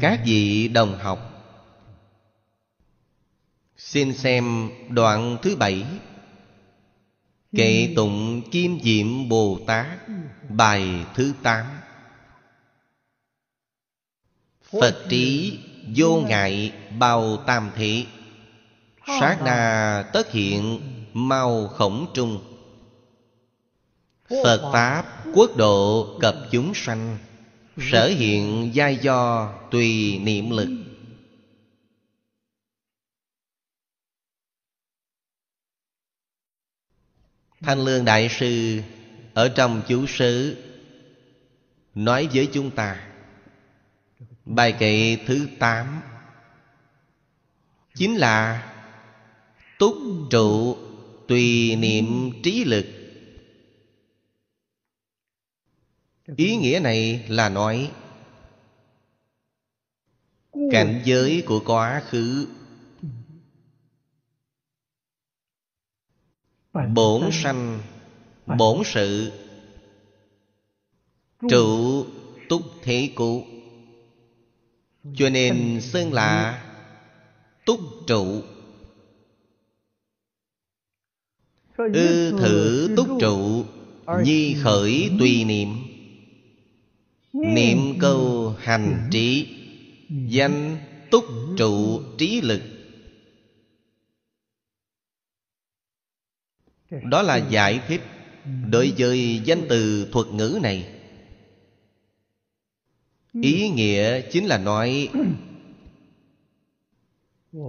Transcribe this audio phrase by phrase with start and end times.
[0.00, 1.38] các vị đồng học
[3.76, 5.84] xin xem đoạn thứ bảy.
[7.56, 9.98] Kệ tụng kim diệm bồ tát
[10.48, 11.66] bài thứ tám.
[14.80, 15.58] Phật trí
[15.96, 18.06] vô ngại bao tam thị.
[19.06, 20.80] Sát na tất hiện
[21.12, 22.40] mau khổng trung.
[24.28, 27.18] Phật pháp quốc độ cập chúng sanh
[27.80, 30.68] sở hiện giai do tùy niệm lực.
[37.60, 38.82] Thanh lương đại sư
[39.34, 40.56] ở trong chú sứ
[41.94, 43.08] nói với chúng ta,
[44.44, 46.00] bài kệ thứ tám,
[47.94, 48.68] chính là
[49.78, 49.96] túc
[50.30, 50.76] trụ
[51.28, 52.97] tùy niệm trí lực.
[56.36, 57.92] Ý nghĩa này là nói,
[60.70, 62.46] cảnh giới của quá khứ
[66.94, 67.80] bổn sanh,
[68.58, 69.32] bổn sự,
[71.48, 72.04] trụ
[72.48, 73.44] túc thế cụ
[75.16, 76.62] cho nên xưng là
[77.64, 78.42] túc trụ.
[81.76, 83.64] Ư thử túc trụ,
[84.24, 85.87] nhi khởi tùy niệm
[87.44, 89.56] niệm câu hành trí
[90.08, 90.76] danh
[91.10, 91.24] túc
[91.56, 92.60] trụ trí lực.
[96.90, 98.00] Đó là giải thích
[98.70, 100.94] đối với danh từ thuật ngữ này.
[103.42, 105.08] Ý nghĩa chính là nói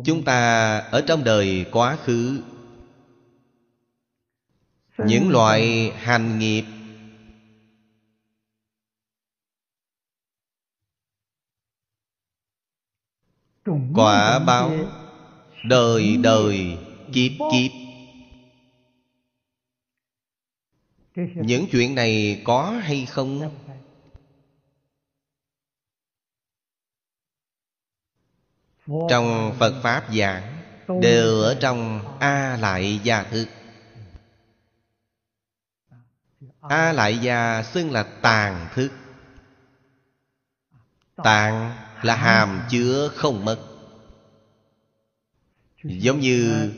[0.05, 2.41] chúng ta ở trong đời quá khứ.
[4.97, 6.63] Những loại hành nghiệp
[13.95, 14.71] quả báo
[15.63, 16.77] đời đời
[17.13, 17.71] kiếp kiếp.
[21.35, 23.59] Những chuyện này có hay không?
[29.09, 30.61] Trong phật pháp giảng
[31.01, 33.47] đều ở trong a lại gia thức.
[36.61, 38.91] A lại gia xưng là tàn thức.
[41.15, 43.59] Tàn là hàm chứa không mất.
[45.83, 46.71] Giống như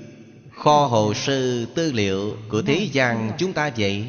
[0.52, 4.08] kho hồ sơ tư liệu của thế gian chúng ta vậy.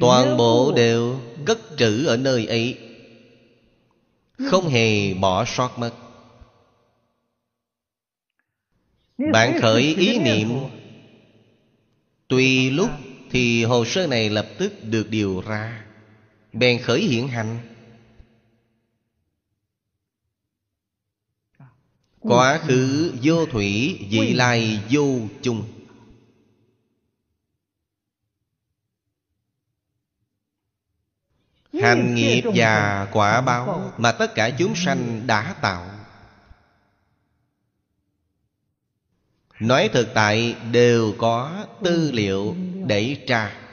[0.00, 2.78] Toàn bộ đều cất trữ ở nơi ấy.
[4.50, 5.92] Không hề bỏ sót mất.
[9.32, 10.48] Bạn khởi ý niệm.
[12.28, 12.90] tùy lúc
[13.30, 15.84] thì hồ sơ này lập tức được điều ra.
[16.52, 17.75] Bèn khởi hiện hành
[22.26, 25.64] quá khứ vô thủy vị lai vô chung.
[31.82, 35.90] Hành nghiệp và quả báo mà tất cả chúng sanh đã tạo.
[39.60, 43.65] Nói thực tại đều có tư liệu để tra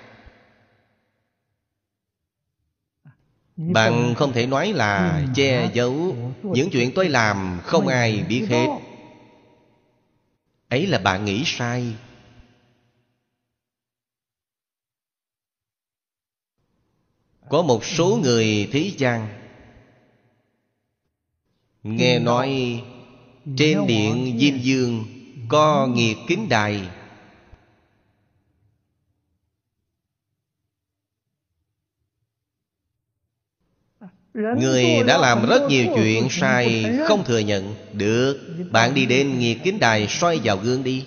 [3.57, 8.67] bạn không thể nói là che giấu những chuyện tôi làm không ai biết hết.
[10.69, 11.93] ấy là bạn nghĩ sai.
[17.49, 19.27] Có một số người thế gian
[21.83, 22.81] nghe nói
[23.57, 25.05] trên điện diêm dương
[25.47, 26.89] có nghiệt kính đài
[34.33, 37.75] Người đã làm rất nhiều chuyện sai Không thừa nhận.
[37.93, 38.39] Được
[38.71, 41.05] Bạn đi đến nghiệt kính đài soi vào gương đi.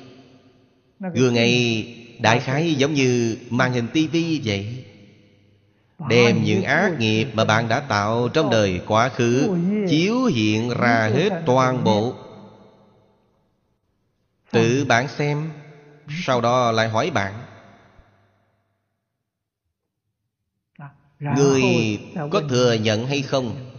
[1.15, 1.87] Gương ấy
[2.21, 4.85] Đại khái giống như màn hình tivi vậy.
[6.09, 9.49] Đem những ác nghiệp mà bạn đã tạo trong đời quá khứ
[9.89, 12.15] Chiếu hiện ra hết toàn bộ.
[14.53, 15.51] Tự bạn xem
[16.27, 17.33] Sau đó lại hỏi bạn
[21.21, 21.99] người
[22.31, 23.73] có thừa nhận hay không?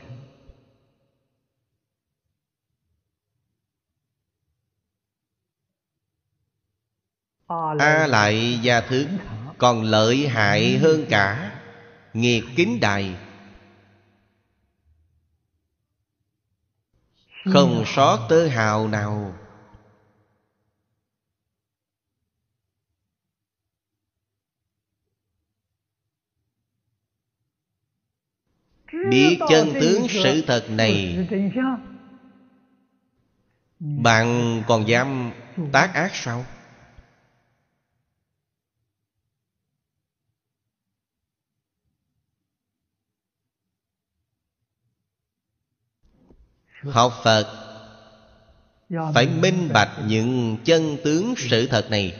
[7.79, 9.07] A lại gia thứ
[9.57, 11.51] còn lợi hại hơn cả
[12.13, 13.15] nghiệt kính đài.
[17.53, 19.33] Không sót tơ hào nào.
[29.09, 31.27] Biết chân tướng sự thật này.
[33.79, 35.31] Bạn còn dám
[35.71, 36.45] tác ác sao?
[46.81, 47.47] Học Phật
[49.13, 52.17] Phải minh bạch những chân tướng sự thật này.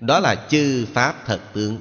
[0.00, 1.80] Đó là chư Pháp thật tướng.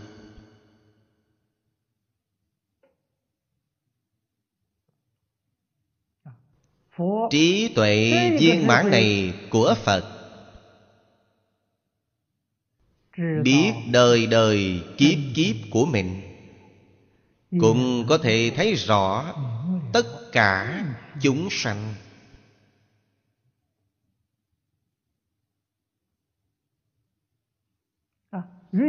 [7.30, 10.14] Trí tuệ viên mãn này của Phật.
[13.44, 16.22] Biết đời đời kiếp kiếp của mình.
[17.60, 19.34] Cũng có thể thấy rõ
[19.94, 20.86] Tất cả
[21.22, 21.94] chúng sanh.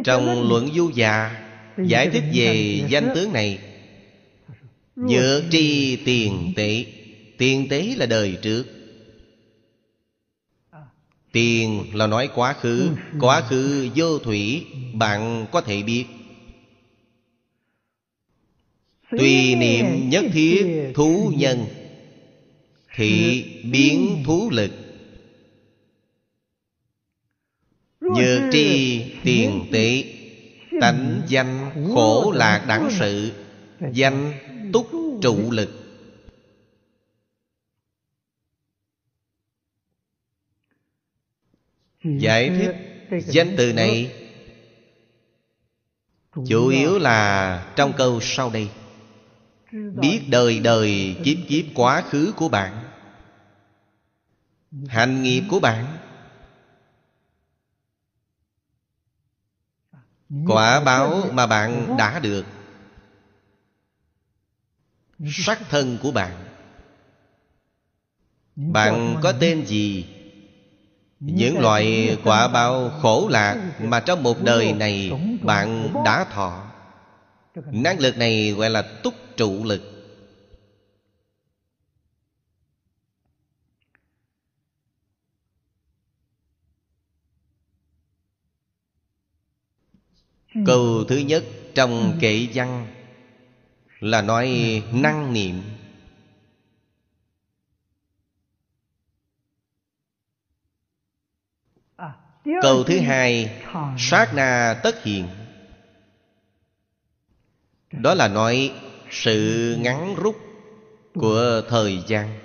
[0.04, 1.44] Trong luận du già
[1.84, 3.58] Giải thích về danh tướng này.
[4.96, 6.97] Nhớ tri tiền tệ
[7.38, 8.64] Tiền tế là đời trước.
[11.32, 12.90] Tiền là nói quá khứ
[13.20, 16.04] Quá khứ vô thủy, Bạn có thể biết.
[19.10, 21.66] Tùy niệm nhất thiết thú nhân
[22.94, 24.70] Thị biến thú lực.
[28.00, 30.04] Nhược tri tiền tế,
[30.80, 33.32] Tánh danh khổ lạc đẳng sự,
[33.92, 34.32] Danh
[34.72, 34.90] túc
[35.22, 35.87] trụ lực.
[42.18, 42.74] Giải thích
[43.26, 44.12] danh từ này.
[46.46, 48.70] Chủ yếu là trong câu sau đây.
[49.72, 52.84] Biết đời đời kiếp kiếp quá khứ của bạn.
[54.88, 55.98] Hành nghiệp của bạn.
[60.46, 62.44] Quả báo mà bạn đã được.
[65.30, 66.44] Sắc thân của bạn.
[68.56, 70.17] Bạn có tên gì
[71.20, 75.10] những loại quả báo khổ lạc Mà trong một đời này
[75.42, 76.64] Bạn đã thọ.
[77.72, 79.82] Năng lực này gọi là túc trụ lực.
[90.66, 91.44] Câu thứ nhất
[91.74, 92.86] trong kệ văn
[94.00, 95.62] Là nói năng niệm
[102.62, 103.62] Câu thứ hai,
[103.98, 105.28] Sát na tất hiện
[107.92, 108.72] Đó là nói
[109.10, 110.36] Sự ngắn rút
[111.14, 112.38] Của thời gian.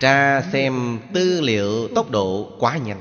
[0.00, 3.00] Tra xem tư liệu tốc độ quá nhanh.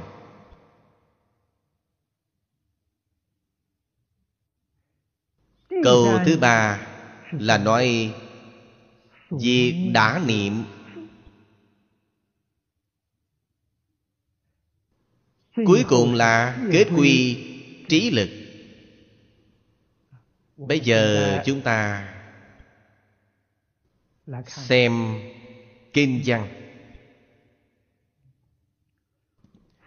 [5.84, 6.88] Câu thứ ba
[7.32, 8.14] là nói
[9.30, 10.64] Việc đã niệm
[15.66, 17.38] Cuối cùng là kết quy,
[17.90, 18.30] trí lực.
[20.58, 22.08] Bây giờ chúng ta
[24.48, 25.20] Xem
[25.94, 26.48] kinh văn.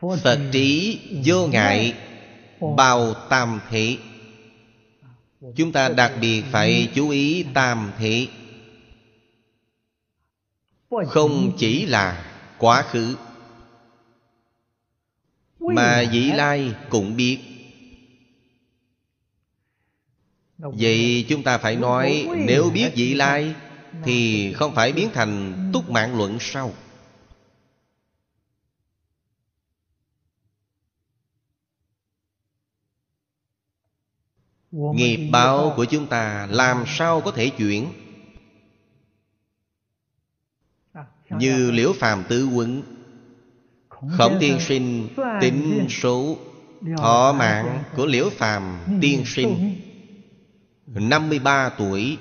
[0.00, 1.94] Phật trí vô ngại,
[2.76, 3.98] Bao tam thị.
[5.56, 8.28] Chúng ta đặc biệt phải chú ý tam thị.
[11.06, 13.16] Không chỉ là quá khứ
[15.74, 17.38] mà vị lai cũng biết.
[20.58, 23.54] Vậy chúng ta phải nói Nếu biết vị lai
[24.04, 26.72] Thì không phải biến thành túc mạng luận sau.
[34.70, 37.92] Nghiệp báo của chúng ta Làm sao có thể chuyển?
[41.30, 42.82] Như liễu phàm tứ quấn
[44.08, 45.08] Khổng tiên sinh
[45.40, 46.38] tính số
[46.96, 49.76] Thọ mạng của Liễu Phàm tiên sinh
[50.86, 52.18] 53 tuổi.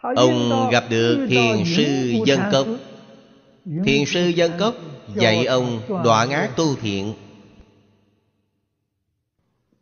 [0.00, 2.66] Ông gặp được thiền sư dân cốc.
[3.84, 4.74] Thiền sư dân cốc
[5.14, 7.14] dạy ông đọa ác tu thiện.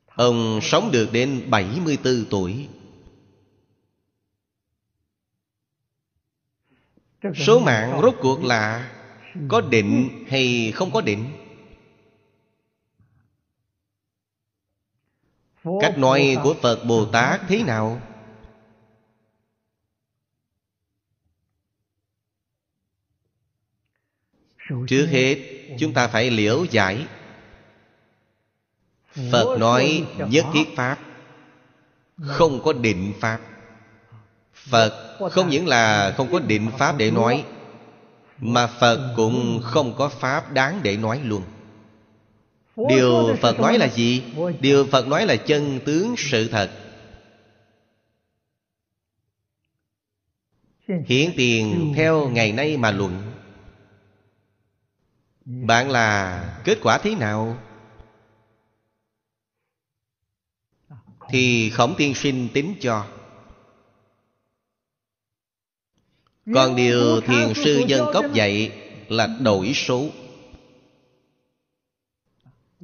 [0.07, 2.69] Ông sống được đến 74 tuổi.
[7.35, 8.91] Số mạng rốt cuộc là
[9.49, 11.25] Có định hay không có định?
[15.81, 18.01] Cách nói của phật bồ tát thế nào?
[24.89, 25.37] Trước hết
[25.79, 27.07] chúng ta phải liễu giải.
[29.33, 30.99] Phật nói nhất thiết pháp.
[32.17, 33.41] Không có định pháp
[34.69, 37.45] phật không những là không có định pháp để nói,
[38.39, 41.43] mà phật cũng không có pháp đáng để nói luôn.
[42.89, 44.23] Điều phật nói là gì?
[44.61, 46.71] Điều phật nói là chân tướng sự thật.
[51.07, 53.33] Hiển tiền theo ngày nay mà luận.
[55.45, 57.59] Bạn là kết quả thế nào?
[61.29, 63.07] Thì khổng tiên sinh tính cho.
[66.55, 68.73] Còn điều thiền sư dân cốc dạy
[69.09, 70.09] là đổi số.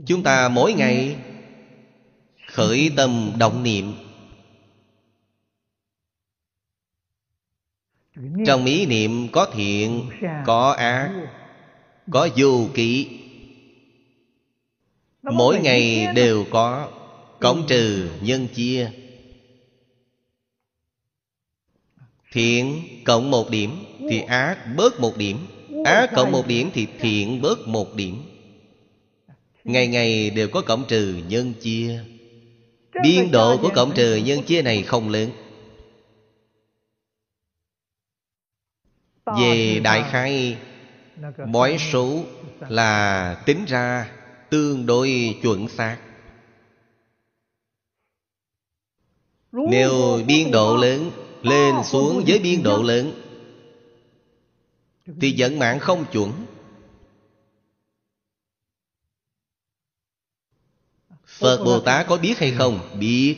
[0.07, 1.17] Chúng ta mỗi ngày
[2.47, 3.93] khởi tâm động niệm.
[8.47, 10.11] Trong ý niệm có thiện
[10.47, 11.13] có ác
[12.11, 13.09] có vô kỵ
[15.23, 16.91] mỗi ngày đều có
[17.41, 18.91] cộng trừ nhân chia
[22.37, 25.47] thiện cộng một điểm thì ác bớt một điểm.
[25.85, 28.23] Ác cộng một điểm thì thiện bớt một điểm.
[29.65, 32.05] Ngày ngày đều có cộng trừ nhân chia.
[33.03, 35.31] Biên độ của cộng trừ nhân chia này không lớn.
[39.39, 40.57] Về đại khai
[41.47, 42.25] Mỗi số
[42.69, 44.11] là tính ra
[44.51, 45.99] tương đối chuẩn xác.
[49.53, 51.11] Nếu biên độ lớn
[51.47, 53.23] lên xuống với biên độ lớn.
[55.21, 56.33] Thì dẫn mạng không chuẩn.
[61.27, 62.99] Phật bồ tát có biết hay không?
[62.99, 63.37] Biết.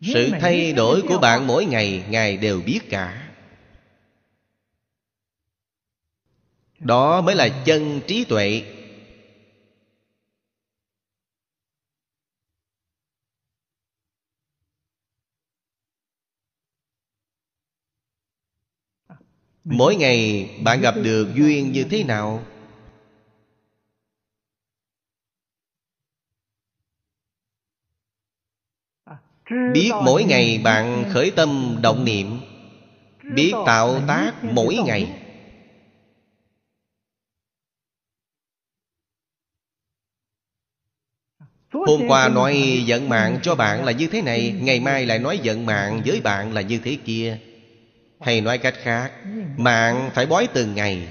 [0.00, 3.30] Sự thay đổi của bạn mỗi ngày ngài đều biết cả.
[6.78, 8.73] Đó mới là chân trí tuệ
[19.64, 22.44] mỗi ngày bạn gặp được duyên như thế nào?
[29.72, 32.40] Biết mỗi ngày bạn khởi tâm động niệm.
[33.34, 35.20] Biết tạo tác mỗi ngày.
[41.72, 45.38] Hôm qua nói giận mạng cho bạn là như thế này, Ngày mai lại nói
[45.42, 47.38] giận mạng với bạn là như thế kia.
[48.24, 49.12] Hay nói cách khác,
[49.56, 51.08] Mạng phải bói từng ngày.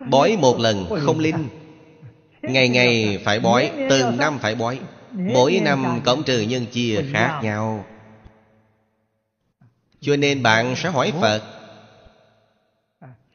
[0.00, 1.48] Bói một lần không linh,
[2.42, 4.80] Ngày ngày phải bói Từng năm phải bói.
[5.12, 7.84] Mỗi năm cộng trừ nhân chia khác nhau.
[10.00, 11.42] Cho nên bạn sẽ hỏi Phật,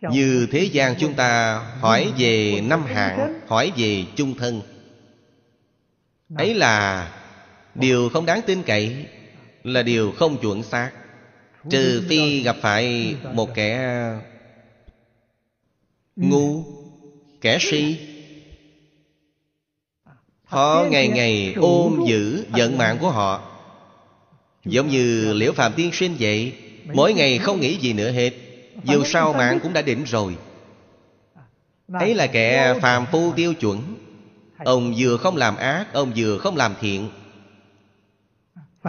[0.02, 4.62] Như thế gian chúng ta hỏi về năm hạng, Hỏi về chung thân?
[6.38, 7.08] Ấy là
[7.76, 9.06] Điều không đáng tin cậy.
[9.66, 10.92] Là điều không chuẩn xác,
[11.70, 14.00] Trừ phi gặp phải một kẻ
[16.16, 16.64] Ngu,
[17.42, 17.98] Kẻ si.
[20.44, 23.42] Họ ngày ngày ôm giữ giận mạng của họ.
[24.66, 26.54] Giống như Liễu Phạm Tiên Sinh vậy,
[26.94, 28.32] Mỗi ngày không nghĩ gì nữa hết,
[28.84, 30.36] Dù sao mạng cũng đã định rồi.
[31.94, 33.96] Ấy là kẻ phàm phu tiêu chuẩn.
[34.58, 37.10] Ông vừa không làm ác, Ông vừa không làm thiện.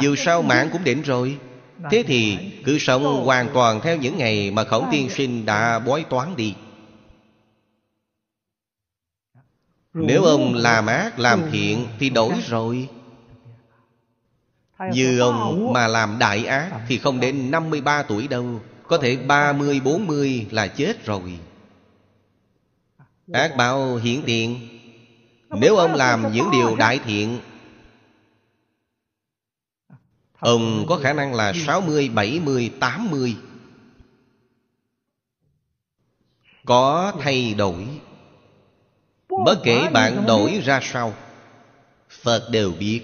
[0.01, 1.39] Dù sao mạng cũng định rồi.
[1.91, 6.05] Thế thì cứ sống hoàn toàn theo những ngày Mà khổng tiên sinh đã bói
[6.11, 6.55] toán đi.
[9.95, 12.89] Nếu ông làm ác, làm thiện Thì đổi rồi.
[14.93, 18.61] Như ông mà làm đại ác Thì không đến 53 tuổi đâu.
[18.89, 21.39] Có thể 30, 40 là chết rồi.
[23.33, 24.69] Ác báo hiển tiện.
[25.51, 27.39] Nếu ông làm những điều đại thiện
[30.39, 33.37] Ông có khả năng là 60, 70, 80
[36.65, 37.87] Có thay đổi.
[39.45, 41.15] Bất kể bạn đổi ra sao
[42.11, 43.03] Phật đều biết.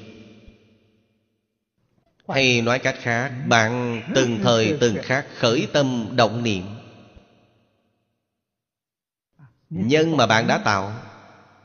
[2.28, 6.64] Hay nói cách khác Bạn từng thời từng khác khởi tâm động niệm.
[9.70, 10.92] Nhân mà bạn đã tạo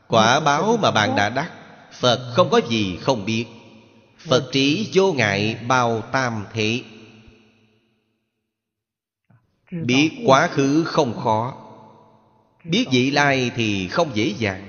[0.08, 1.52] Quả báo mà bạn đã đắc
[1.92, 3.46] Phật không có gì không biết
[4.18, 6.82] Phật trí vô ngại bao tam thế.
[9.70, 11.64] Biết quá khứ không khó.
[12.64, 14.64] Biết vị lai thì không dễ dàng.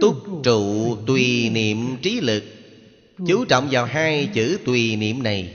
[0.00, 2.44] Túc trụ tùy niệm trí lực.
[3.26, 5.54] Chú trọng vào hai chữ tùy niệm này.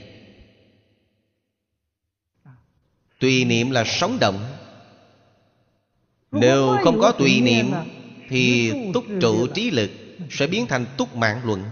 [3.20, 4.46] Tùy niệm là sống động.
[6.32, 7.72] Nếu không có tùy niệm
[8.34, 9.92] thì túc trụ trí lực
[10.30, 11.64] Sẽ biến thành túc mạng luận.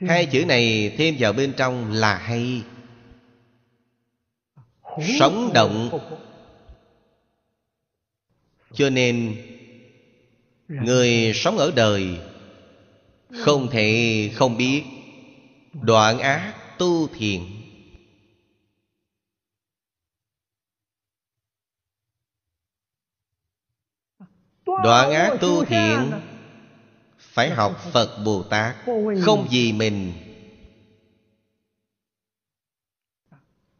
[0.00, 2.62] Hai chữ này thêm vào bên trong là hay.
[5.18, 5.98] Sống động.
[8.74, 9.36] Cho nên,
[10.68, 12.18] Người sống ở đời
[13.30, 14.82] Không thể không biết
[15.72, 17.57] Đoạn ác tu thiện
[24.82, 26.12] Đoạn ác tu thiện
[27.18, 28.76] Phải học Phật Bồ Tát.
[29.24, 30.12] Không vì mình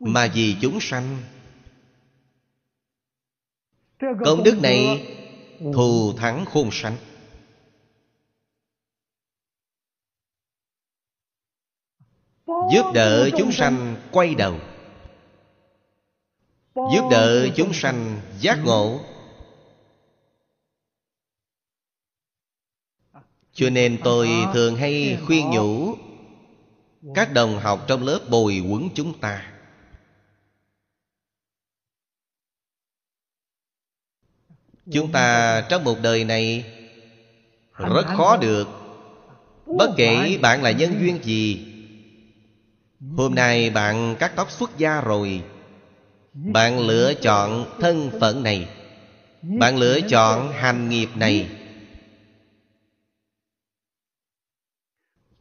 [0.01, 1.19] Mà vì chúng sanh.
[4.01, 5.07] Công đức này
[5.75, 6.97] Thù thắng khôn sanh.
[12.47, 14.59] Giúp đỡ chúng sanh quay đầu.
[16.75, 19.01] Giúp đỡ chúng sanh giác ngộ
[23.59, 25.97] Cho nên tôi thường hay khuyên nhủ,
[27.15, 29.53] Các đồng học trong lớp bồi quấn chúng ta.
[34.93, 36.65] Chúng ta trong một đời này
[37.77, 38.69] Rất khó được.
[39.67, 41.67] Bất kể bạn là nhân duyên gì,
[43.17, 45.43] Hôm nay bạn cắt tóc xuất gia rồi,
[46.33, 48.69] Bạn lựa chọn thân phận này,
[49.43, 51.58] Bạn lựa chọn hành nghiệp này.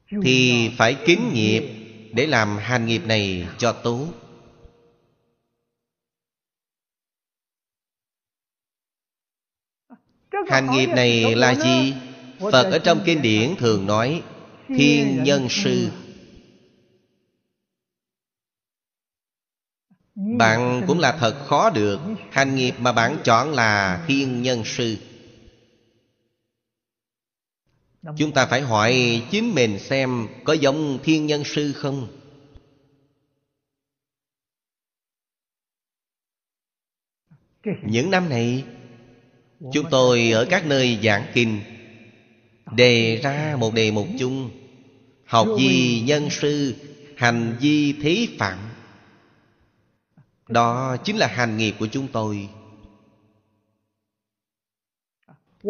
[0.09, 1.63] Thì phải kính nghiệp
[2.13, 4.07] Để làm hành nghiệp này cho tốt.
[10.47, 11.93] Hành nghiệp này là gì?
[12.39, 14.23] Phật ở trong kinh điển thường nói
[14.67, 15.89] Thiên nhân sư.
[20.15, 21.45] Bạn cũng là thật.
[21.47, 21.99] khó được.
[22.31, 24.97] Hành nghiệp mà bạn chọn là thiên nhân sư
[28.17, 32.07] Chúng ta phải hỏi chính mình xem Có giống thiên nhân sư không?
[37.81, 38.65] Những năm này
[39.73, 41.61] Chúng tôi ở các nơi giảng kinh
[42.75, 44.51] Đề ra một đề mục chung
[45.25, 46.75] Học gì nhân sư
[47.17, 48.57] Hành vi thế phạm.
[50.47, 52.49] Đó chính là hành nghiệp của chúng tôi.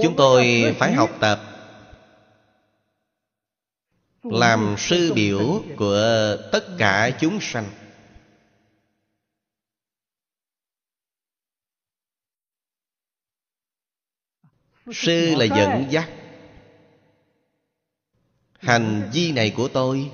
[0.01, 1.56] Chúng tôi phải học tập
[4.31, 7.65] Làm sư biểu của tất cả chúng sanh.
[14.91, 16.09] Sư là dẫn dắt.
[18.59, 20.11] Hành vi này của tôi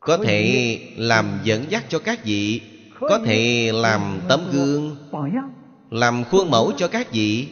[0.00, 2.60] Có thể làm dẫn dắt cho các vị
[3.00, 4.96] Có thể làm tấm gương
[5.90, 7.48] Làm khuôn mẫu cho các vị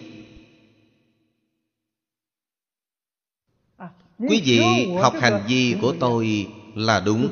[4.19, 7.29] Quý vị học hành vi của tôi là đúng.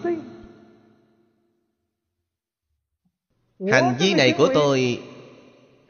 [3.73, 5.03] Hành vi này của tôi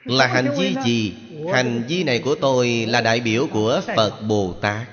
[0.05, 1.15] là hành vi gì?
[1.53, 4.89] Hành vi này của tôi là đại biểu của Phật Bồ Tát.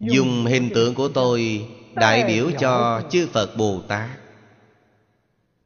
[0.00, 4.10] Dùng hình tượng của tôi đại biểu cho chư Phật Bồ Tát.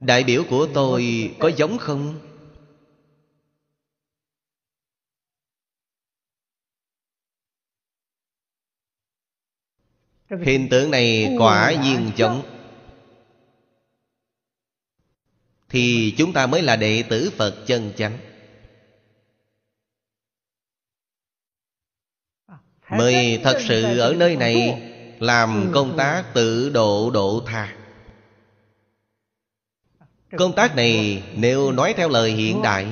[0.01, 2.30] Đại biểu của tôi có giống không?
[10.39, 12.43] Hiện tượng này quả nhiên giống.
[15.69, 18.19] Thì chúng ta mới là đệ tử Phật chân chánh.
[22.91, 24.87] Mới thật sự ở nơi này
[25.21, 27.77] Làm công tác tự độ độ tha.
[30.39, 32.87] Công tác này nếu nói theo lời hiện đại,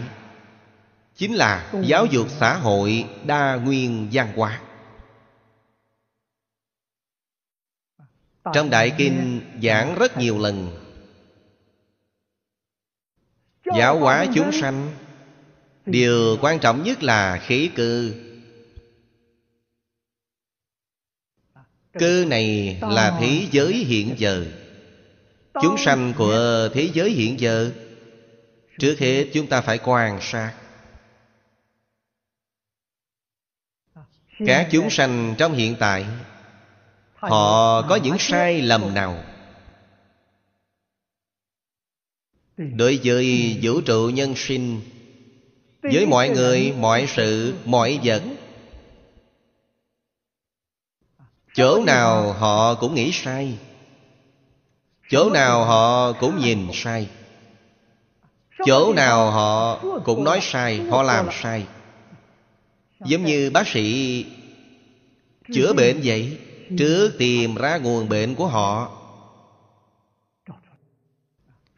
[1.16, 4.60] Chính là giáo dục xã hội đa nguyên văn hóa.
[8.54, 10.84] Trong Đại Kinh giảng rất nhiều lần.
[13.76, 14.94] Giáo hóa chúng sanh.
[15.86, 18.14] Điều quan trọng nhất là khí cư
[21.92, 24.46] Cơ này là thế giới hiện giờ.
[25.62, 27.72] Chúng sanh của thế giới hiện giờ.
[28.78, 30.54] Trước hết chúng ta phải quan sát.
[34.46, 36.06] Các chúng sanh trong hiện tại
[37.20, 39.24] Họ có những sai lầm nào?
[42.56, 44.80] Đối với vũ trụ nhân sinh
[45.82, 48.22] Với mọi người, mọi sự, mọi vật
[51.54, 53.58] Chỗ nào họ cũng nghĩ sai
[55.10, 57.08] Chỗ nào họ cũng nhìn sai
[58.66, 61.66] Chỗ nào họ cũng nói sai Họ làm sai.
[63.04, 64.24] Giống như bác sĩ
[65.52, 66.38] Chữa bệnh vậy
[66.76, 68.94] Trước tìm ra nguồn bệnh của họ.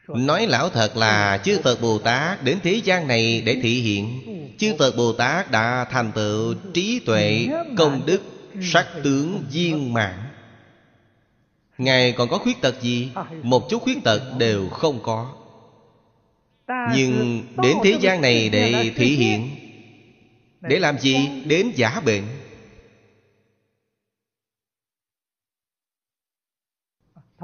[0.09, 4.21] Nói lão thật là Chư Phật Bồ Tát đến thế gian này để thị hiện.
[4.59, 7.49] Chư Phật Bồ Tát đã thành tựu trí tuệ,
[7.79, 8.23] công đức,
[8.63, 10.15] sắc tướng viên mãn.
[11.79, 13.09] Ngài còn có khuyết tật gì?
[13.43, 15.33] Một chút khuyết tật đều không có.
[16.95, 19.51] Nhưng đến thế gian này để thị hiện
[20.61, 21.29] Để làm gì?
[21.45, 22.25] Đến giả bệnh.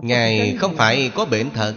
[0.02, 1.74] Ngài không phải có bệnh thật.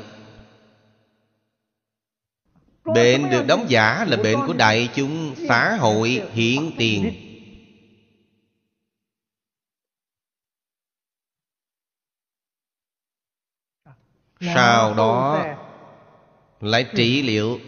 [2.85, 7.13] Bệnh được đóng giả là bệnh của đại chúng xã hội hiện tiền.
[14.55, 15.45] Sau đó
[16.61, 17.59] lại trị liệu.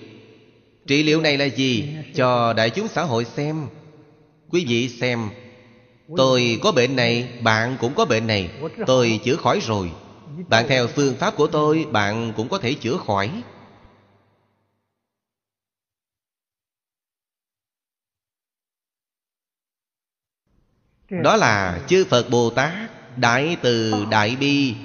[0.87, 1.95] Trị liệu này là gì?
[2.15, 3.67] Cho đại chúng xã hội xem.
[4.49, 5.29] Quý vị xem.
[6.17, 8.49] Tôi có bệnh này, bạn cũng có bệnh này.
[8.85, 9.91] Tôi chữa khỏi rồi
[10.49, 13.43] bạn theo phương pháp của tôi, bạn cũng có thể chữa khỏi.
[21.09, 22.73] Đó là chư Phật Bồ Tát
[23.17, 24.75] Đại từ Đại Bi.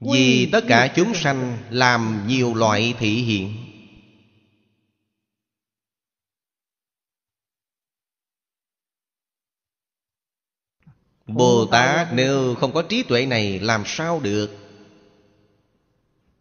[0.00, 3.67] Vì tất cả chúng sanh làm nhiều loại thị hiện.
[11.28, 14.50] Bồ Tát nếu không có trí tuệ này làm sao được?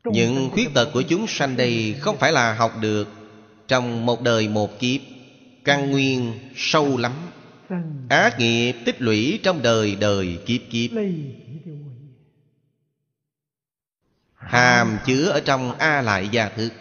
[0.06, 3.08] Những khuyết tật của chúng sanh đây không phải là học được
[3.68, 5.02] Trong một đời một kiếp
[5.64, 7.12] Căn nguyên sâu lắm.
[8.10, 10.92] Ác nghiệp tích lũy trong đời đời kiếp kiếp.
[14.36, 16.72] Hàm chứa ở trong A lại gia thức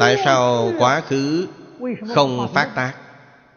[0.00, 1.48] Tại sao quá khứ
[2.14, 2.94] không phát tác?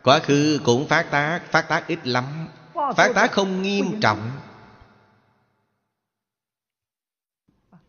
[0.04, 2.48] Quá khứ cũng phát tác Phát tác ít lắm.
[2.74, 4.32] Phát tác không nghiêm trọng.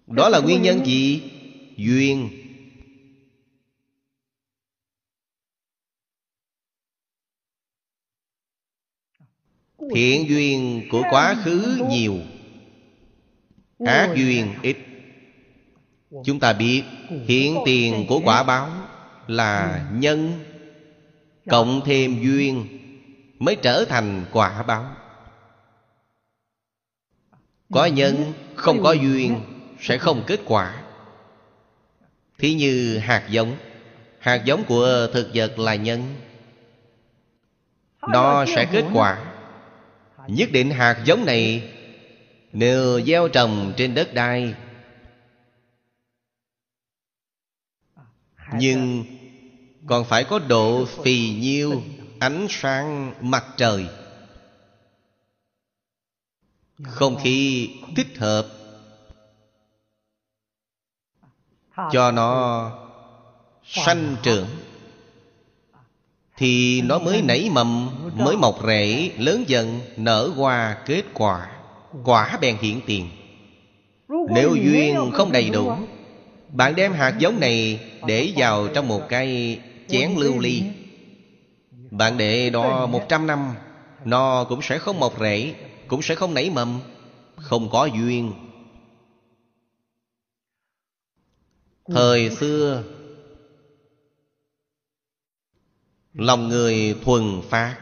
[0.07, 1.31] Đó là nguyên nhân gì?
[1.77, 2.31] Duyên.
[9.95, 12.15] Thiện duyên của quá khứ nhiều.
[13.79, 14.77] Ác duyên ít.
[16.23, 16.83] Chúng ta biết
[17.27, 18.71] hiện tiền của quả báo
[19.27, 20.45] Là nhân,
[21.51, 22.67] Cộng thêm duyên
[23.39, 24.87] Mới trở thành quả báo.
[27.73, 29.41] Có nhân không có duyên
[29.81, 30.83] Sẽ không kết quả.
[32.39, 33.57] Thí như hạt giống.
[34.19, 36.15] Hạt giống của thực vật là nhân.
[38.09, 39.25] Nó sẽ kết quả.
[40.29, 41.71] Nhất định hạt giống này
[42.53, 44.55] Nếu gieo trồng trên đất đai
[48.59, 49.05] Nhưng
[49.87, 51.83] còn phải có độ phì nhiêu
[52.19, 53.87] Ánh sáng mặt trời.
[56.83, 58.47] Không khí thích hợp
[61.93, 62.71] Cho nó
[63.65, 64.47] sanh trưởng
[66.37, 71.51] Thì nó mới nảy mầm Mới mọc rễ Lớn dần nở hoa kết quả
[72.05, 73.09] Quả bèn hiện tiền.
[74.09, 75.73] Nếu duyên không đầy đủ
[76.55, 80.63] bạn đem hạt giống này Để vào trong một cái chén lưu ly.
[81.91, 83.55] Bạn để đó một trăm năm,
[84.05, 85.55] Nó cũng sẽ không mọc rễ,
[85.89, 86.81] Cũng sẽ không nảy mầm,
[87.37, 88.33] Không có duyên.
[91.87, 92.83] Thời xưa,
[96.13, 97.77] Lòng người thuần phát.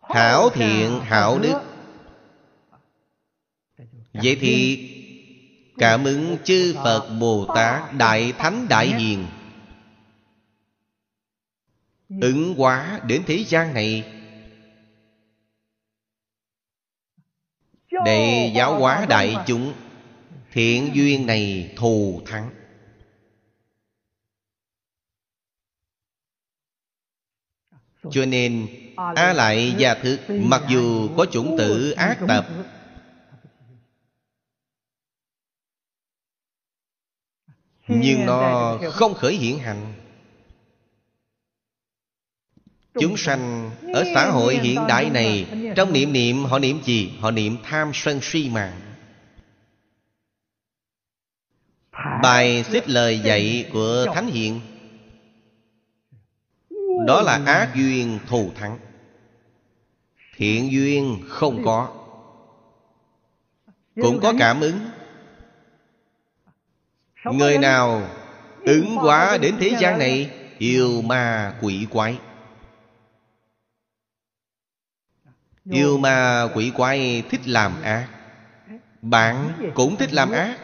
[0.00, 1.77] Hảo thiện, hảo đức.
[4.22, 4.84] Vậy thì
[5.78, 9.26] Cảm ứng chư Phật Bồ Tát Đại Thánh Đại Hiền.
[12.20, 14.04] Ứng hóa đến thế gian này.
[18.04, 19.72] Để giáo hóa đại chúng
[20.52, 22.50] Thiện duyên này thù thắng.
[28.10, 28.66] Cho nên
[29.16, 32.46] A lại gia thức Mặc dù có chủng tử ác tập
[37.88, 39.92] Nhưng nó không khởi hiện hành.
[43.00, 45.46] Chúng sanh ở xã hội hiện đại này
[45.76, 47.12] Trong niệm niệm họ niệm gì?
[47.20, 48.80] Họ niệm tham sân si mạng.
[52.22, 54.60] Bài xếp lời dạy của Thánh Hiện
[57.06, 58.78] Đó là ác duyên thù thắng.
[60.36, 61.88] Thiện duyên không có.
[63.94, 64.78] Cũng có cảm ứng
[67.24, 68.02] Người nào
[68.64, 72.18] ứng quá đến thế gian này Yêu ma quỷ quái.
[75.70, 78.08] Yêu ma quỷ quái thích làm ác
[79.02, 80.58] Bạn cũng thích làm ác.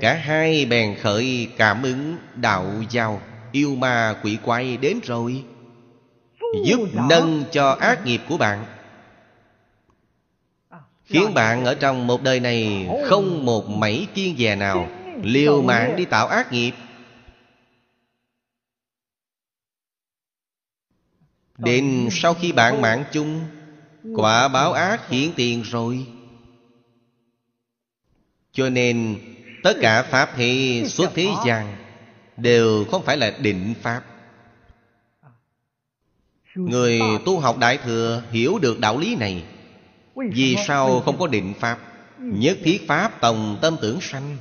[0.00, 3.20] Cả hai bèn khởi cảm ứng đạo giao.
[3.52, 5.44] Yêu ma quỷ quái đến rồi
[6.64, 8.64] Giúp nâng cho ác nghiệp của bạn
[11.08, 14.88] Khiến bạn ở trong một đời này Không một mảy kiên dè nào.
[15.22, 16.72] Liều mạng đi tạo ác nghiệp.
[21.58, 23.40] Đến sau khi bạn mạng chung,
[24.14, 26.06] Quả báo ác hiển tiền rồi.
[28.52, 29.18] Cho nên,
[29.62, 31.76] Tất cả Pháp thì xuất thế gian
[32.36, 34.02] Đều không phải là định Pháp.
[36.54, 39.44] Người tu học Đại Thừa hiểu được đạo lý này.
[40.26, 41.78] Vì sao không có định Pháp?
[42.18, 44.36] Nhất thiết Pháp tòng tâm tưởng sanh.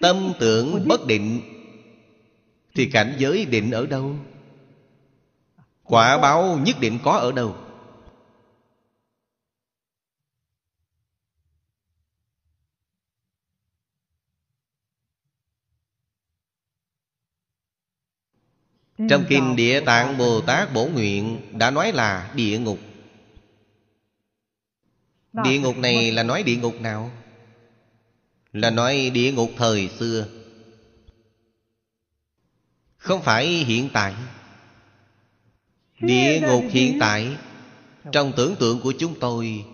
[0.00, 1.40] Tâm tưởng bất định
[2.74, 4.16] Thì cảnh giới định ở đâu?
[5.82, 7.56] Quả báo nhất định có ở đâu?
[19.08, 22.78] Trong Kinh Địa Tạng Bồ Tát Bổ Nguyện Đã nói là địa ngục
[25.32, 27.10] Địa ngục này là nói địa ngục nào?
[28.52, 30.26] Là nói địa ngục thời xưa.
[32.96, 34.14] Không phải hiện tại.
[36.00, 37.36] Địa ngục hiện tại
[38.12, 39.64] Trong tưởng tượng của chúng tôi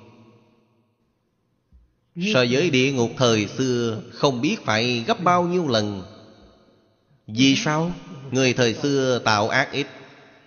[2.35, 6.03] So với địa ngục thời xưa Không biết phải gấp bao nhiêu lần.
[7.27, 7.93] Vì sao?
[8.31, 9.87] Người thời xưa tạo ác ít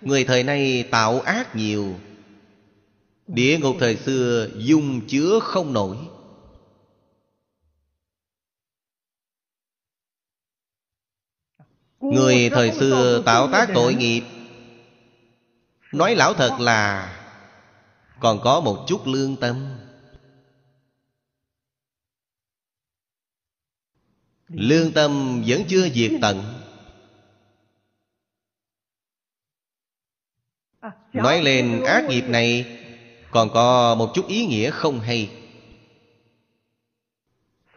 [0.02, 1.94] Người thời nay tạo ác nhiều
[3.34, 5.96] Địa ngục thời xưa dung chứa không nổi.
[12.00, 14.22] Người thời xưa tạo tác tội nghiệp.
[15.92, 17.16] Nói lão thật là
[18.20, 19.78] Còn có một chút lương tâm.
[24.48, 26.42] Lương tâm vẫn chưa diệt tận.
[31.12, 32.79] Nói lên ác nghiệp này
[33.30, 35.30] Còn có một chút ý nghĩa không hay.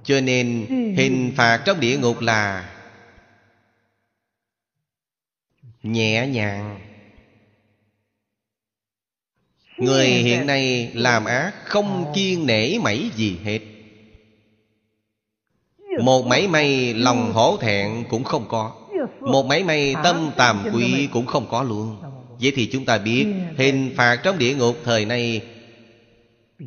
[0.04, 0.66] Cho nên
[0.98, 2.70] hình phạt trong địa ngục là
[5.84, 6.80] Nhẹ nhàng.
[9.78, 13.60] Người hiện nay làm ác không kiên nể mảy gì hết.
[16.02, 18.76] Một mảy may lòng hổ thẹn cũng không có.
[19.20, 22.13] Một mảy may tâm tàm quý cũng không có luôn
[22.44, 23.28] Vậy thì chúng ta biết
[23.58, 25.48] Hình phạt trong địa ngục thời nay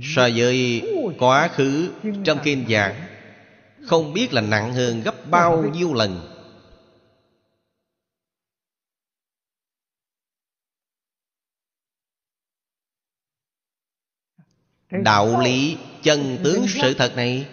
[0.03, 0.83] So với
[1.19, 1.93] quá khứ
[2.25, 3.07] trong kinh giảng,
[3.83, 6.33] Không biết là nặng hơn gấp bao nhiêu lần.
[14.91, 17.47] Đạo lý chân tướng sự thật này,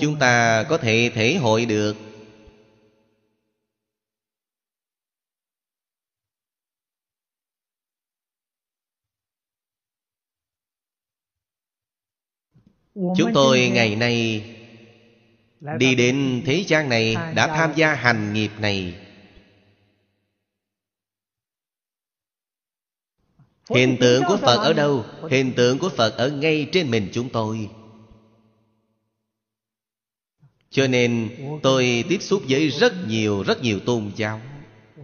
[0.00, 2.13] chúng ta có thể thể hội được
[12.94, 14.44] chúng tôi ngày nay
[15.78, 18.94] đi đến thế gian này đã tham gia hành nghiệp này.
[23.70, 25.04] Hình tượng của Phật ở đâu?
[25.30, 27.70] Hình tượng của Phật ở ngay trên mình chúng tôi.
[30.70, 31.30] Cho nên
[31.62, 34.40] tôi tiếp xúc với rất nhiều rất nhiều tôn giáo.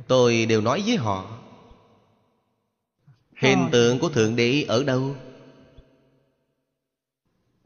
[0.07, 1.39] Tôi đều nói với họ.
[3.37, 5.15] Hình tượng của Thượng Đế ở đâu?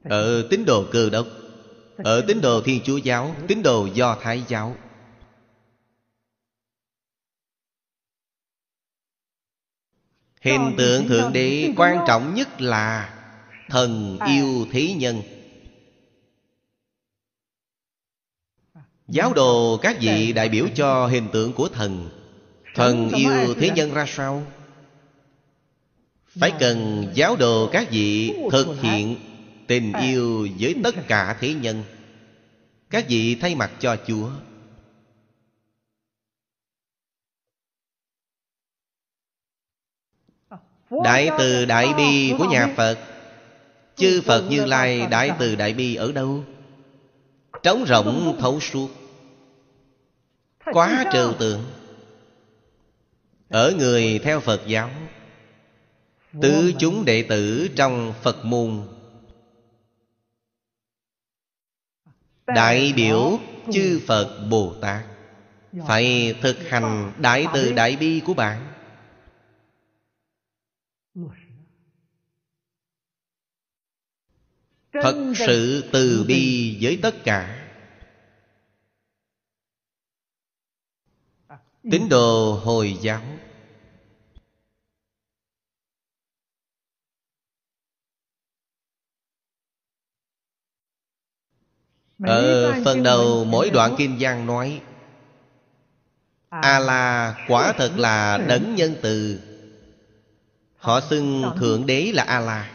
[0.05, 1.27] Ở tín đồ cơ đốc
[1.97, 4.77] Ở tín đồ Thiên Chúa Giáo Tín đồ Do Thái Giáo.
[10.41, 13.15] Hình tượng Thượng Đế quan trọng nhất là
[13.69, 15.23] Thần yêu thế nhân.
[19.09, 22.09] Giáo đồ các vị đại biểu cho hình tượng của thần.
[22.75, 24.47] Thần yêu thế nhân ra sao?
[26.27, 29.17] Phải cần giáo đồ các vị thực hiện
[29.67, 31.85] tình yêu với tất cả thế nhân.
[32.91, 34.31] Các vị thay mặt cho chúa.
[41.05, 42.99] Đại từ đại bi của nhà phật.
[43.97, 46.45] Chư phật như lai đại từ đại bi ở đâu?
[47.63, 48.89] Trống rỗng thấu suốt.
[50.73, 51.65] Quá trừu tượng.
[53.49, 54.91] Ở người theo phật giáo.
[56.43, 58.83] Tứ chúng đệ tử trong phật môn
[62.47, 63.41] Đại biểu
[63.73, 65.05] chư Phật Bồ Tát.
[65.87, 68.71] Phải thực hành đại từ đại bi của bạn.
[74.93, 77.71] Thật sự từ bi với tất cả.
[81.91, 83.23] Tín đồ Hồi giáo
[92.27, 94.83] Ở phần đầu mỗi đoạn Kim Giang nói
[96.49, 99.41] A-la quả thật là đấng nhân từ.
[100.77, 102.71] Họ xưng Thượng Đế là A-la.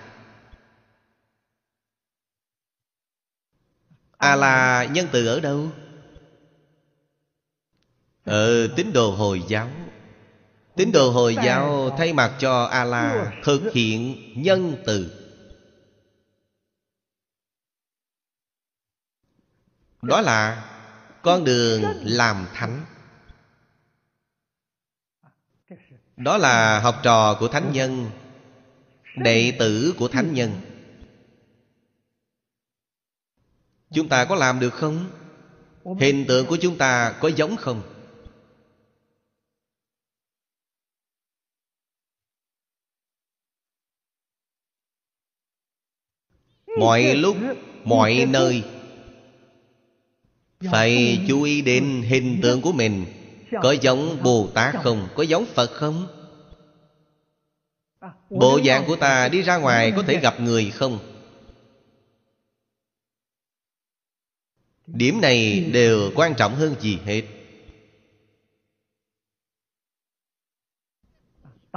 [4.17, 5.67] A-la nhân từ ở đâu?
[8.25, 9.69] Ở tín đồ Hồi giáo.
[10.75, 15.18] Tín đồ Hồi giáo thay mặt cho A-la Thực hiện nhân từ
[20.01, 20.65] Đó là
[21.21, 22.85] con đường làm thánh
[26.17, 28.09] Đó là học trò của thánh nhân
[29.15, 30.51] Đệ tử của thánh nhân
[33.91, 35.11] Chúng ta có làm được không?
[35.99, 37.81] Hình tượng của chúng ta có giống không?
[46.79, 47.37] Mọi lúc,
[47.83, 48.63] mọi nơi
[50.63, 53.05] phải chú ý đến hình tượng của mình
[53.61, 55.07] Có giống Bồ Tát không?
[55.15, 56.07] Có giống Phật không?
[58.29, 60.99] Bộ dạng của ta đi ra ngoài có thể gặp người không?
[64.87, 67.23] Điểm này đều quan trọng hơn gì hết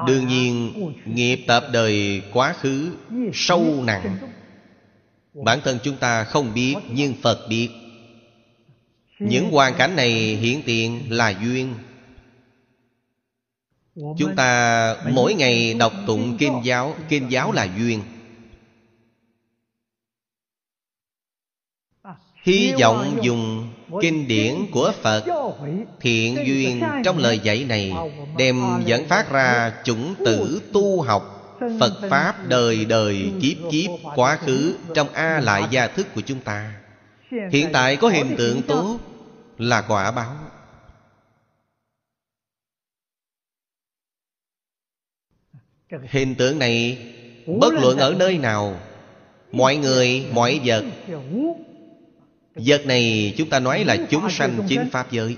[0.06, 0.72] Đương nhiên,
[1.04, 2.96] Nghiệp tập đời quá khứ
[3.32, 4.18] Sâu nặng
[5.34, 7.68] Bản thân chúng ta không biết, Nhưng Phật biết
[9.28, 11.74] những hoàn cảnh này hiện tiền là duyên.
[13.94, 18.02] Chúng ta mỗi ngày đọc tụng kinh giáo Kinh giáo là duyên.
[22.42, 25.24] Hy vọng dùng kinh điển của Phật
[26.00, 27.92] Thiện duyên trong lời dạy này
[28.38, 31.38] Đem dẫn phát ra chủng tử tu học
[31.80, 36.40] Phật Pháp đời đời kiếp kiếp quá khứ Trong A lại gia thức của chúng
[36.40, 36.72] ta.
[37.50, 38.98] Hiện tại có hiện tượng tốt
[39.62, 40.36] là quả báo.
[46.10, 47.08] Hình tượng này
[47.60, 48.80] Bất luận ở nơi nào
[49.52, 50.84] Mọi người, mọi vật
[52.54, 55.36] Vật này chúng ta nói là chúng sanh chính Pháp giới.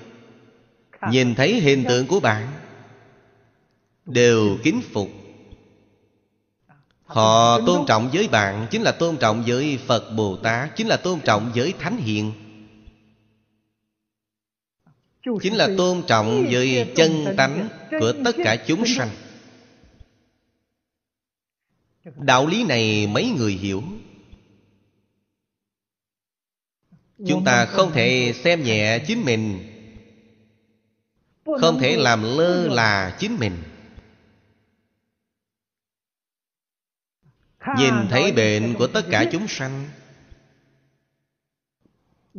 [1.11, 2.49] Nhìn thấy hình tượng của bạn
[4.07, 5.09] Đều kính phục.
[7.05, 10.97] Họ tôn trọng với bạn Chính là tôn trọng với Phật Bồ Tát Chính là
[10.97, 12.33] tôn trọng với Thánh Hiền.
[15.43, 19.11] Chính là tôn trọng với chân tánh Của tất cả chúng sanh.
[22.17, 23.83] Đạo lý này mấy người hiểu?
[27.27, 29.71] Chúng ta không thể xem nhẹ chính mình.
[31.45, 33.57] Không thể làm lơ là chính mình.
[37.79, 39.85] Nhìn thấy bệnh của tất cả chúng sanh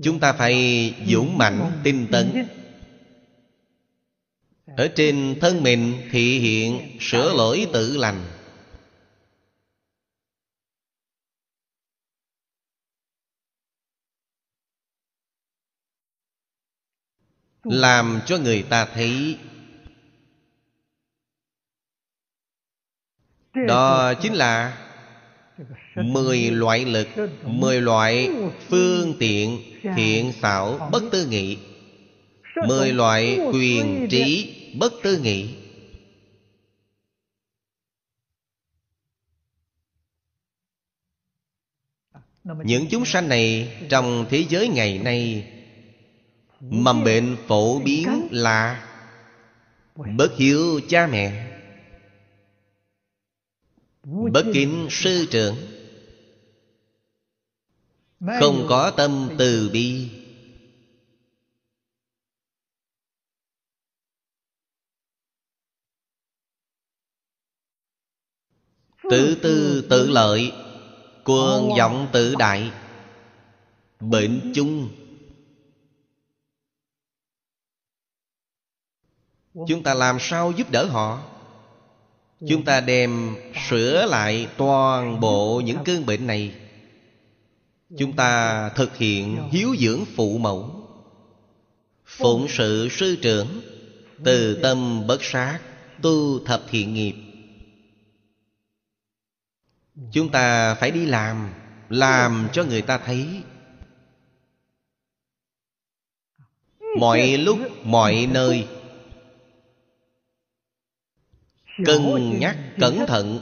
[0.04, 2.46] Chúng ta phải dũng mạnh tinh tấn
[4.78, 8.26] ở trên thân mình thị hiện sửa lỗi tự lành.
[17.64, 19.38] Làm cho người ta thấy.
[23.68, 24.82] Đó chính là
[25.96, 27.08] mười loại lực,
[27.44, 28.30] mười loại
[28.70, 29.60] phương tiện
[29.96, 31.58] thiện xảo bất tư nghị,
[32.68, 35.56] mười loại quyền trí bất tư nghị.
[42.44, 45.52] Những chúng sanh này trong thế giới ngày nay,
[46.60, 48.88] Mầm bệnh phổ biến là
[49.96, 51.58] Bất hiếu cha mẹ,
[54.04, 55.56] Bất kính sư trưởng,
[58.40, 60.10] Không có tâm từ bi.
[69.10, 70.52] Tự tư tự lợi
[71.24, 72.72] Cuồng vọng tự đại
[74.00, 74.90] Bệnh chung.
[79.68, 81.24] Chúng ta làm sao giúp đỡ họ?
[82.48, 83.36] Chúng ta đem
[83.70, 86.56] sửa lại toàn bộ những cơn bệnh này.
[87.98, 90.70] Chúng ta thực hiện hiếu dưỡng phụ mẫu.
[92.06, 93.62] Phụng sự sư trưởng
[94.24, 95.60] Từ tâm bất sát
[96.02, 97.25] Tu thập thiện nghiệp
[100.12, 101.54] Chúng ta phải đi làm
[101.90, 103.44] Làm cho người ta thấy.
[107.00, 108.68] Mọi lúc, mọi nơi.
[111.86, 113.40] Cân nhắc cẩn thận.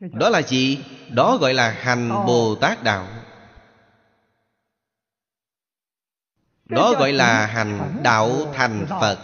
[0.00, 0.78] Đó là gì?
[1.14, 3.17] Đó gọi là hành Bồ Tát Đạo.
[6.68, 9.18] Đó gọi là hành đạo thành Phật.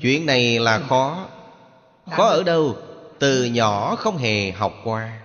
[0.00, 1.28] Chuyện này là khó.
[2.10, 2.76] Khó ở đâu?
[3.18, 5.21] Từ nhỏ không hề học qua.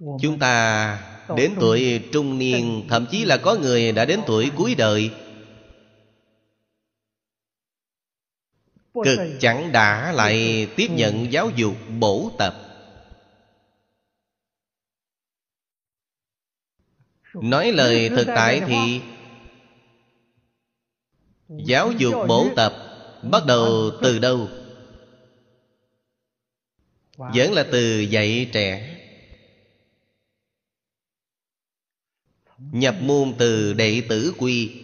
[0.00, 0.98] Chúng ta
[1.36, 5.10] đến tuổi trung niên Thậm chí là có người đã đến tuổi cuối đời.
[8.94, 12.54] Cực chẳng đã lại tiếp nhận giáo dục bổ tập.
[17.34, 19.00] Nói lời thực tại thì
[21.48, 22.74] Giáo dục bổ tập
[23.22, 24.48] Bắt đầu từ đâu?
[27.16, 28.99] Vẫn là từ dạy trẻ
[32.60, 34.82] Nhập môn từ đệ tử quy.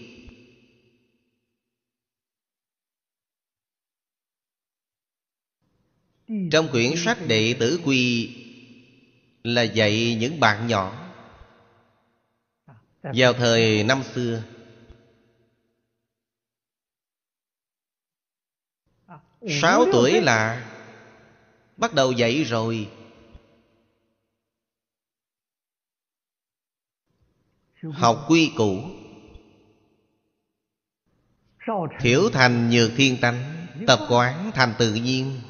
[6.52, 8.34] Trong quyển sách đệ tử quy
[9.44, 11.12] Là dạy những bạn nhỏ.
[13.02, 14.42] Vào thời năm xưa,
[19.48, 20.72] Sáu tuổi là
[21.76, 22.90] Bắt đầu dạy rồi.
[27.92, 28.80] Học quy củ.
[32.00, 35.40] Thiểu thành nhược thiên tánh Tập quán thành tự nhiên.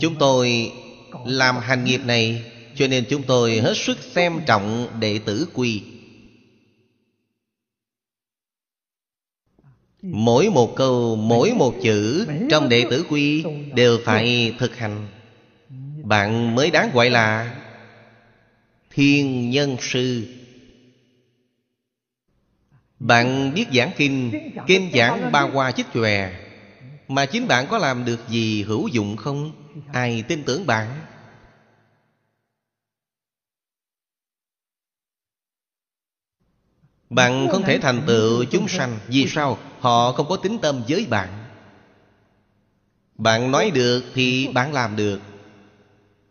[0.00, 0.72] Chúng tôi
[1.26, 5.82] làm hành nghiệp này Cho nên chúng tôi hết sức xem trọng đệ tử quy.
[10.02, 13.44] Mỗi một câu, mỗi một chữ Trong đệ tử quy
[13.74, 15.08] Đều phải thực hành.
[16.02, 17.56] Bạn mới đáng gọi là
[18.96, 20.26] Thiên nhân sư
[22.98, 24.32] Bạn biết giảng kinh
[24.66, 26.32] Kinh giảng ba hoa chích chòe,
[27.08, 29.52] Mà chính bạn có làm được gì hữu dụng không?
[29.92, 31.06] Ai tin tưởng bạn
[37.10, 39.58] Bạn không thể thành tựu chúng sanh, Vì sao?
[39.80, 41.28] Họ không có tính tâm với bạn
[43.14, 45.20] Bạn nói được thì bạn làm được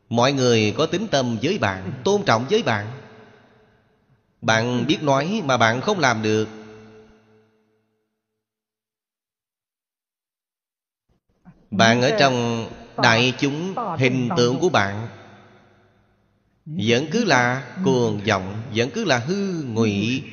[0.09, 2.87] Mọi người có tính tâm với bạn, Tôn trọng với bạn.
[4.41, 6.47] Bạn biết nói mà bạn không làm được.
[11.71, 15.07] Bạn ở trong đại chúng, hình tượng của bạn.
[16.65, 20.23] Vẫn cứ là cuồng vọng, Vẫn cứ là hư ngụy.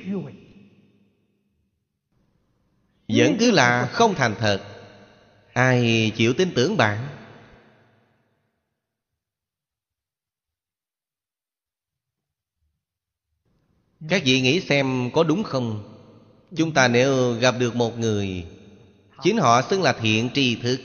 [3.08, 4.62] Vẫn cứ là không thành thật.
[5.52, 7.11] Ai chịu tin tưởng bạn?
[14.08, 15.88] Các vị nghĩ xem có đúng không?
[16.56, 18.46] Chúng ta nếu gặp được một người,
[19.22, 20.80] Chính họ xưng là thiện tri thức.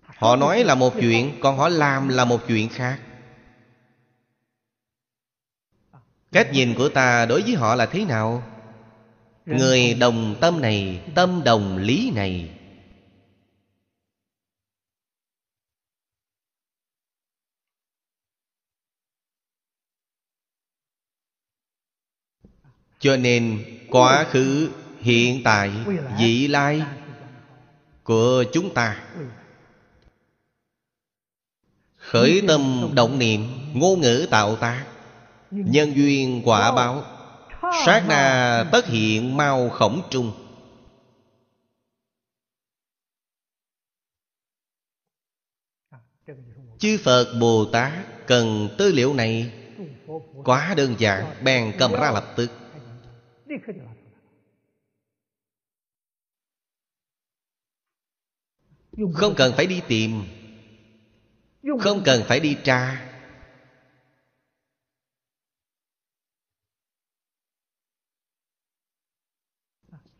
[0.00, 3.00] Họ nói là một chuyện, Còn họ làm là một chuyện khác.
[6.32, 8.42] Cách nhìn của ta đối với họ là thế nào?
[9.46, 12.50] Người đồng tâm này, Tâm đồng lý này.
[23.02, 25.70] cho nên quá khứ hiện tại
[26.18, 26.82] vị lai
[28.02, 29.02] của chúng ta.
[31.96, 33.40] Khởi tâm động niệm,
[33.74, 34.84] ngôn ngữ tạo tác,
[35.50, 37.04] nhân duyên quả báo,
[37.86, 40.32] sát na tất hiện mau khổng trung.
[46.78, 47.92] Chư phật bồ tát
[48.26, 49.52] cần tư liệu này
[50.44, 52.50] quá đơn giản, bèn cầm ra lập tức.
[59.14, 60.22] Không cần phải đi tìm.
[61.80, 63.08] Không cần phải đi tra.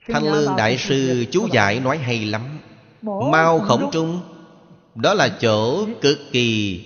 [0.06, 2.58] Thanh Lương Đại Sư chú giải nói hay lắm.
[3.02, 4.20] Mao khổng trung.
[4.94, 6.80] Đó là chỗ cực kỳ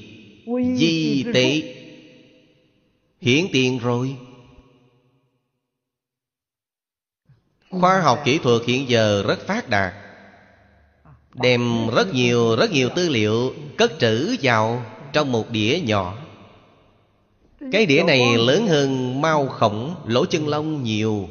[0.76, 1.62] di tế.
[3.20, 4.16] Hiển tiền rồi.
[7.70, 9.94] Khoa học kỹ thuật hiện giờ rất phát đạt,
[11.34, 16.18] Đem rất nhiều rất nhiều tư liệu Cất trữ vào trong một đĩa nhỏ.
[17.72, 21.28] Cái đĩa này lớn hơn mau khổng, lỗ chân lông nhiều.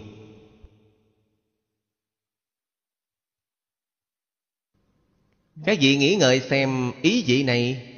[5.65, 7.91] Các vị nghĩ ngợi xem ý vị này.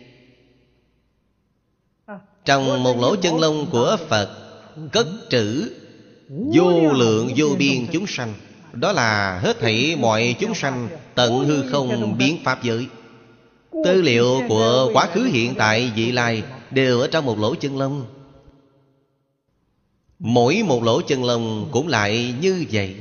[2.45, 4.29] Trong một lỗ chân lông của Phật,
[4.91, 5.73] Cất trữ
[6.29, 8.33] Vô lượng vô biên chúng sanh.
[8.73, 12.87] Đó là hết thảy mọi chúng sanh Tận hư không biến pháp giới.
[13.85, 17.77] Tư liệu của quá khứ hiện tại vị lai Đều ở trong một lỗ chân
[17.77, 18.05] lông.
[20.19, 22.95] Mỗi một lỗ chân lông cũng lại như vậy.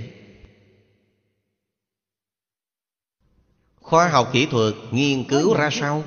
[3.81, 6.05] Khoa học kỹ thuật nghiên cứu ra sao?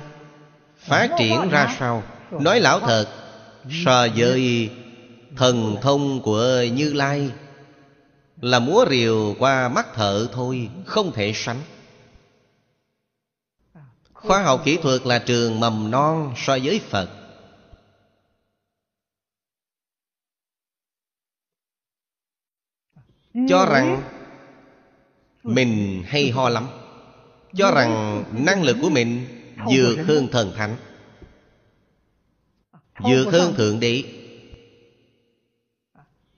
[0.78, 2.02] Phát triển ra sao?
[2.30, 3.08] Nói lão thật
[3.84, 4.70] So với
[5.36, 7.32] thần thông của Như Lai
[8.40, 11.60] Là múa rìu qua mắt thợ thôi Không thể sánh.
[14.12, 17.08] Khoa học kỹ thuật là trường mầm non so với Phật.
[23.48, 24.02] Cho rằng
[25.42, 26.68] Mình hay ho lắm
[27.54, 29.26] cho rằng năng lực của mình
[29.66, 30.76] vượt hơn thần thánh
[32.98, 34.04] vượt hơn thượng đế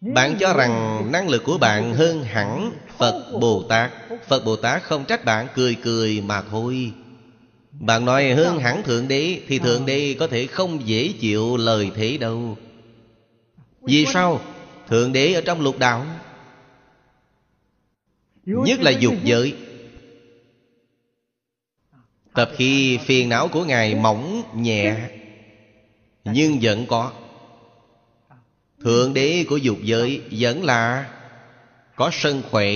[0.03, 3.93] bạn cho rằng năng lực của bạn hơn hẳn phật bồ tát.
[4.29, 6.93] Phật bồ tát không trách bạn cười cười mà thôi.
[7.73, 11.91] Bạn nói hơn hẳn thượng đế thì thượng đế có thể không dễ chịu lời
[11.95, 12.57] thế đâu.
[13.81, 14.41] Vì sao?
[14.89, 16.07] Thượng đế ở trong lục đạo.
[18.45, 19.55] Nhất là dục giới.
[22.35, 24.97] Tập khi phiền não của Ngài mỏng nhẹ
[26.25, 27.13] Nhưng vẫn có
[28.85, 31.13] Thượng đế của dục giới vẫn là
[31.97, 32.69] Có sân khỏe.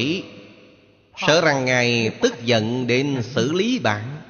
[1.17, 4.23] Sợ rằng Ngài tức giận đến xử lý bạn.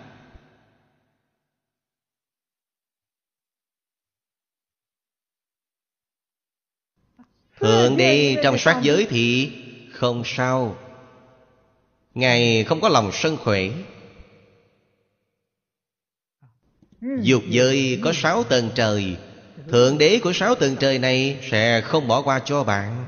[7.61, 9.53] Thượng đế trong sát giới thì
[9.93, 10.79] không sao.
[12.15, 13.61] Ngài không có lòng sân khỏe.
[17.23, 19.17] Dục giới có sáu tầng trời.
[19.71, 23.07] Thượng đế của sáu tầng trời này Sẽ không bỏ qua cho bạn.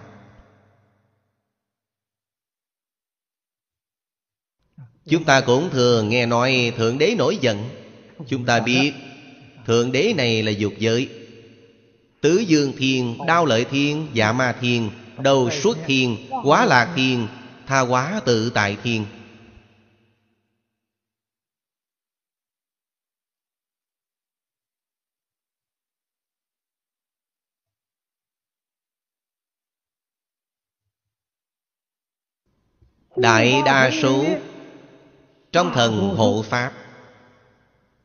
[5.08, 7.68] Chúng ta cũng thường nghe nói Thượng đế nổi giận.
[8.28, 8.92] Chúng ta biết
[9.66, 11.08] Thượng đế này là dục giới.
[12.20, 14.90] Tứ dương thiên, đao lợi thiên, dạ ma thiên
[15.22, 17.28] Đầu suốt thiên, quá lạc thiên
[17.66, 19.04] Tha quá tự tại thiên.
[33.20, 34.24] Đại đa số
[35.52, 36.72] Trong thần hộ Pháp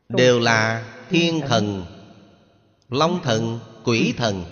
[0.08, 1.84] Đều là thiên thần
[2.88, 4.44] Long thần, quỷ thần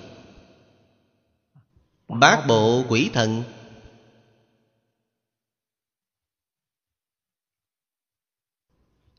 [2.08, 3.42] Bát bộ quỷ thần.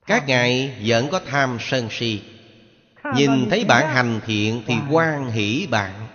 [0.05, 2.21] Các ngài vẫn có tham sân si
[3.15, 6.07] Nhìn thấy bạn hành thiện Thì quan hỷ bạn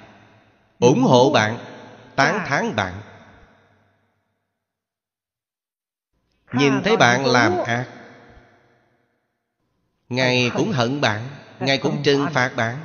[0.79, 1.59] ủng hộ bạn
[2.16, 2.95] Tán thán bạn.
[6.53, 7.88] Nhìn thấy bạn làm ác.
[10.09, 11.28] Ngài cũng hận bạn
[11.61, 12.78] Ngài cũng trừng phạt bạn.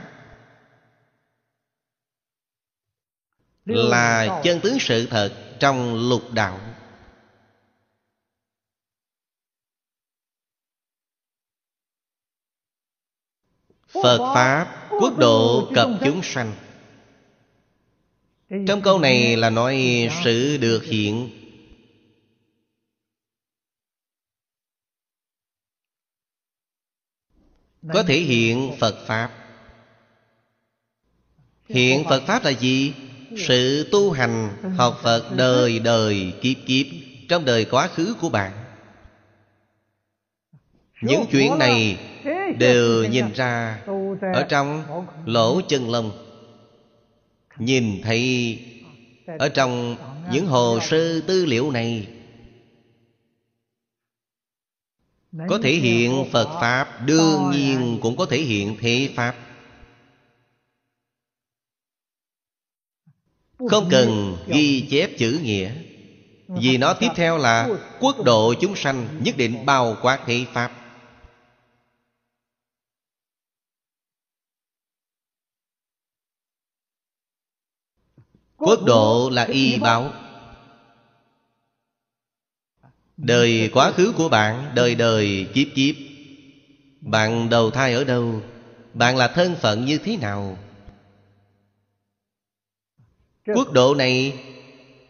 [3.65, 6.59] Là chân tướng sự thật Trong lục đạo.
[14.03, 16.53] Phật Pháp quốc độ cập chúng sanh.
[18.67, 21.42] Trong câu này là nói sự được hiện
[27.93, 29.29] Có thể hiện Phật Pháp.
[31.69, 32.93] Hiện Phật Pháp là gì?
[33.37, 36.85] Sự tu hành học Phật đời đời, kiếp kiếp,
[37.29, 38.51] Trong đời quá khứ của bạn.
[41.01, 41.97] Những chuyện này
[42.57, 43.79] đều nhìn ra
[44.33, 44.83] ở trong
[45.25, 46.11] lỗ chân lông.
[47.57, 48.59] Nhìn thấy
[49.39, 49.95] ở trong
[50.31, 52.07] những hồ sơ tư liệu này
[55.49, 59.35] có thể hiện phật pháp đương nhiên cũng có thể hiện thế pháp.
[63.69, 65.71] Không cần ghi chép chữ nghĩa.
[66.47, 67.69] Vì nó tiếp theo là
[67.99, 70.71] quốc độ chúng sanh nhất định bao quát thế pháp.
[78.57, 80.13] Quốc độ là y báo
[83.17, 85.95] đời quá khứ của bạn, đời đời, kiếp kiếp.
[87.01, 88.41] Bạn đầu thai ở đâu?
[88.93, 90.57] Bạn là thân phận như thế nào?
[93.55, 94.39] Quốc độ này,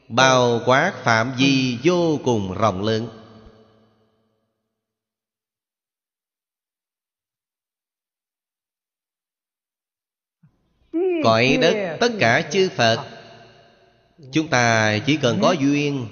[0.07, 3.07] bao quát phạm vi vô cùng rộng lớn.
[11.23, 13.05] Cõi đất tất cả chư phật,
[14.31, 16.07] chúng ta chỉ cần có duyên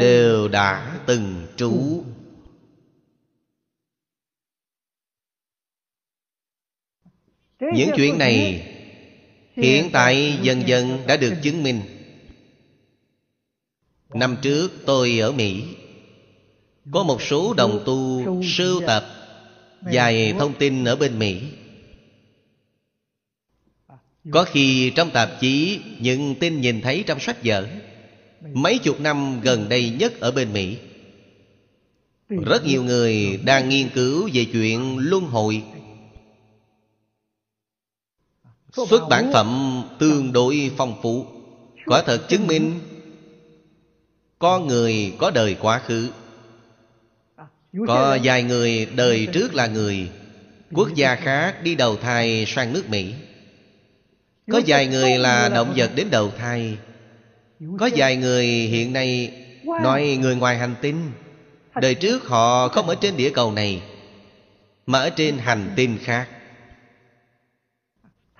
[0.00, 2.04] đều đã từng trú.
[7.60, 8.66] Những chuyện này
[9.52, 11.80] hiện tại dần dần đã được chứng minh.
[14.14, 15.64] Năm trước tôi ở mỹ
[16.92, 19.04] có một số đồng tu sưu tập
[19.80, 21.42] vài thông tin ở bên mỹ.
[24.30, 27.68] Có khi trong tạp chí những tin nhìn thấy trong sách vở
[28.52, 30.76] mấy chục năm gần đây nhất ở bên mỹ.
[32.28, 35.62] Rất nhiều người đang nghiên cứu về chuyện luân hồi.
[38.72, 41.26] Xuất bản phẩm tương đối phong phú.
[41.86, 42.80] Quả thật chứng minh,
[44.38, 46.08] con người có đời quá khứ.
[47.86, 50.10] Có vài người đời trước là người
[50.72, 53.14] quốc gia khác đi đầu thai sang nước mỹ.
[54.52, 56.78] Có vài người là động vật đến đầu thai
[57.78, 59.32] có vài người hiện nay
[59.64, 61.12] nói người ngoài hành tinh.
[61.80, 63.82] Đời trước họ không ở trên địa cầu này,
[64.86, 66.28] mà ở trên hành tinh khác.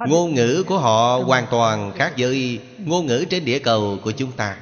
[0.09, 4.33] Ngôn ngữ của họ hoàn toàn khác với ngôn ngữ trên địa cầu của chúng
[4.33, 4.61] ta.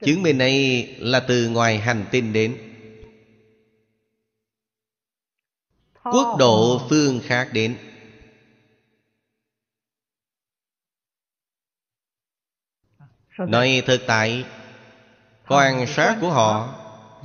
[0.00, 2.56] Chứng minh này là từ ngoài hành tinh đến.
[6.04, 7.76] Quốc độ phương khác đến.
[13.48, 14.44] Nói thực tại
[15.48, 16.74] quan sát của họ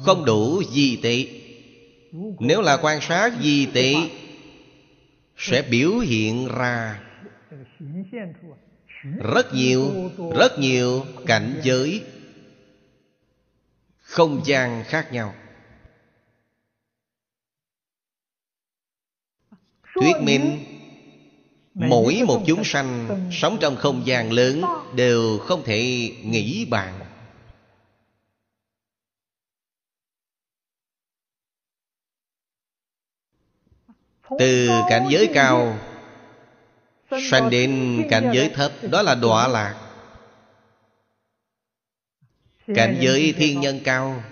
[0.05, 1.25] không đủ di tệ
[2.39, 3.93] nếu là quan sát di tệ
[5.37, 7.01] sẽ biểu hiện ra
[9.33, 12.03] rất nhiều rất nhiều cảnh giới
[13.97, 15.35] không gian khác nhau.
[19.95, 20.74] Thuyết minh
[21.75, 24.61] mỗi một chúng sanh sống trong không gian lớn
[24.93, 26.99] đều không thể nghĩ bàn.
[34.39, 35.79] Từ cảnh giới cao
[37.31, 39.81] sanh đến cảnh giới thấp đó là đọa lạc.
[42.75, 44.23] Cảnh giới thiên nhân cao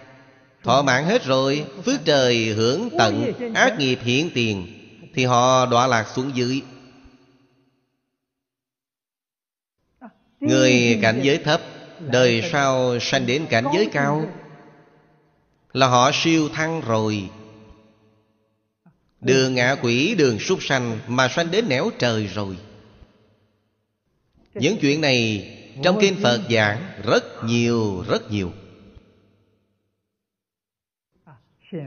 [0.63, 4.67] thọ mãn hết rồi phước trời hưởng tận ác nghiệp hiện tiền
[5.13, 6.61] thì họ đọa lạc xuống dưới
[10.43, 11.61] người cảnh giới thấp,
[11.99, 14.25] đời sau sanh đến cảnh giới cao.
[15.73, 17.29] Là họ siêu thăng rồi.
[19.21, 22.57] Đường ngạ quỷ, đường súc sanh Mà sanh đến nẻo trời rồi.
[24.53, 25.49] Những chuyện này
[25.83, 28.51] Trong kinh Phật giảng Rất nhiều rất nhiều.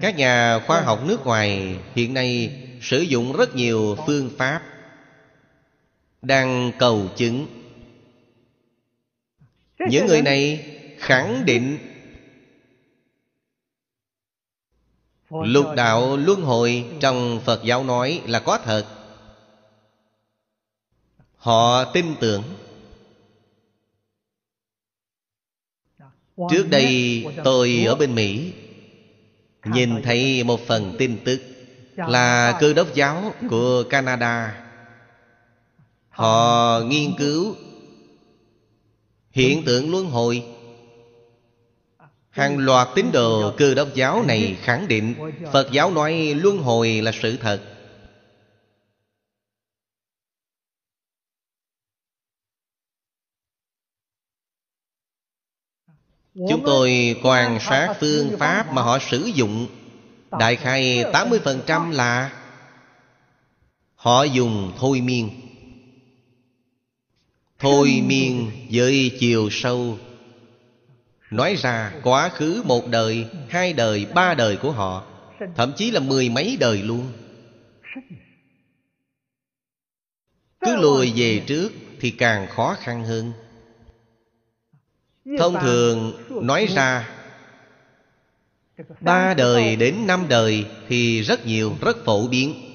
[0.01, 4.63] Các nhà khoa học nước ngoài Hiện nay sử dụng rất nhiều phương pháp
[6.23, 7.56] Đang cầu chứng.
[9.79, 11.79] Những người này khẳng định
[15.31, 18.87] Lục đạo luân hồi trong Phật giáo nói là có thật.
[21.37, 22.43] Họ tin tưởng.
[26.51, 28.53] Trước đây tôi ở bên Mỹ
[29.65, 31.41] Nhìn thấy một phần tin tức
[31.97, 34.63] Là cơ đốc giáo của Canada.
[36.09, 37.57] Họ nghiên cứu
[39.37, 40.45] Hiện tượng luân hồi.
[42.31, 45.15] Hàng loạt tín đồ cơ đốc giáo này khẳng định
[45.53, 47.61] Phật giáo nói luân hồi là sự thật.
[56.35, 59.67] Chúng tôi quan sát phương pháp mà họ sử dụng.
[60.39, 62.43] Đại khai 80% là
[63.95, 65.46] Họ dùng thôi miên.
[67.59, 69.99] Thôi miên với chiều sâu.
[71.31, 75.05] Nói ra quá khứ một đời Hai đời, ba đời của họ
[75.57, 77.13] Thậm chí là mười mấy đời luôn.
[80.61, 83.33] Cứ lùi về trước Thì càng khó khăn hơn.
[85.39, 86.13] Thông thường
[86.47, 87.09] nói ra
[89.01, 92.66] Ba đời đến năm đời Thì rất nhiều, rất phổ biến.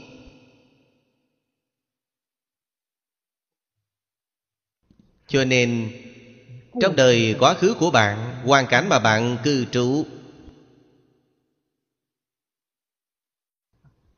[5.32, 5.89] Cho nên,
[6.82, 10.05] Trong đời quá khứ của bạn, Hoàn cảnh mà bạn cư trú,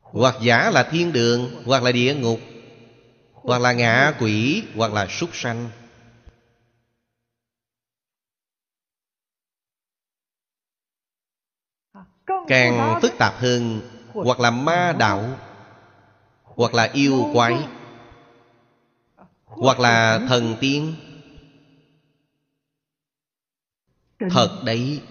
[0.00, 2.40] Hoặc giả là thiên đường, Hoặc là địa ngục,
[3.32, 5.68] Hoặc là ngạ quỷ, Hoặc là súc sanh.
[12.48, 15.24] Càng phức tạp hơn, Hoặc là ma đạo,
[16.42, 17.54] Hoặc là yêu quái.
[19.56, 20.94] Hoặc là thần tiên.
[24.30, 25.02] Thật đấy.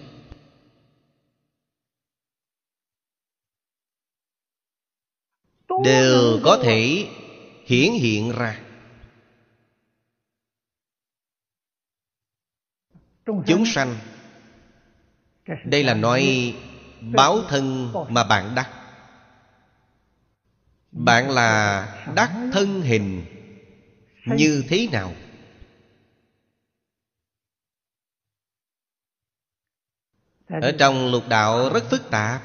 [5.84, 7.08] Đều có thể
[7.66, 8.60] hiển hiện ra.
[13.46, 13.96] Chúng sanh.
[15.64, 16.54] Đây là nói
[17.00, 18.70] báo thân mà bạn đắc.
[20.92, 21.86] Bạn là
[22.16, 23.33] đắc thân hình
[24.24, 25.14] Như thế nào?
[30.48, 32.42] Ở trong lục đạo rất phức tạp.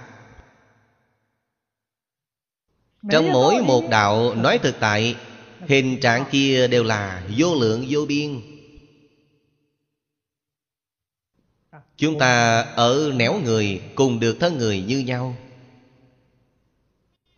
[3.11, 5.15] Trong mỗi một đạo nói thực tại
[5.67, 8.41] Hình trạng kia đều là vô lượng vô biên.
[11.97, 15.35] Chúng ta ở nẻo người cùng được thân người như nhau.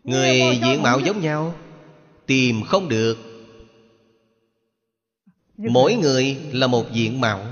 [0.04, 1.56] Người diện mạo giống nhau
[2.26, 3.31] Tìm không được
[5.70, 7.46] Mỗi người là một diện mạo.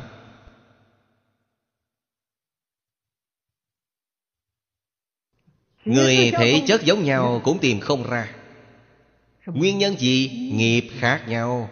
[5.86, 8.36] Người thể chất giống nhau cũng tìm không ra.
[9.46, 10.52] Nguyên nhân gì?
[10.54, 11.70] Nghiệp khác nhau.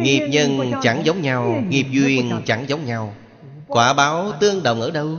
[0.00, 3.14] Nghiệp nhân chẳng giống nhau Nghiệp duyên chẳng giống nhau.
[3.66, 5.18] Quả báo tương đồng ở đâu?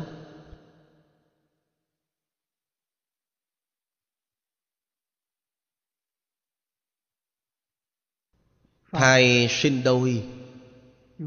[8.92, 10.24] Thai sinh đôi.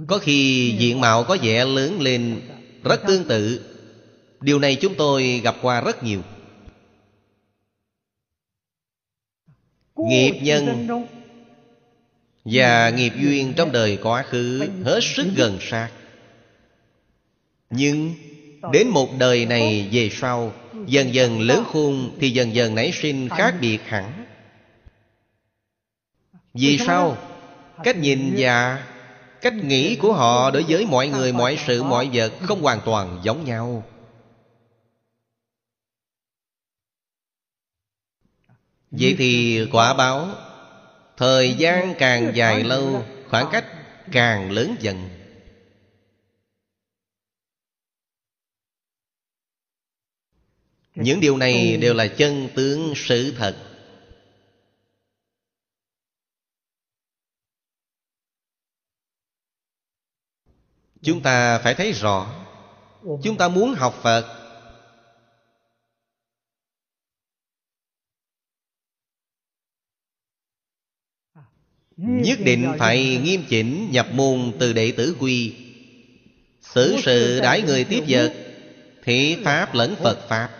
[0.07, 2.41] Có khi diện mạo có vẻ lớn lên,
[2.85, 3.65] Rất tương tự.
[4.41, 6.23] Điều này chúng tôi gặp qua rất nhiều.
[9.97, 10.89] Nghiệp nhân
[12.45, 15.91] và nghiệp duyên trong đời quá khứ hết sức gần sát
[17.71, 18.15] nhưng
[18.73, 20.53] đến một đời này về sau,
[20.87, 24.25] dần dần lớn khôn thì dần dần nảy sinh khác biệt hẳn.
[26.55, 27.17] Vì sao?
[27.83, 28.87] Cách nhìn và
[29.41, 33.20] cách nghĩ của họ đối với mọi người, mọi sự, mọi vật không hoàn toàn
[33.22, 33.85] giống nhau.
[38.91, 40.29] Vậy thì quả báo,
[41.16, 43.64] Thời gian càng dài lâu, Khoảng cách
[44.12, 45.09] càng lớn dần.
[50.95, 53.74] Những điều này đều là chân tướng sự thật.
[61.05, 62.44] Chúng ta phải thấy rõ.
[63.22, 64.40] Chúng ta muốn học Phật.
[71.96, 75.55] Nhất định phải nghiêm chỉnh nhập môn từ đệ tử quy.
[76.61, 78.34] Xử sự đãi người tiếp vật
[79.02, 80.50] Thị Pháp lẫn Phật Pháp.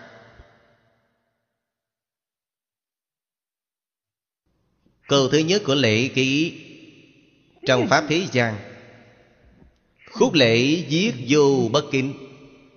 [5.09, 6.61] Câu thứ nhất của lễ ký
[7.67, 8.74] Trong Pháp Thế gian
[10.15, 12.13] Khúc lễ giết vô bất kính.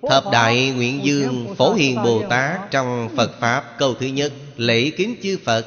[0.09, 3.75] Thập Đại Nguyện Dương Phổ Hiền Bồ Tát Trong Phật Pháp.
[3.79, 5.65] Câu thứ nhất Lễ kính chư Phật.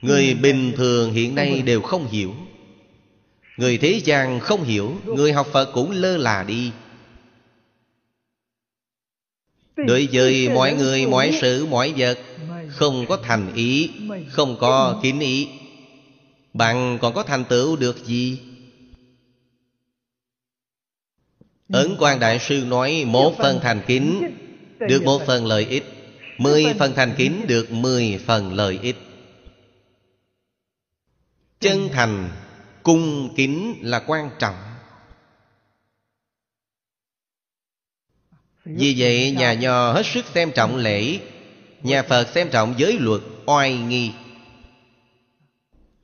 [0.00, 2.34] Người bình thường hiện nay đều không hiểu.
[3.56, 6.72] Người thế gian không hiểu Người học Phật cũng lơ là đi.
[9.76, 12.18] Đối với mọi người, mọi sự, mọi vật
[12.68, 13.90] Không có thành ý
[14.28, 15.48] Không có kính ý.
[16.54, 18.40] Bạn còn có thành tựu được gì?
[21.72, 24.36] Ấn quan Đại Sư nói Một phần thành kính
[24.88, 25.84] Được một phần lợi ích.
[26.38, 26.94] Mười phần.
[26.94, 28.96] thành kính được mười phần lợi ích.
[31.60, 32.30] Chân thành
[32.82, 34.54] cung kính là quan trọng.
[38.64, 41.18] Vì vậy nhà nho hết sức xem trọng lễ.
[41.82, 44.12] Nhà phật xem trọng giới luật oai nghi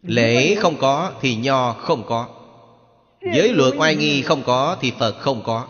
[0.03, 2.29] lễ không có thì nho không có.
[3.35, 5.69] Giới luật oai nghi không có thì phật không có.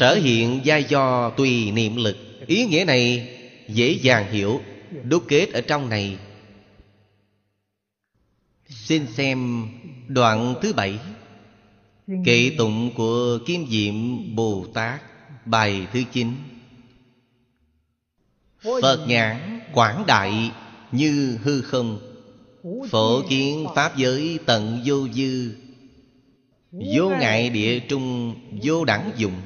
[0.00, 2.16] Sở hiện giai do tùy niệm lực.
[2.46, 3.28] Ý nghĩa này
[3.68, 4.60] dễ dàng hiểu,
[5.02, 6.18] đúc kết ở trong này.
[8.68, 9.68] Xin xem
[10.08, 10.98] đoạn thứ bảy.
[12.24, 13.94] Kệ tụng của kim diệm
[14.34, 15.02] bồ tát,
[15.46, 16.34] bài thứ chín.
[18.62, 20.50] Phật nhãn quảng đại
[20.94, 22.00] như hư không.
[22.90, 25.54] Phổ kiến pháp giới tận vô dư.
[26.72, 29.40] Vô ngại địa trung, vô đẳng dụng,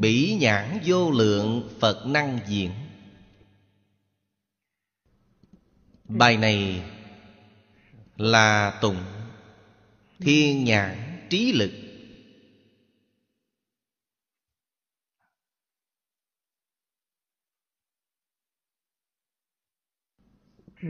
[0.00, 2.70] bỉ nhãn vô lượng phật năng diện.
[6.08, 6.82] Bài này
[8.16, 9.04] là tụng
[10.20, 11.70] thiên nhãn trí lực.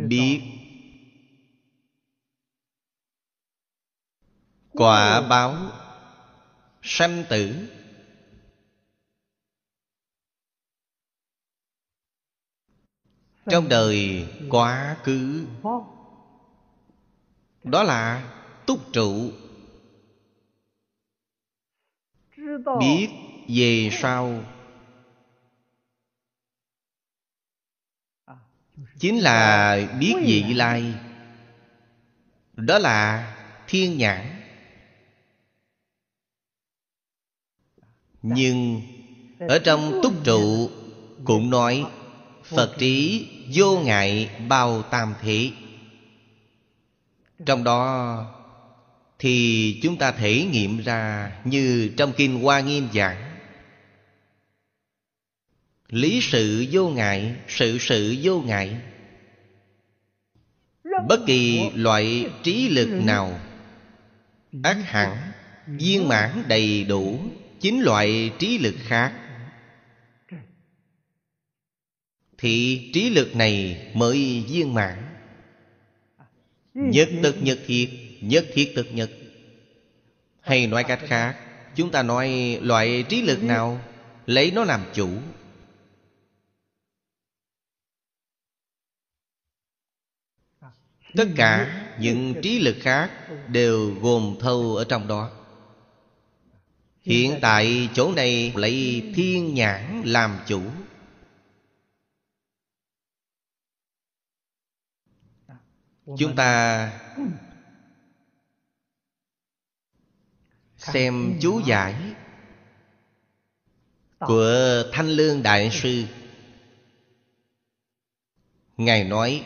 [0.09, 0.43] Biết.
[4.73, 5.57] Quả báo
[6.83, 7.69] sanh tử.
[13.51, 15.47] Trong đời quá khứ.
[17.65, 18.33] Đó là
[18.67, 19.31] túc trụ.
[22.81, 23.09] Biết
[23.49, 24.45] về sau
[28.99, 30.95] chính là biết vị lai?
[32.57, 33.33] Đó là
[33.67, 34.27] thiên nhãn.
[38.23, 38.83] Nhưng
[39.49, 40.71] ở trong túc trụ
[41.25, 41.85] cũng nói,
[42.45, 45.51] phật trí vô ngại bao tam thế.
[47.47, 48.25] Trong đó
[49.19, 53.26] thì chúng ta thể nghiệm ra như trong kinh hoa nghiêm giảng
[55.89, 58.77] lý sự vô ngại, sự sự vô ngại.
[61.09, 63.41] Bất kỳ loại trí lực nào,
[64.63, 65.17] ác hẳn,
[65.67, 67.21] viên mãn đầy đủ,
[67.61, 69.13] chín loại trí lực khác,
[72.39, 75.03] thì trí lực này mới viên mãn.
[76.75, 77.89] Nhất tật nhất thiết
[78.21, 79.11] nhất thiết tật nhất.
[80.41, 81.37] Hay nói cách khác,
[81.75, 83.81] chúng ta nói loại trí lực nào,
[84.27, 85.09] lấy nó làm chủ.
[91.17, 93.11] Tất cả những trí lực khác
[93.49, 95.31] đều gồm thâu ở trong đó.
[97.03, 100.63] Hiện tại chỗ này lấy thiên nhãn làm chủ.
[106.19, 106.93] Chúng ta
[110.77, 111.95] xem chú giải
[114.19, 116.05] của thanh lương đại sư.
[118.77, 119.45] Ngài nói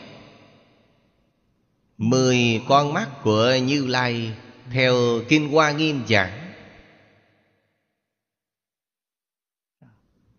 [2.01, 4.33] mười con mắt của như lai
[4.71, 4.95] theo
[5.29, 6.53] kinh hoa nghiêm giảng.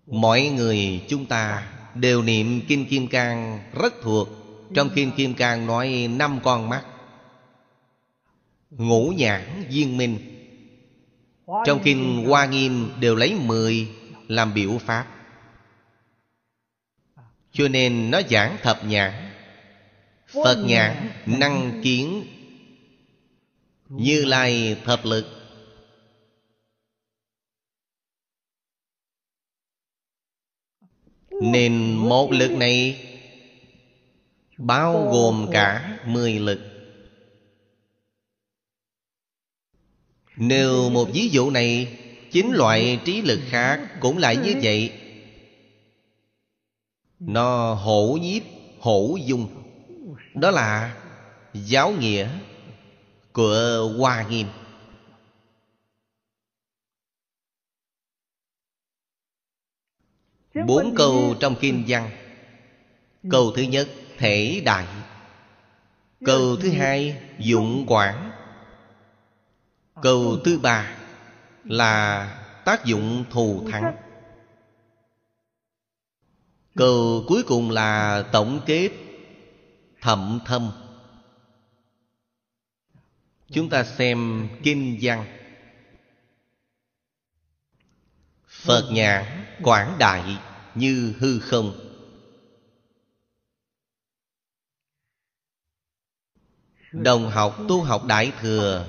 [0.07, 4.29] Mọi người chúng ta đều niệm kinh kim cang rất thuộc.
[4.75, 6.85] Trong Kinh Kim Cang nói năm con mắt.
[8.71, 10.19] Ngũ nhãn viên minh.
[11.67, 13.89] Trong Kinh Hoa Nghiêm đều lấy mười
[14.29, 15.07] làm biểu pháp.
[17.53, 19.32] Cho nên nó giảng thập nhãn.
[20.33, 22.27] Phật nhãn năng kiến.
[23.89, 25.27] Như Lai thập lực.
[31.31, 33.09] Nên một lực này
[34.59, 36.61] Bao gồm cả mười lực.
[40.37, 41.99] Nếu một ví dụ này
[42.33, 44.93] Chính loại trí lực khác cũng lại như vậy.
[47.19, 48.43] Nó hổ nhiếp,
[48.79, 49.62] hổ dung.
[50.35, 50.97] Đó là
[51.53, 52.29] giáo nghĩa
[53.33, 54.47] của Hoa Nghiêm.
[60.67, 62.11] Bốn câu trong kim văn.
[63.31, 64.87] Câu thứ nhất, thể đại.
[66.25, 68.33] Câu thứ hai, dụng quản
[70.03, 70.97] câu thứ ba
[71.65, 72.27] là
[72.65, 73.97] tác dụng thù thắng.
[76.77, 78.91] Câu cuối cùng là tổng kết
[80.03, 80.73] thậm thâm.
[83.53, 85.39] Chúng ta xem kinh văn.
[88.49, 90.39] Phật nhãn quảng đại
[90.75, 91.89] như hư không.
[96.93, 98.87] Đồng học tu học Đại Thừa.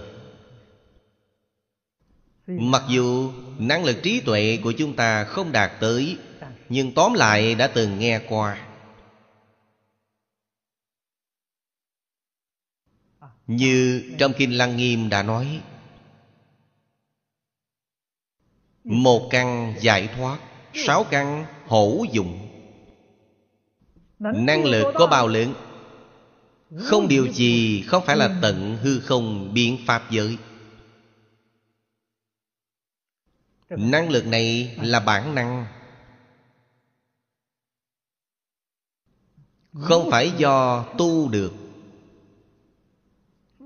[2.47, 6.17] Mặc dù năng lực trí tuệ của chúng ta không đạt tới,
[6.69, 8.72] Nhưng tóm lại đã từng nghe qua.
[13.47, 15.61] Như trong Kinh Lăng Nghiêm đã nói
[18.83, 20.39] Một căn giải thoát
[20.73, 22.49] Sáu căn hữu dụng.
[24.19, 25.53] Năng lực có bao lớn?
[26.77, 30.37] Không điều gì không phải là tận hư không biện pháp giới.
[33.69, 35.65] Năng lực này là bản năng.
[39.73, 41.62] Không phải do tu được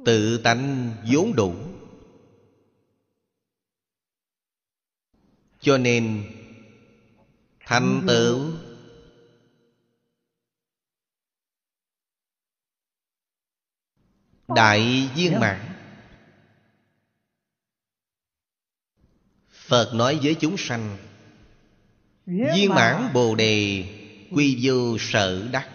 [0.08, 1.56] Tự tánh vốn đủ.
[5.60, 6.32] Cho nên
[7.60, 8.52] Thành tựu
[14.48, 15.60] Đại viên mãn.
[19.50, 20.98] Phật nói với chúng sanh
[22.26, 23.86] Viên mãn Bồ Đề
[24.32, 25.70] Quy vô sở đắc.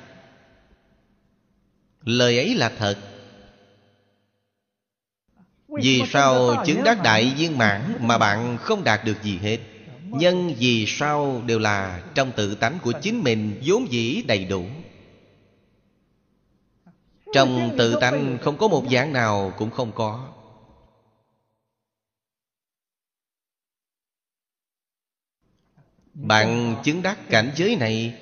[2.00, 3.11] Lời ấy là thật
[5.72, 9.58] Vì sao chứng đắc đại viên mãn Mà bạn không đạt được gì hết?
[10.04, 14.64] Nhân vì sao đều là Trong tự tánh của chính mình vốn dĩ đầy đủ?
[17.32, 20.28] Trong tự tánh không có một dạng nào cũng không có.
[26.14, 28.14] Bạn chứng đắc cảnh giới này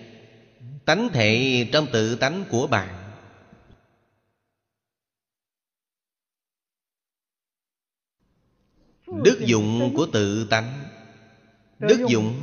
[0.85, 3.00] Tánh thể trong tự tánh của bạn
[9.25, 10.85] Đức dụng của tự tánh.
[11.79, 12.41] Đức dụng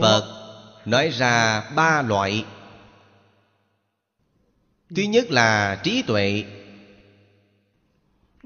[0.00, 0.34] Phật
[0.84, 2.44] nói ra ba loại.
[4.96, 6.44] Thứ nhất là trí tuệ.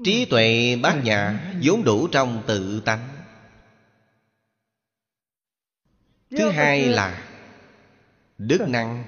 [0.03, 3.09] Trí tuệ bát nhã vốn đủ trong tự tánh.
[6.37, 7.23] Thứ hai là
[8.37, 9.03] Đức năng.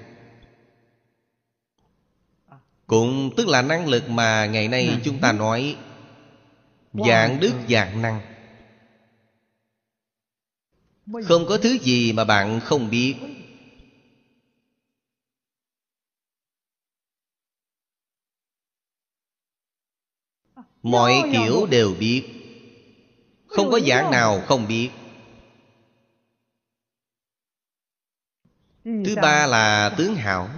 [2.86, 5.76] Cũng tức là năng lực mà ngày nay chúng ta nói
[7.04, 8.20] Dạng đức dạng năng.
[11.24, 13.16] Không có thứ gì mà bạn không biết.
[20.82, 22.22] Mọi kiểu đều biết.
[23.46, 24.90] Không có dạng nào không biết.
[28.84, 30.50] Thứ ba là tướng hảo.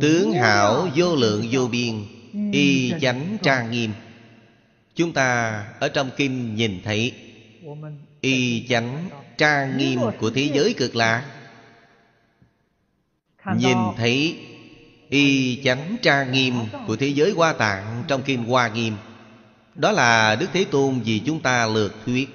[0.00, 2.13] Tướng hảo vô lượng vô biên
[2.52, 3.90] Y chánh trang nghiêm.
[4.94, 7.12] Chúng ta ở trong kinh nhìn thấy
[8.20, 9.08] Y chánh
[9.38, 11.24] trang nghiêm của thế giới cực lạc
[13.56, 14.38] Nhìn thấy
[15.08, 16.54] Y chánh trang nghiêm
[16.86, 18.94] của thế giới hoa tạng Trong kinh Hoa Nghiêm.
[19.74, 22.28] Đó là Đức Thế Tôn vì chúng ta lược thuyết.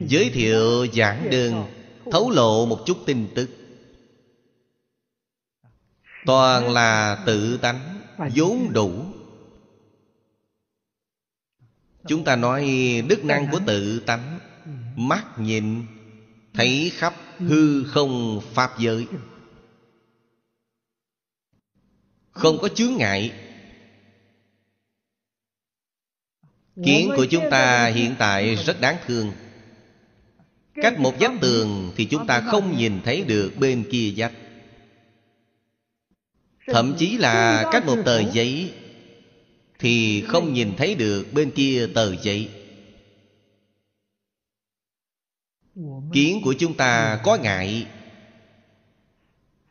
[0.00, 1.64] Giới thiệu giảng đơn
[2.12, 3.63] Thấu lộ một chút tin tức
[6.26, 8.00] Toàn là tự tánh
[8.34, 9.04] vốn đủ.
[12.08, 12.64] Chúng ta nói
[13.08, 14.38] đức năng của tự tánh.
[14.96, 15.86] Mắt nhìn
[16.54, 19.06] Thấy khắp hư không pháp giới.
[22.30, 23.32] Không có chướng ngại.
[26.84, 29.32] Kiến của chúng ta hiện tại rất đáng thương.
[30.74, 34.32] Cách một vách tường Thì chúng ta không nhìn thấy được bên kia vách
[36.66, 38.74] Thậm chí là cách một tờ giấy
[39.78, 42.50] Thì không nhìn thấy được bên kia tờ giấy.
[46.12, 47.86] Kiến của chúng ta có ngại.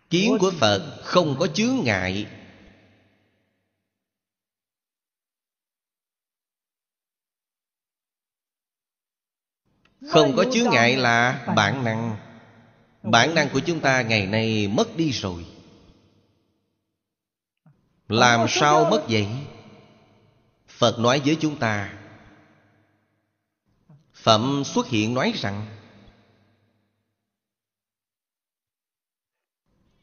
[0.10, 2.28] Kiến của Phật không có chướng ngại.
[10.10, 12.18] Không có chướng ngại là bản năng.
[13.04, 15.53] Bản năng của chúng ta ngày nay mất đi rồi.
[18.08, 19.28] Làm sao mất vậy?
[20.68, 21.94] Phật nói với chúng ta
[24.14, 25.66] Phẩm xuất hiện nói rằng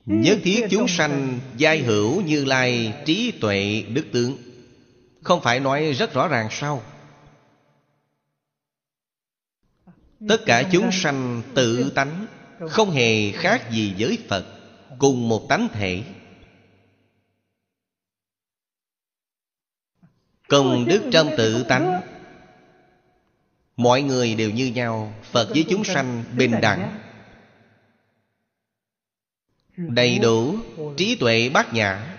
[0.06, 4.36] Nhất thiết chúng sanh Giai hữu như lai trí tuệ đức tướng.
[5.22, 6.82] Không phải nói rất rõ ràng sao?
[10.28, 12.26] Tất cả chúng sanh tự tánh
[12.70, 14.44] Không hề khác gì với Phật
[14.98, 16.02] Cùng một tánh thể
[20.50, 22.00] Công đức trong tự tánh.
[23.76, 26.98] Mọi người đều như nhau, Phật với chúng sanh bình đẳng.
[29.76, 30.54] Đầy đủ
[30.96, 32.16] trí tuệ bát nhã.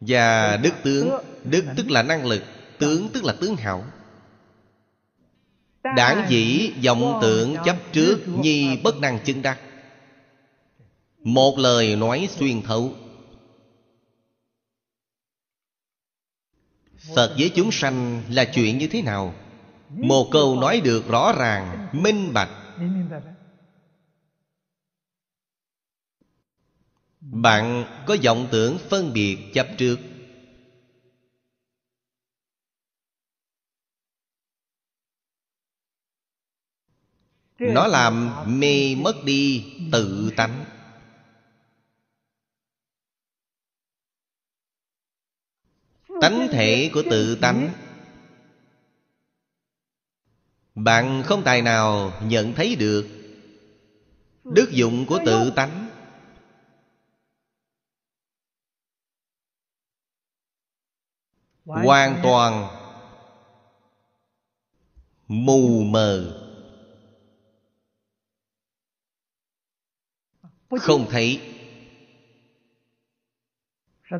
[0.00, 1.10] Và đức tướng,
[1.44, 2.42] Đức tức là năng lực,
[2.78, 3.84] Tướng tức là tướng hảo.
[5.96, 9.58] Đảng dĩ vọng tượng chấp trước, Nhi bất năng chứng đắc.
[11.18, 12.94] Một lời nói xuyên thấu.
[17.02, 19.34] Phật với chúng sanh là chuyện như thế nào?
[19.88, 22.50] Một câu nói được rõ ràng, Minh bạch.
[27.20, 29.98] Bạn có vọng tưởng phân biệt chấp trước?
[37.58, 38.30] Nó làm
[38.60, 40.64] mê mất đi tự tánh.
[46.22, 47.70] Tánh thể của tự tánh.
[50.74, 53.06] Bạn không tài nào nhận thấy được
[54.44, 55.88] Đức dụng của tự tánh.
[61.64, 62.68] Hoàn toàn
[65.28, 66.38] Mù mờ.
[70.80, 71.40] Không thấy.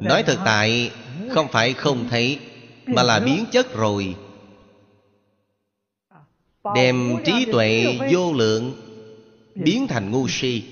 [0.00, 0.92] Nói thực tại
[1.30, 2.38] Không phải không thấy
[2.86, 4.16] Mà là biến chất rồi.
[6.74, 8.74] Đem trí tuệ vô lượng
[9.54, 10.64] Biến thành ngu si.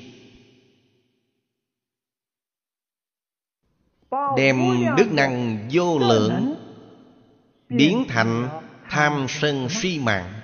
[4.36, 6.54] Đem đức năng vô lượng
[7.68, 8.48] Biến thành
[8.88, 10.39] tham sân si mạng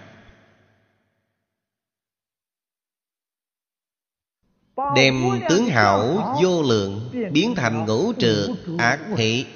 [4.96, 8.48] Đem tướng hảo vô lượng Biến thành ngũ trượt
[8.78, 9.46] ác thị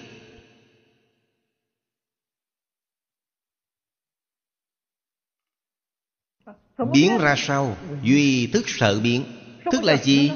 [6.92, 7.76] Biến ra sao?
[8.02, 9.24] Duy thức sợ biến.
[9.72, 10.30] Thức là gì?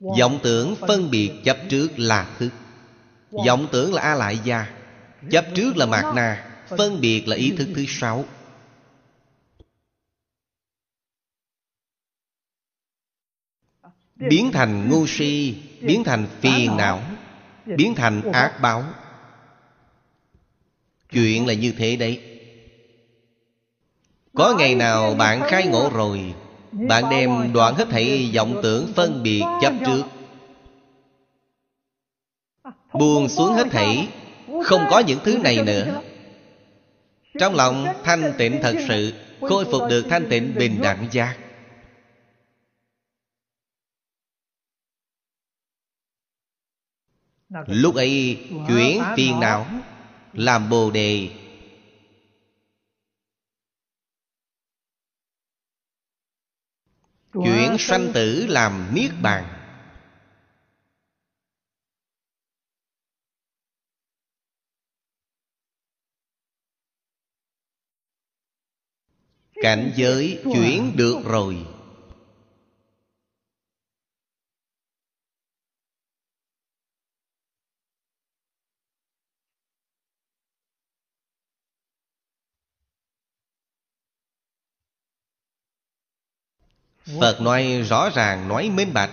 [0.00, 2.50] Vọng tưởng phân biệt chấp trước là thức.
[3.46, 4.66] Vọng tưởng là a lại gia.
[5.30, 6.46] Chấp trước là mạt na.
[6.78, 8.24] Phân biệt là ý thức thứ sáu.
[14.28, 17.00] Biến thành ngu si biến thành phiền não.
[17.66, 18.84] biến thành ác báo.
[21.12, 22.20] Chuyện là như thế đấy.
[24.34, 26.34] Có ngày nào bạn khai ngộ rồi
[26.72, 30.02] Bạn đem đoạn hết thảy vọng tưởng phân biệt chấp trước.
[32.92, 34.08] Buông xuống hết thảy
[34.64, 36.00] Không có những thứ này nữa.
[37.38, 41.36] Trong lòng thanh tịnh thật sự Khôi phục được thanh tịnh bình đẳng giác
[47.66, 49.66] Lúc ấy chuyển phiền não
[50.32, 51.30] Làm bồ đề.
[57.32, 59.44] Chuyển sanh tử làm niết bàn.
[69.62, 71.66] Cảnh giới chuyển được rồi
[87.20, 89.10] Phật nói rõ ràng nói minh bạch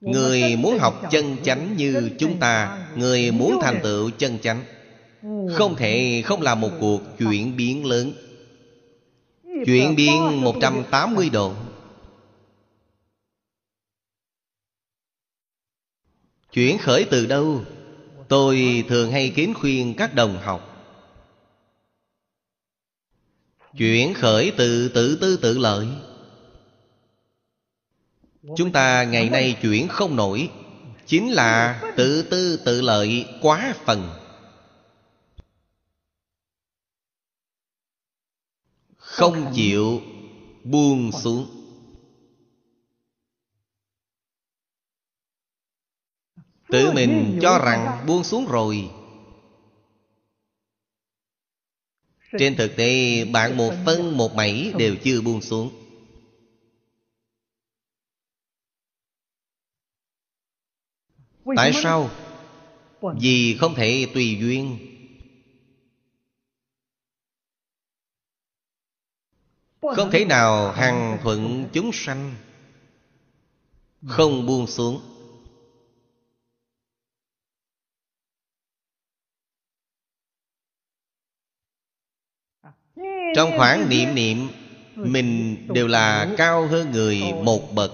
[0.00, 4.64] Người muốn học chân chánh như chúng ta Người muốn thành tựu chân chánh.
[5.54, 8.12] Không thể không làm một cuộc chuyển biến lớn.
[9.66, 11.54] Chuyển biến 180 độ.
[16.52, 17.60] Chuyển khởi từ đâu?
[18.28, 20.71] Tôi thường hay kiến khuyên các đồng học
[23.78, 25.88] Chuyển khởi từ tự tư tự lợi.
[28.56, 30.50] Chúng ta ngày nay chuyển không nổi,
[31.06, 34.10] Chính là tự tư tự lợi quá phần.
[38.96, 40.00] Không chịu,
[40.64, 41.46] buông xuống.
[46.68, 48.90] Tự mình cho rằng buông xuống rồi
[52.38, 55.70] Trên thực tế, bạn một phân, một mảy đều chưa buông xuống.
[61.56, 62.10] Tại sao?
[63.20, 64.78] Vì không thể tùy duyên.
[69.82, 72.34] Không thể nào hằng thuận chúng sanh,
[74.06, 75.11] Không buông xuống.
[83.34, 84.48] Trong khoảng niệm niệm,
[84.96, 87.92] Mình đều là cao hơn người một bậc.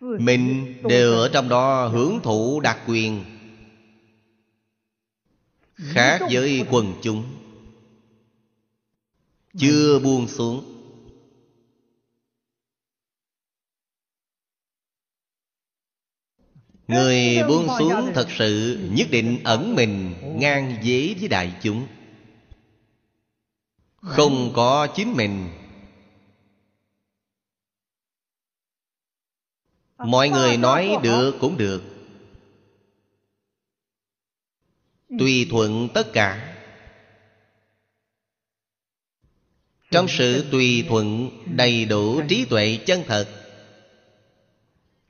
[0.00, 3.24] Mình đều ở trong đó hưởng thụ đặc quyền,
[5.78, 7.24] Khác với quần chúng.
[9.58, 10.72] Chưa buông xuống.
[16.88, 21.86] Người buông xuống thật sự nhất định ẩn mình ngang dế với đại chúng.
[24.06, 25.48] Không có chính mình.
[29.98, 31.82] Mọi người nói được cũng được.
[35.18, 36.56] Tùy thuận tất cả.
[39.90, 43.28] Trong sự tùy thuận đầy đủ trí tuệ chân thật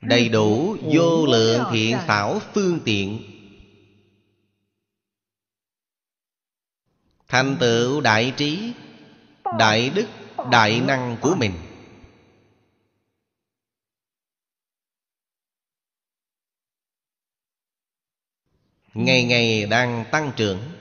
[0.01, 3.19] Đầy đủ vô lượng thiện xảo phương tiện.
[7.27, 8.73] Thành tựu đại trí
[9.59, 10.07] Đại đức
[10.51, 11.53] Đại năng của mình.
[18.93, 20.71] Ngày ngày đang tăng trưởng.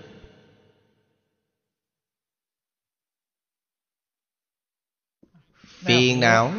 [5.62, 6.52] Phiền não.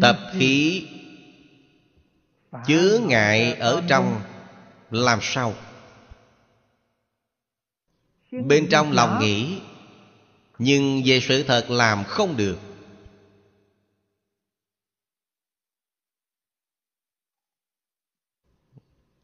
[0.00, 0.86] Tập khí
[2.66, 4.22] Chứa ngại ở trong
[4.90, 5.54] Làm sao
[8.30, 9.60] Bên trong lòng nghĩ,
[10.58, 12.58] Nhưng về sự thật làm không được.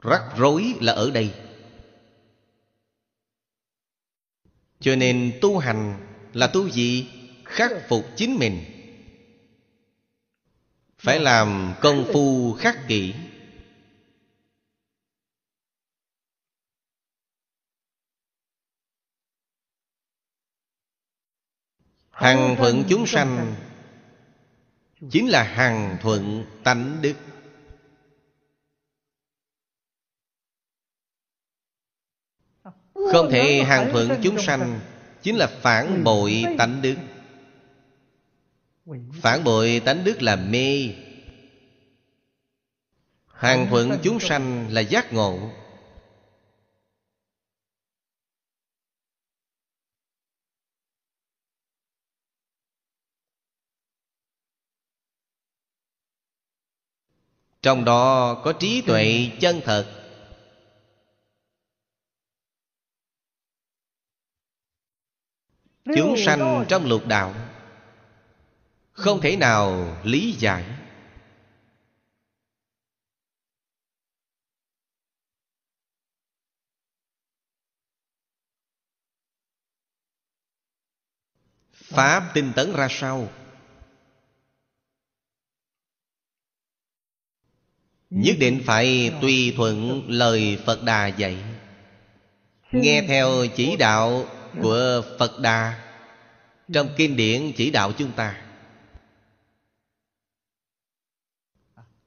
[0.01, 1.35] Rắc rối là ở đây.
[4.81, 7.09] Cho nên tu hành là tu gì?
[7.45, 8.65] Khắc phục chính mình.
[10.99, 13.15] Phải làm công phu khắc kỷ.
[22.23, 23.55] Hằng thuận chúng sanh
[25.11, 27.15] chính là hằng thuận tánh đức.
[32.95, 34.81] Không thể hằng thuận chúng sanh
[35.23, 36.97] chính là phản bội tánh đức.
[39.21, 40.95] Phản bội tánh đức là mê.
[43.27, 45.51] Hàng thuận chúng sanh là giác ngộ.
[57.63, 59.99] Trong đó có trí tuệ chân thật.
[65.85, 67.35] Chúng sanh trong lục đạo
[68.93, 70.65] không thể nào lý giải.
[81.73, 83.29] Pháp tinh tấn ra sao
[88.23, 91.37] nhất định phải tùy thuận lời phật đà dạy.
[92.73, 94.25] Nghe theo chỉ đạo
[94.63, 95.85] của phật đà.
[96.73, 98.43] Trong kinh điển chỉ đạo chúng ta.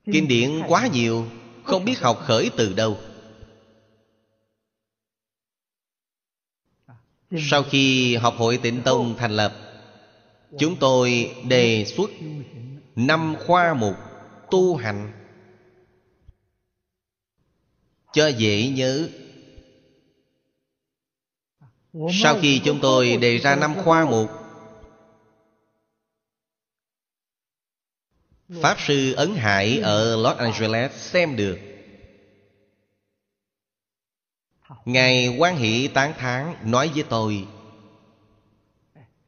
[0.05, 1.27] Kinh điển quá nhiều,
[1.63, 2.97] Không biết học khởi từ đâu.
[7.37, 9.53] Sau khi học hội tịnh tông thành lập,
[10.59, 12.09] Chúng tôi đề xuất
[12.95, 13.95] Năm khoa mục
[14.51, 15.24] tu hành.
[18.15, 19.09] Cho dễ nhớ.
[22.13, 24.29] Sau khi chúng tôi đề ra năm khoa mục
[28.61, 31.59] Pháp Sư Ấn Hải ở Los Angeles xem được.
[34.85, 37.47] Ngài quan hỷ tán thán nói với tôi,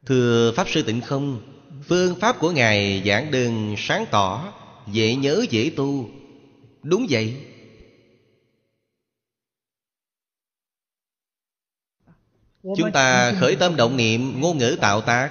[0.06, 1.42] Thưa Pháp Sư Tịnh Không,
[1.88, 4.54] Phương pháp của Ngài giảng đơn sáng tỏ,
[4.92, 6.10] Dễ nhớ dễ tu.
[6.84, 7.36] Đúng vậy.
[12.76, 15.30] Chúng ta khởi tâm động niệm ngôn ngữ tạo tác.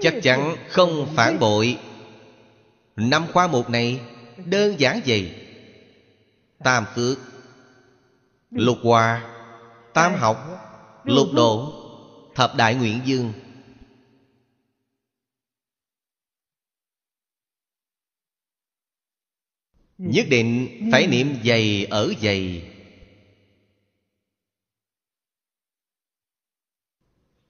[0.00, 1.78] Chắc chắn không phản bội.
[2.96, 4.00] Năm khoa mục này
[4.44, 5.34] đơn giản vậy.
[6.64, 7.18] Tam phước
[8.50, 9.30] Lục hòa
[9.94, 10.36] Tam học
[11.04, 11.72] Lục độ.
[12.34, 13.32] Thập đại nguyện dương.
[19.98, 22.73] Nhất định phải niệm dày ở dày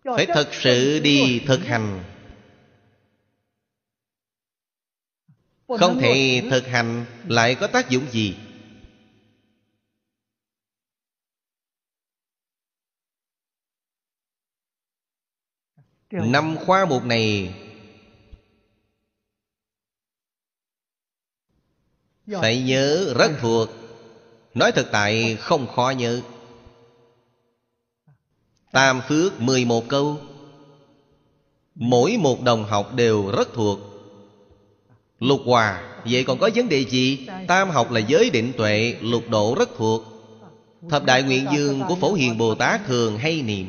[0.05, 2.05] phải thật sự đi thực hành.
[5.68, 8.36] Không thể thực hành lại có tác dụng gì?
[16.10, 17.55] Năm khoa mục này
[22.26, 23.68] phải nhớ rất thuộc.
[24.55, 26.22] Nói thực tại không khó nhớ.
[28.74, 30.18] Tam Phước 11 câu.
[31.74, 33.78] Mỗi một đồng học đều rất thuộc.
[35.20, 37.28] Lục hòa, Vậy còn có vấn đề gì?
[37.48, 40.02] Tam học là giới định tuệ, Lục độ rất thuộc.
[40.90, 43.66] Thập đại nguyện dương của Phổ Hiền Bồ Tát thường hay niệm.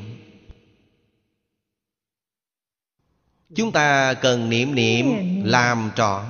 [3.55, 5.05] Chúng ta cần niệm niệm
[5.43, 6.23] làm trọn.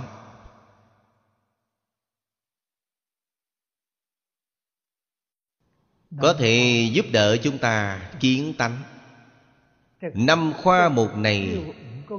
[6.21, 8.83] Có thể giúp đỡ chúng ta kiến tánh.
[10.13, 11.63] Năm khoa mục này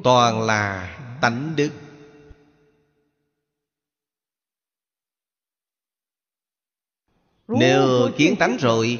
[0.04, 1.70] Toàn là tánh đức.
[7.48, 8.98] Nếu kiến tánh rồi,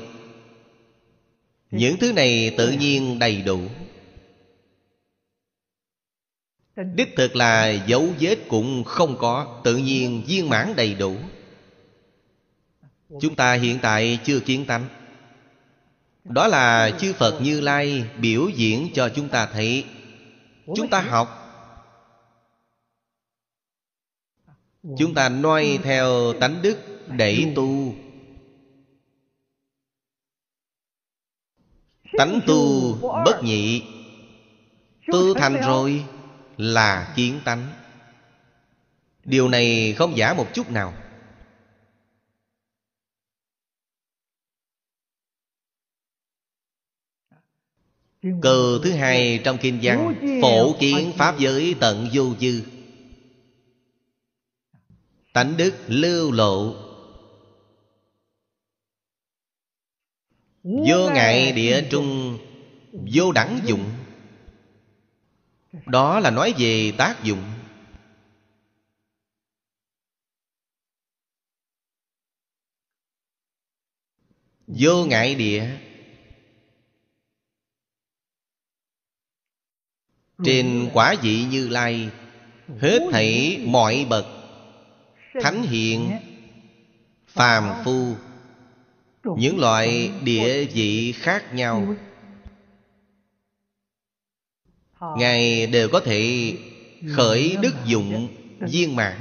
[1.71, 3.61] Những thứ này tự nhiên đầy đủ.
[6.95, 11.17] Đích thực là dấu vết cũng không có, Tự nhiên viên mãn đầy đủ.
[13.09, 14.89] Chúng ta hiện tại chưa kiến tánh.
[16.25, 19.85] Đó là chư Phật Như Lai biểu diễn cho chúng ta thấy.
[20.77, 21.43] Chúng ta học.
[24.99, 26.79] Chúng ta noi theo tánh đức
[27.09, 27.95] để tu.
[32.19, 33.83] Tánh tu bất nhị.
[35.13, 36.05] Tu thành rồi
[36.57, 37.67] là kiến tánh.
[39.25, 40.95] Điều này không giả một chút nào.
[48.43, 52.63] Câu thứ hai trong kinh văn Phổ kiến Pháp giới tận vô dư.
[55.33, 56.75] Tánh đức lưu lộ.
[60.63, 62.39] Vô ngại địa trung
[63.15, 63.91] Vô đẳng dụng.
[65.87, 67.43] Đó là nói về tác dụng.
[74.67, 75.79] Vô ngại địa
[80.45, 82.11] Trên quả vị như lai
[82.81, 84.27] Hết thảy mọi bậc
[85.41, 86.11] Thánh hiện
[87.29, 88.15] Phàm phu.
[89.39, 91.95] Những loại địa vị khác nhau.
[95.01, 96.53] Ngài đều có thể
[97.17, 98.29] khởi đức dụng
[98.61, 99.17] viên mãn.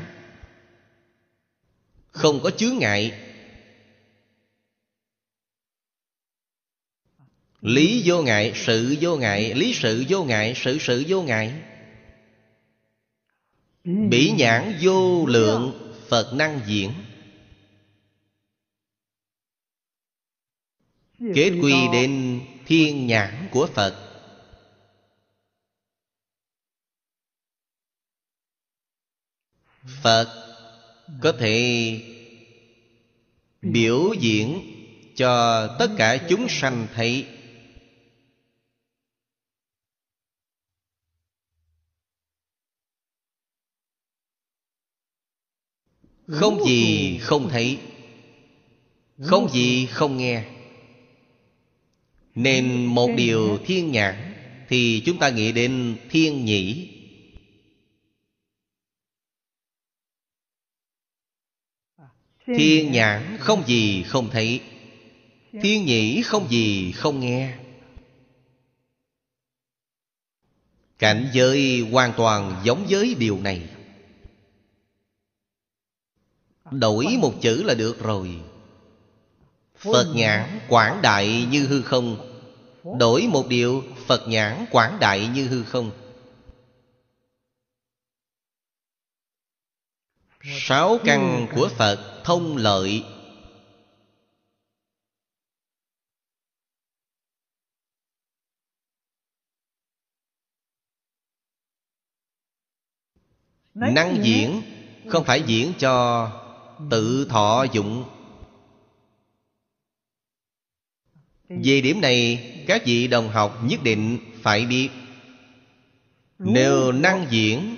[2.11, 3.11] Không có chướng ngại
[7.65, 11.53] Lý vô ngại, sự vô ngại Lý sự vô ngại, sự sự vô ngại.
[13.83, 16.91] Bỉ nhãn vô lượng Phật năng diễn.
[21.19, 24.01] Kết quy đến thiên nhãn của Phật.
[30.01, 30.57] Phật
[31.21, 31.99] có thể
[33.61, 34.61] biểu diễn
[35.15, 37.27] cho tất cả chúng sanh thấy
[46.27, 47.77] Không gì không thấy.
[49.21, 50.43] Không gì không nghe.
[52.35, 54.33] Nên một điều thiên nhãn
[54.69, 56.91] Thì chúng ta nghĩ đến thiên nhĩ.
[62.45, 64.61] Thiên nhãn không gì không thấy.
[65.61, 67.57] Thiên nhĩ không gì không nghe.
[70.99, 73.61] Cảnh giới hoàn toàn giống với điều này
[76.71, 78.41] Đổi một chữ là được rồi.
[79.75, 82.31] Phật nhãn quảng đại như hư không.
[82.99, 85.91] Đổi một điều, Phật nhãn quảng đại như hư không.
[90.43, 93.03] Sáu căn của Phật thông lợi.
[103.73, 104.61] Năng diễn
[105.07, 106.44] Không phải diễn cho
[106.89, 108.03] tự thọ dụng.
[111.49, 114.89] Về điểm này, các vị đồng học nhất định phải biết.
[116.39, 117.75] Nếu năng diễn,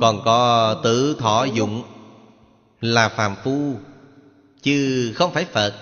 [0.00, 1.82] còn có tự thọ dụng
[2.80, 3.76] là phàm phu,
[4.62, 5.74] chứ không phải phật.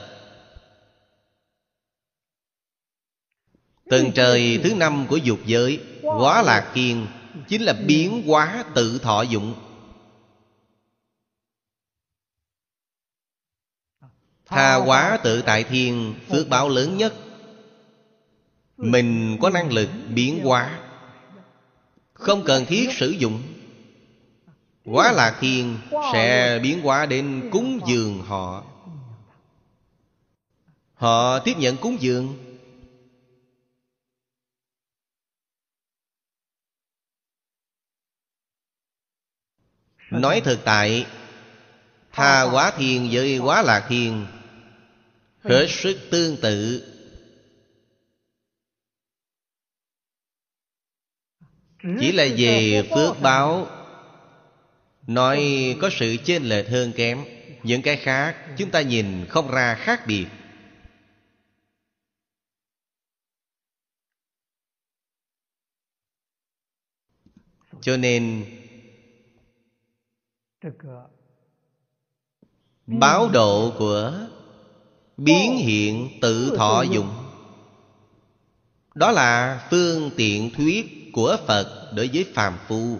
[3.90, 7.06] Tầng trời thứ năm của dục giới quá lạc kiên
[7.48, 9.54] chính là biến hóa tự thọ dụng.
[14.50, 17.14] Tha quá tự tại thiên Phước báo lớn nhất.
[18.76, 20.80] Mình có năng lực biến hóa.
[22.12, 23.42] Không cần thiết sử dụng.
[24.84, 25.78] Quá lạc thiên
[26.12, 28.64] sẽ biến hóa đến cúng dường họ.
[30.94, 32.36] Họ tiếp nhận cúng dường.
[40.10, 41.06] Nói thực tại,
[42.12, 44.26] Tha quá thiên với quá lạc thiên
[45.42, 46.86] Hết sức tương tự.
[52.00, 53.66] Chỉ là về phước báo.
[55.06, 55.40] Nói
[55.80, 57.24] có sự chênh lệch hơn kém.
[57.62, 60.26] Những cái khác chúng ta nhìn không ra khác biệt.
[67.80, 68.44] Cho nên,
[72.86, 74.28] Báo độ của
[75.24, 77.08] biến hiện tự thọ dụng
[78.94, 82.98] Đó là phương tiện thuyết của Phật đối với phàm phu.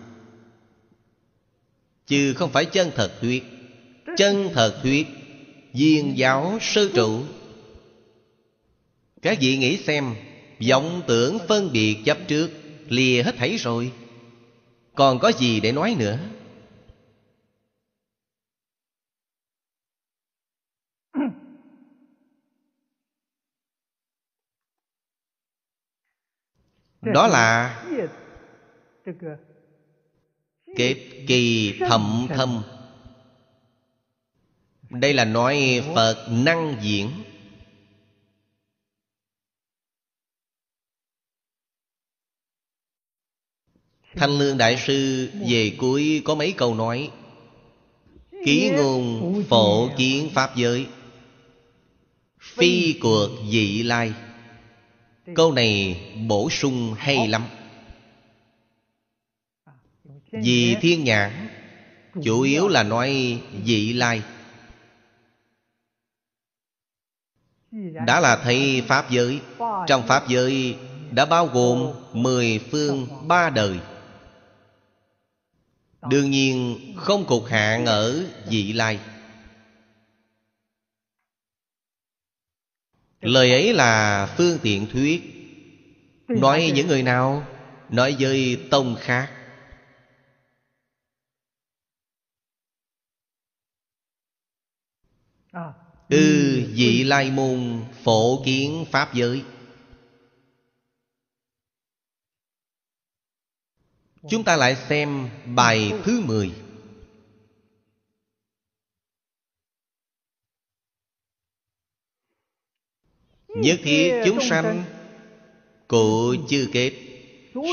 [2.07, 3.45] Chứ không phải chân thật thuyết.
[4.17, 5.07] Chân thật thuyết,
[5.73, 7.21] Viên giáo sư trụ.
[9.23, 10.15] Các vị nghĩ xem,
[10.69, 12.51] vọng tưởng phân biệt chấp trước,
[12.89, 13.93] Lìa hết thảy rồi.
[14.95, 16.19] Còn có gì để nói nữa?
[27.03, 27.77] Đó là
[30.77, 30.97] Kết
[31.27, 32.63] kỳ thậm thâm.
[34.91, 37.11] Đây là nói Phật năng diễn.
[44.15, 47.11] Thanh Lương Đại Sư về cuối có mấy câu nói,
[48.45, 50.87] Ký ngôn phổ kiến Pháp giới,
[52.39, 54.13] Phi cuộc dị lai.
[55.35, 57.45] Câu này bổ sung hay lắm.
[60.33, 61.49] Vì thiên nhãn
[62.23, 64.23] Chủ yếu là nói dị lai.
[68.07, 69.41] Đã là thấy Pháp giới.
[69.87, 70.77] Trong Pháp giới
[71.11, 73.79] đã bao gồm Mười phương ba đời.
[76.11, 78.99] Đương nhiên không cục hạn ở dị lai
[83.21, 85.23] Lời ấy là phương tiện thuyết.
[86.29, 87.45] Nói những người nào?
[87.89, 89.31] Nói với tông khác.
[95.53, 95.73] À,
[96.09, 99.43] Ư ừ, vị lai môn phổ kiến pháp giới.
[104.31, 106.53] Chúng ta lại xem bài thứ 10
[113.57, 114.85] Nhất thiết chúng sanh
[115.89, 116.93] Cụ chư kết.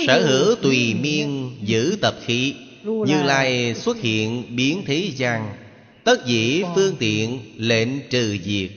[0.08, 2.56] Sở hữu tùy miên giữ tập khí.
[2.84, 5.58] Như lai xuất hiện biến thế gian.
[6.04, 8.72] Tất dĩ phương tiện lệnh trừ diệt.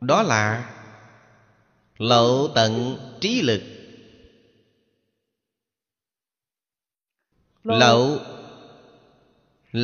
[0.00, 0.74] Đó là
[1.98, 3.62] Lậu tận trí lực.
[7.64, 8.18] Lậu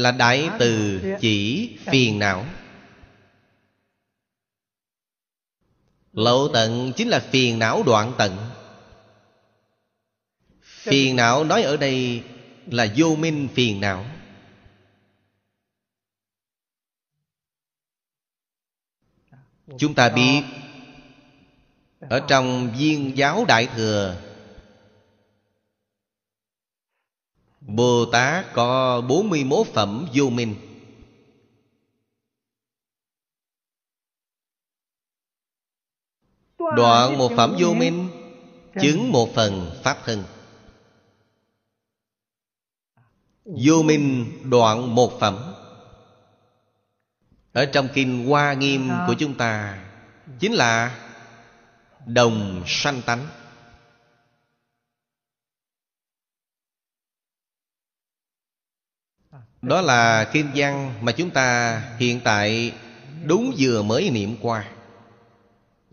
[0.02, 2.44] là đại từ chỉ phiền não.
[6.12, 8.36] Lậu tận chính là phiền não đoạn tận.
[10.62, 12.22] Phiền não nói ở đây
[12.66, 14.06] là vô minh phiền não.
[19.78, 20.42] Chúng ta biết
[22.08, 24.16] Ở trong viên giáo đại thừa
[27.66, 30.54] Bồ Tát có 41 phẩm vô minh.
[36.76, 38.08] Đoạn một phẩm vô minh
[38.82, 40.24] Chứng một phần Pháp thân.
[43.44, 45.54] Vô minh đoạn một phẩm.
[47.52, 49.84] Ở trong kinh Hoa Nghiêm của chúng ta
[50.38, 50.98] Chính là
[52.06, 53.26] Đồng sanh tánh.
[59.64, 62.72] Đó là kim văn mà chúng ta hiện tại
[63.24, 64.68] đúng vừa mới niệm qua.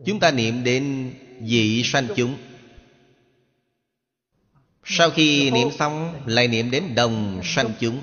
[0.05, 2.37] Chúng ta niệm đến vị sanh chúng.
[4.83, 8.01] Sau khi niệm xong, lại niệm đến đồng sanh chúng.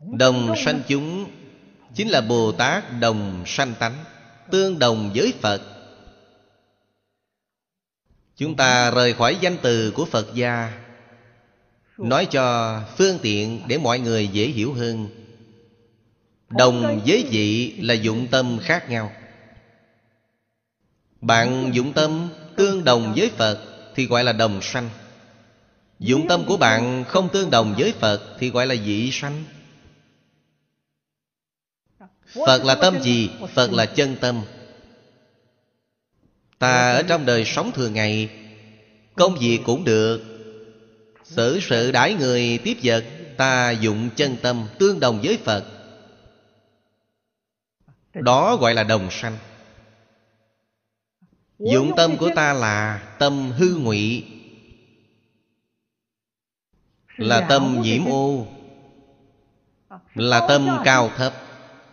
[0.00, 1.30] Đồng sanh chúng
[1.94, 4.04] Chính là Bồ Tát đồng sanh tánh,
[4.50, 5.62] Tương đồng với Phật.
[8.36, 10.81] Chúng ta rời khỏi danh từ của Phật gia
[12.02, 15.08] Nói cho phương tiện để mọi người dễ hiểu hơn.
[16.48, 19.12] Đồng với vị là dụng tâm khác nhau.
[21.20, 23.58] Bạn dụng tâm tương đồng với Phật
[23.94, 24.90] Thì gọi là đồng sanh.
[25.98, 29.44] Dụng tâm của bạn không tương đồng với Phật Thì gọi là dị sanh.
[32.46, 33.30] Phật là tâm gì?
[33.54, 34.42] Phật là chân tâm.
[36.58, 38.28] Ta ở trong đời sống thường ngày
[39.14, 40.31] Công việc cũng được
[41.36, 43.04] Xử sự đãi người tiếp vật
[43.36, 45.64] Ta dụng chân tâm tương đồng với Phật.
[48.14, 49.38] Đó gọi là đồng sanh.
[51.58, 54.24] Dụng tâm của ta là tâm hư ngụy.
[57.16, 58.46] Là tâm nhiễm ô.
[60.14, 61.34] Là tâm cao thấp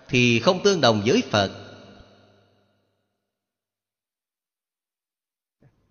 [0.07, 1.51] Thì không tương đồng với Phật.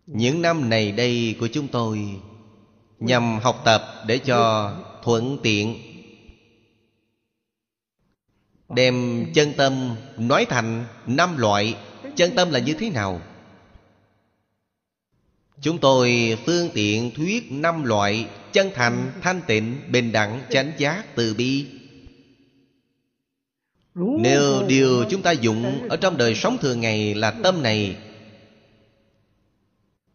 [0.06, 2.20] Những năm này đây của chúng tôi
[3.00, 4.72] Nhằm học tập để cho
[5.02, 5.76] thuận tiện
[8.68, 11.76] Đem chân tâm nói thành năm loại
[12.16, 13.20] Chân tâm là như thế nào?
[15.60, 21.04] Chúng tôi phương tiện thuyết năm loại Chân thành, thanh tịnh, bình đẳng, chánh giác,
[21.14, 21.66] từ bi
[23.94, 27.96] Nếu điều chúng ta dụng ở trong đời sống thường ngày là tâm này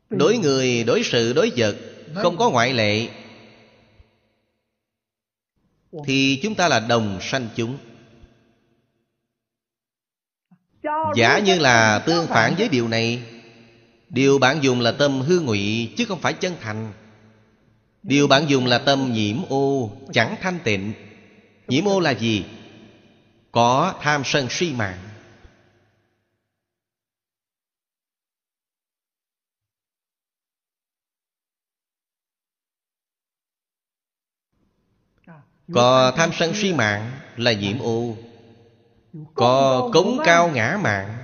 [0.09, 1.75] Đối người, đối sự, đối vật
[2.15, 3.07] không có ngoại lệ.
[6.05, 7.77] Thì chúng ta là đồng sanh chúng.
[11.15, 13.21] Giả như là tương phản với điều này
[14.09, 16.93] Điều bạn dùng là tâm hư ngụy Chứ không phải chân thành.
[18.03, 20.93] Điều bạn dùng là tâm nhiễm ô Chẳng thanh tịnh.
[21.67, 22.45] Nhiễm ô là gì?
[23.51, 25.12] Có tham sân si mạng
[35.73, 38.15] Có tham sân si mạng là nhiễm ô
[39.33, 41.23] Có cống cao ngã mạng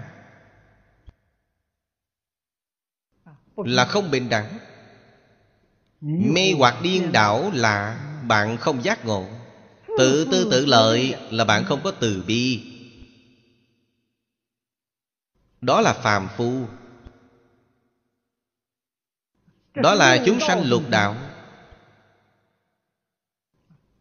[3.65, 4.59] Là không bình đẳng.
[6.01, 9.26] Mê hoặc điên đảo là bạn không giác ngộ.
[9.97, 12.63] Tự tư tự lợi là bạn không có từ bi.
[15.61, 16.65] Đó là phàm phu.
[19.76, 21.15] Đó là chúng sanh lục đạo.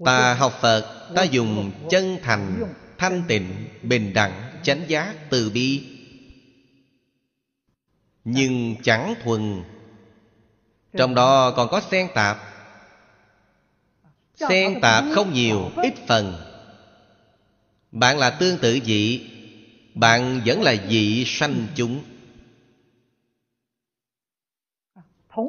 [0.04, 5.86] Ta học Phật Ta dùng chân thành Thanh tịnh Bình đẳng Chánh giác Từ bi.
[8.24, 9.62] Nhưng chẳng thuần.
[10.92, 12.38] Trong đó còn có xen tạp.
[14.34, 16.34] Xen tạp không nhiều Ít phần.
[17.92, 19.30] Bạn là tương tự dị
[19.94, 22.02] Bạn vẫn là dị sanh chúng.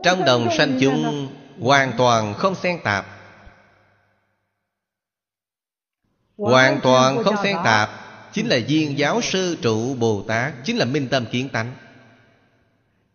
[0.04, 3.19] Trong đồng sanh chúng Hoàn toàn không xen tạp
[6.40, 7.90] Hoàn toàn không xen tạp
[8.34, 11.76] Chính là viên giáo sư trụ Bồ Tát Chính là minh tâm kiến tánh.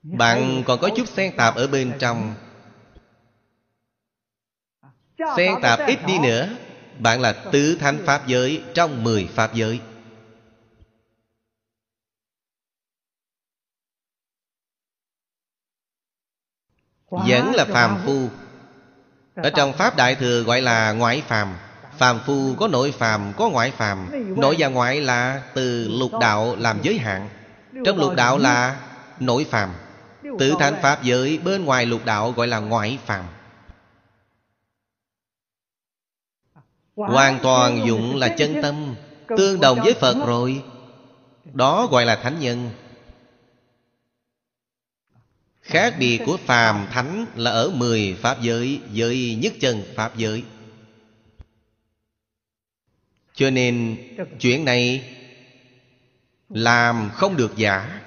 [0.02, 2.34] Bạn còn có chút xen tạp ở bên trong.
[5.36, 6.48] Xen tạp ít đi nữa
[6.98, 9.80] Bạn là tứ thánh Pháp giới Trong mười Pháp giới.
[17.10, 18.28] Vẫn là phàm phu.
[19.34, 21.56] Ở trong Pháp Đại Thừa gọi là ngoại phàm
[21.98, 24.10] Phàm phu có nội phàm, có ngoại phàm.
[24.36, 27.28] Nội và ngoại là từ lục đạo làm giới hạn.
[27.84, 28.80] Trong lục đạo là
[29.20, 29.70] nội phàm.
[30.38, 33.24] Tự thành Pháp giới bên ngoài lục đạo gọi là ngoại phàm.
[36.96, 38.94] Hoàn toàn dụng là chân tâm
[39.36, 40.62] Tương đồng với Phật rồi.
[41.52, 42.70] Đó gọi là thánh nhân.
[45.62, 50.44] Khác biệt của phàm thánh là ở mười Pháp giới Giới nhất chân Pháp giới
[53.34, 53.96] cho nên
[54.40, 55.14] chuyện này
[56.48, 58.00] làm không được giả.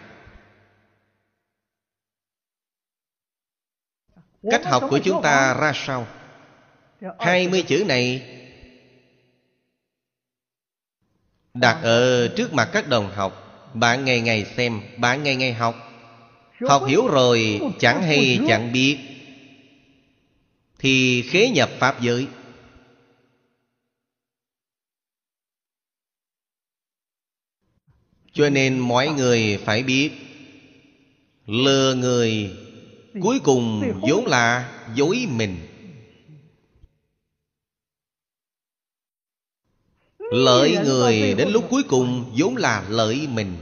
[4.52, 6.08] Cách học của chúng ta ra sao?
[7.20, 8.34] Hai mươi chữ này
[11.54, 13.44] đặt ở trước mặt các đồng học.
[13.74, 15.76] Bạn ngày ngày xem, bạn ngày ngày học.
[16.68, 18.98] Học hiểu rồi, chẳng hay chẳng biết.
[20.80, 22.28] Thì khế nhập pháp giới.
[28.38, 30.12] Cho nên mọi người phải biết,
[31.46, 32.52] lừa người
[33.22, 35.58] cuối cùng vốn là dối mình.
[40.20, 43.58] Lợi người đến lúc cuối cùng vốn là lợi mình.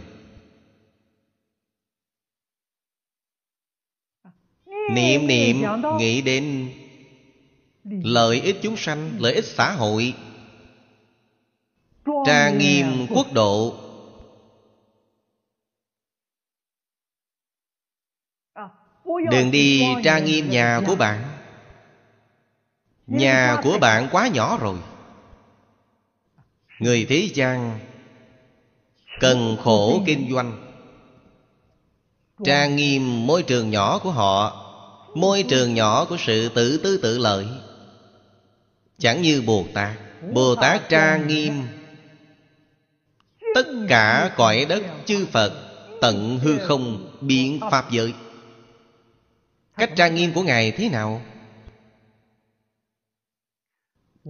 [4.92, 5.64] Niệm niệm,
[6.00, 6.70] nghĩ đến
[8.04, 10.14] lợi ích chúng sanh, lợi ích xã hội
[12.26, 13.85] trang nghiêm quốc độ
[19.06, 21.22] Đừng đi tra nghiêm nhà của bạn.
[23.08, 24.78] Nhà của bạn quá nhỏ rồi.
[26.80, 27.80] Người thế gian
[29.20, 30.62] Cần khổ kinh doanh.
[32.44, 34.62] Trang nghiêm môi trường nhỏ của họ
[35.16, 37.46] Môi trường nhỏ của sự tự tư tự lợi.
[38.98, 39.94] Chẳng như Bồ Tát.
[40.34, 41.54] Bồ Tát trang nghiêm.
[43.56, 45.54] Tất cả cõi đất chư Phật
[46.02, 48.14] Tận hư không biến Pháp giới
[49.78, 51.22] Cách trang nghiêm của Ngài thế nào?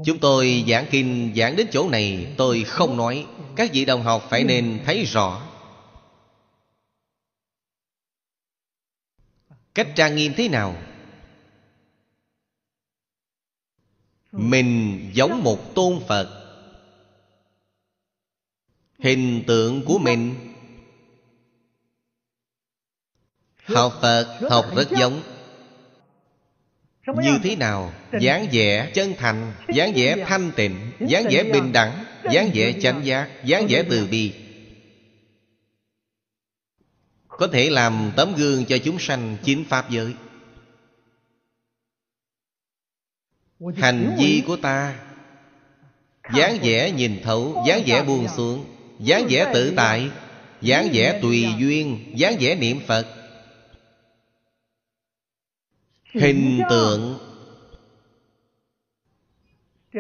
[0.06, 3.28] Chúng tôi giảng kinh giảng đến chỗ này Tôi không nói.
[3.56, 5.48] Các vị đồng học phải nên thấy rõ.
[9.76, 10.76] Cách trang nghiêm thế nào?
[14.32, 16.42] Mình giống một tôn Phật.
[19.00, 20.36] Hình tượng của mình.
[23.64, 25.35] Học Phật học rất giống
[27.08, 27.94] Như thế nào?
[28.22, 33.06] dáng vẻ chân thành dáng vẻ thanh tịnh dáng vẻ bình đẳng dáng vẻ chánh
[33.06, 34.34] giác dáng vẻ từ bi.
[37.28, 40.14] Có thể làm tấm gương cho chúng sanh chính Pháp giới.
[43.76, 45.00] Hành vi của ta
[46.34, 48.66] dáng vẻ nhìn thấu dáng vẻ buông xuống
[49.00, 50.10] dáng vẻ tự tại
[50.62, 53.25] dáng vẻ tùy duyên dáng vẻ niệm phật
[56.20, 57.20] hình tượng.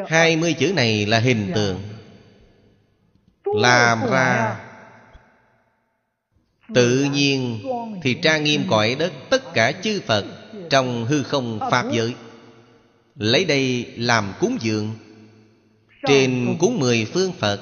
[0.08, 1.82] Hai mươi chữ này là hình tượng.
[3.46, 4.60] Làm ra.
[6.74, 7.60] Tự nhiên
[8.04, 10.26] thì tra nghiêm cõi đất tất cả chư phật
[10.70, 12.16] trong hư không pháp giới.
[13.16, 14.96] Lấy đây làm cúng dường.
[16.08, 17.60] Trên cúng mười phương phật.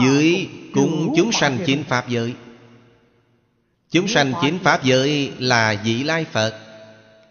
[0.00, 2.34] Dưới cúng chúng sanh chính Pháp giới.
[3.94, 6.54] Chúng sanh chính Pháp giới là vị lai Phật,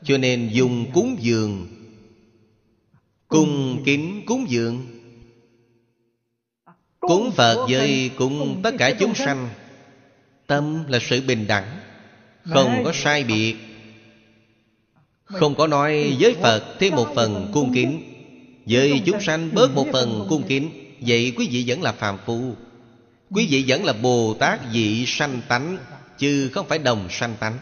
[0.03, 1.67] Cho nên dùng cúng dường,
[3.27, 4.87] Cung kính cúng dường.
[6.99, 9.49] Cúng Phật với cúng tất cả chúng sanh.
[10.47, 11.79] Tâm là sự bình đẳng,
[12.43, 13.55] Không có sai biệt.
[15.23, 18.03] Không có nói với Phật thêm một phần cung kính.
[18.65, 20.69] Với chúng sanh bớt một phần cung kính,
[20.99, 22.55] Vậy quý vị vẫn là phàm phu.
[23.29, 25.77] Quý vị vẫn là Bồ Tát vị sanh tánh.
[26.23, 27.57] Chứ không phải đồng sanh tánh.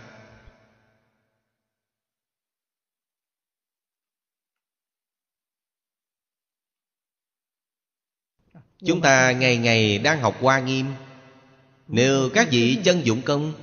[8.86, 10.86] Chúng ta ngày ngày đang học Hoa Nghiêm.
[11.88, 13.54] Nếu các vị chân dụng công,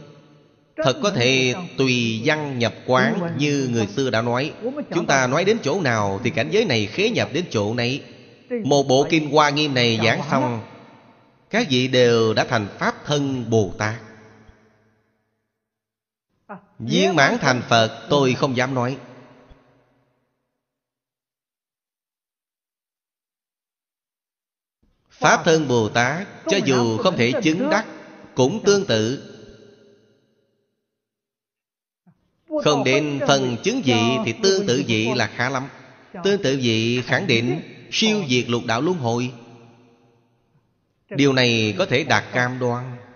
[0.76, 4.52] Thật có thể tùy văn nhập quán Như người xưa đã nói.
[4.94, 8.02] Chúng ta nói đến chỗ nào Thì cảnh giới này khế nhập đến chỗ này
[8.64, 10.60] một bộ kinh Hoa Nghiêm này giảng xong,
[11.50, 14.07] Các vị đều đã thành Pháp thân Bồ Tát.
[16.78, 18.98] Viên mãn thành Phật, tôi không dám nói.
[25.10, 27.86] Pháp thân Bồ Tát, Cho dù không thể chứng đắc,
[28.34, 29.34] Cũng tương tự.
[32.64, 35.68] Không đến phần chứng dị Thì tương tự dị là khá lắm.
[36.24, 37.60] Tương tự dị khẳng định
[37.90, 39.32] Siêu diệt lục đạo luân hồi.
[41.10, 43.07] Điều này có thể đạt cam đoan.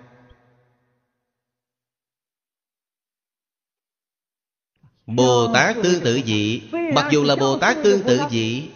[5.07, 6.63] Bồ Tát tương tự dị.
[6.95, 8.71] Mặc dù là Bồ Tát tương tự dị.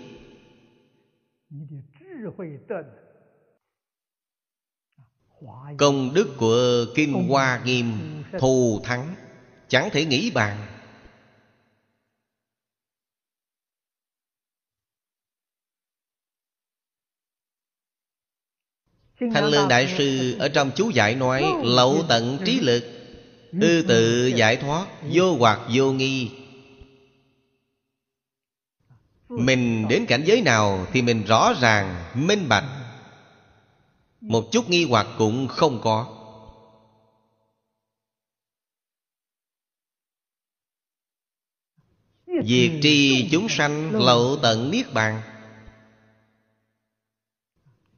[5.78, 7.92] Công đức của Kim Hoa Nghiêm
[8.38, 9.14] Thù thắng.
[9.68, 10.66] Chẳng thể nghĩ bàn.
[19.20, 22.95] Thanh Lương Đại Sư ở trong chú giải nói, Lậu tận trí lực
[23.52, 26.30] Ư tự giải thoát Vô hoặc vô nghi.
[29.28, 32.64] Mình đến cảnh giới nào Thì mình rõ ràng minh bạch.
[34.20, 36.12] Một chút nghi hoặc cũng không có.
[42.26, 45.22] Diệt tri chúng sanh lậu tận niết bàn.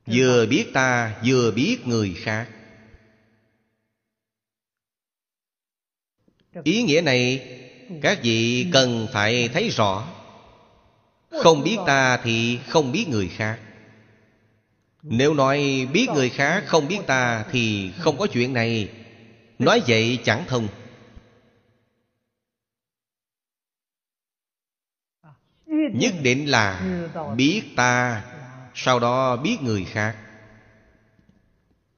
[0.06, 2.48] Vừa biết ta vừa biết người khác
[6.64, 7.48] Ý nghĩa này
[8.02, 10.09] Các vị cần phải thấy rõ.
[11.30, 13.59] Không biết ta thì không biết người khác.
[15.02, 18.89] Nếu nói biết người khác không biết ta Thì không có chuyện này.
[19.59, 20.68] Nói vậy chẳng thông.
[25.93, 26.80] Nhất định là
[27.36, 28.24] biết ta
[28.74, 30.16] sau đó biết người khác.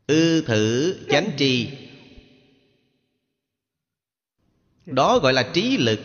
[0.06, 1.68] Ư thử chánh tri
[4.90, 6.00] Đó gọi là trí lực.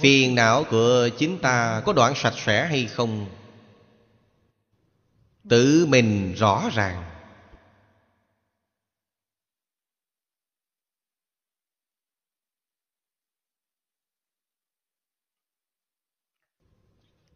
[0.00, 3.26] Phiền não của chính ta có đoạn sạch sẽ hay không?
[5.48, 7.04] Tự mình rõ ràng.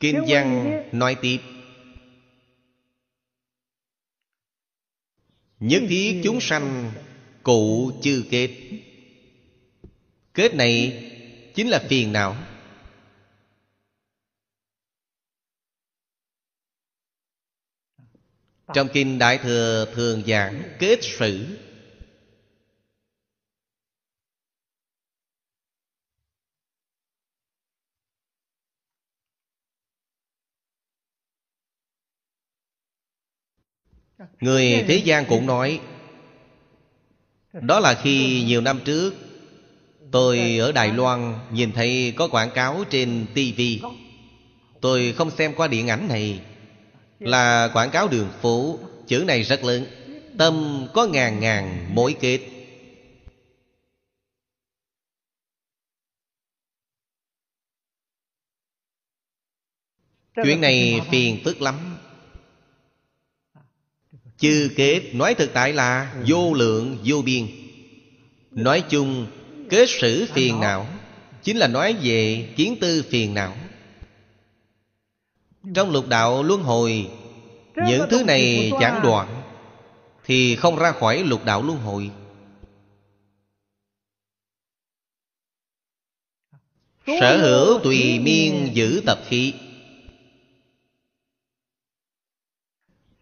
[0.00, 1.51] Kinh văn nói tiếp
[5.62, 6.92] Nhất thiết chúng sanh
[7.42, 8.50] cụ chư kết.
[10.34, 11.02] Kết này
[11.54, 12.36] chính là phiền não.
[18.74, 21.46] Trong Kinh Đại Thừa thường giảng, kết sử
[34.40, 35.80] Người thế gian cũng nói,
[37.52, 39.14] Đó là khi nhiều năm trước,
[40.10, 43.60] Tôi ở Đài Loan nhìn thấy có quảng cáo trên TV
[44.80, 46.40] Tôi không xem qua điện ảnh này,
[47.18, 49.86] Là quảng cáo đường phố, Chữ này rất lớn,
[50.38, 52.40] Tâm có ngàn ngàn mối kết.
[60.44, 61.91] Chuyện này phiền phức lắm.
[64.42, 67.46] Chư kết nói thực tại là vô lượng vô biên.
[68.50, 69.26] Nói chung
[69.70, 70.86] kết sử phiền não
[71.42, 73.56] Chính là nói về kiến tư phiền não.
[75.74, 77.10] Trong lục đạo luân hồi
[77.88, 79.42] Những thứ này chẳng đoạn
[80.24, 82.10] Thì không ra khỏi lục đạo luân hồi.
[87.06, 89.54] Sở hữu tùy miên giữ tập khí.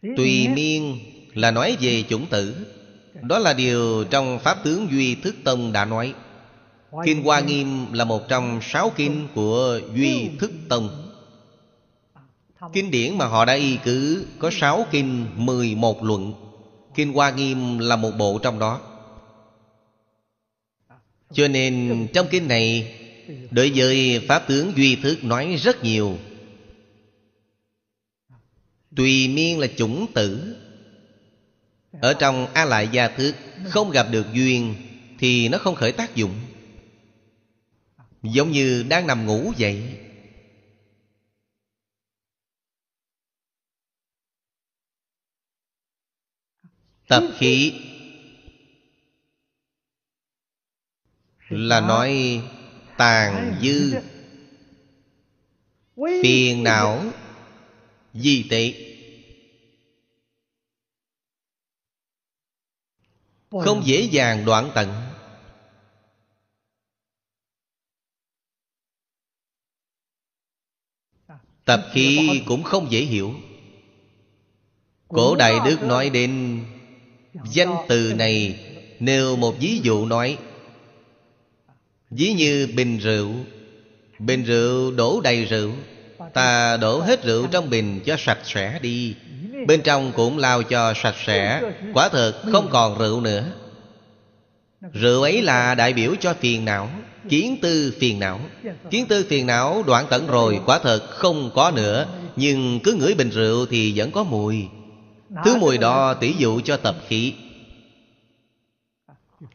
[0.03, 2.57] Tùy miên là nói về chủng tử.
[3.23, 6.15] Đó là điều trong Pháp tướng Duy Thức Tông đã nói.
[7.05, 11.11] Kinh Hoa Nghiêm là một trong sáu kinh của Duy Thức Tông.
[12.73, 16.33] Kinh điển mà họ đã y cứ có sáu kinh, mười một luận.
[16.95, 18.81] Kinh Hoa Nghiêm là một bộ trong đó.
[21.33, 22.97] Cho nên trong kinh này,
[23.51, 26.19] Đối với Pháp tướng Duy Thức nói rất nhiều.
[28.97, 30.57] Tùy miên là chủng tử.
[31.93, 33.35] Ở trong A Lại Gia Thức
[33.65, 34.75] Không gặp được duyên
[35.19, 36.35] Thì nó không khởi tác dụng.
[38.23, 39.99] Giống như đang nằm ngủ vậy.
[47.09, 47.73] Tập khí
[51.49, 52.41] Là nói
[52.97, 54.01] tàn dư.
[56.23, 57.03] Phiền não,
[58.15, 58.90] Di tệ
[63.51, 64.93] Không dễ dàng đoạn tận.
[71.65, 73.35] Tập khí cũng không dễ hiểu.
[75.09, 76.65] Cổ Đại Đức nói đến
[77.45, 78.67] Danh từ này
[79.01, 80.39] Nêu một ví dụ nói.
[82.11, 83.31] Ví như bình rượu.
[84.19, 85.73] Bình rượu đổ đầy rượu.
[86.35, 89.15] Ta đổ hết rượu trong bình cho sạch sẽ đi
[89.67, 91.63] Bên trong cũng lao cho sạch sẽ,
[91.95, 93.45] Quả thật không còn rượu nữa.
[94.93, 96.91] Rượu ấy là đại biểu cho phiền não,
[97.29, 98.41] Kiến tư phiền não.
[98.91, 102.07] Kiến tư phiền não đoạn tận rồi, Quả thật không có nữa.
[102.37, 104.67] Nhưng cứ ngửi bình rượu thì vẫn có mùi.
[105.45, 107.35] Thứ mùi đó tỷ dụ cho tập khí.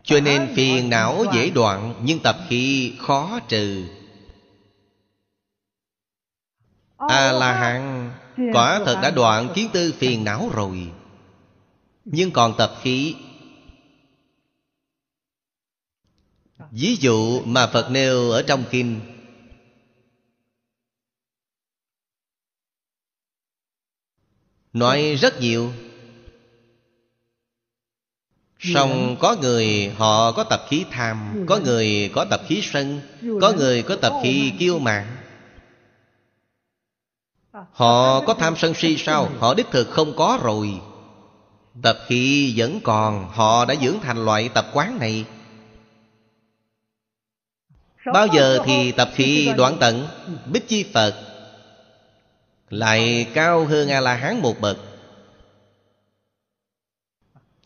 [0.03, 3.83] Cho nên phiền não dễ đoạn, Nhưng tập khí khó trừ.
[7.09, 8.11] A-la-hán
[8.53, 10.91] Quả thật đã đoạn kiến tư phiền não rồi.
[12.05, 13.15] Nhưng còn tập khí.
[16.71, 18.99] Ví dụ mà Phật nêu ở trong kinh.
[24.73, 25.73] Nói rất nhiều.
[28.59, 33.01] Xong có người họ có tập khí tham Có người có tập khí sân
[33.41, 35.24] Có người có tập khí kiêu mạn
[37.71, 39.29] Họ có tham sân si sao?
[39.39, 40.81] Họ đích thực không có rồi.
[41.81, 45.25] Tập khí vẫn còn, Họ đã dưỡng thành loại tập quán này.
[48.13, 50.07] Bao giờ thì tập khí đoạn tận?
[50.45, 51.15] Bích chi Phật.
[52.69, 54.77] Lại cao hơn A-la-hán một bậc.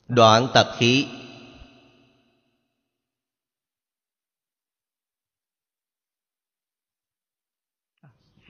[0.08, 1.08] Đoạn tập khí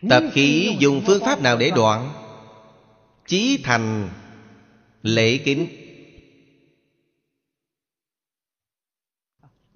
[0.10, 2.14] Tập khí dùng phương pháp nào để đoạn?
[3.28, 4.10] Chí thành
[5.02, 5.68] Lễ kính.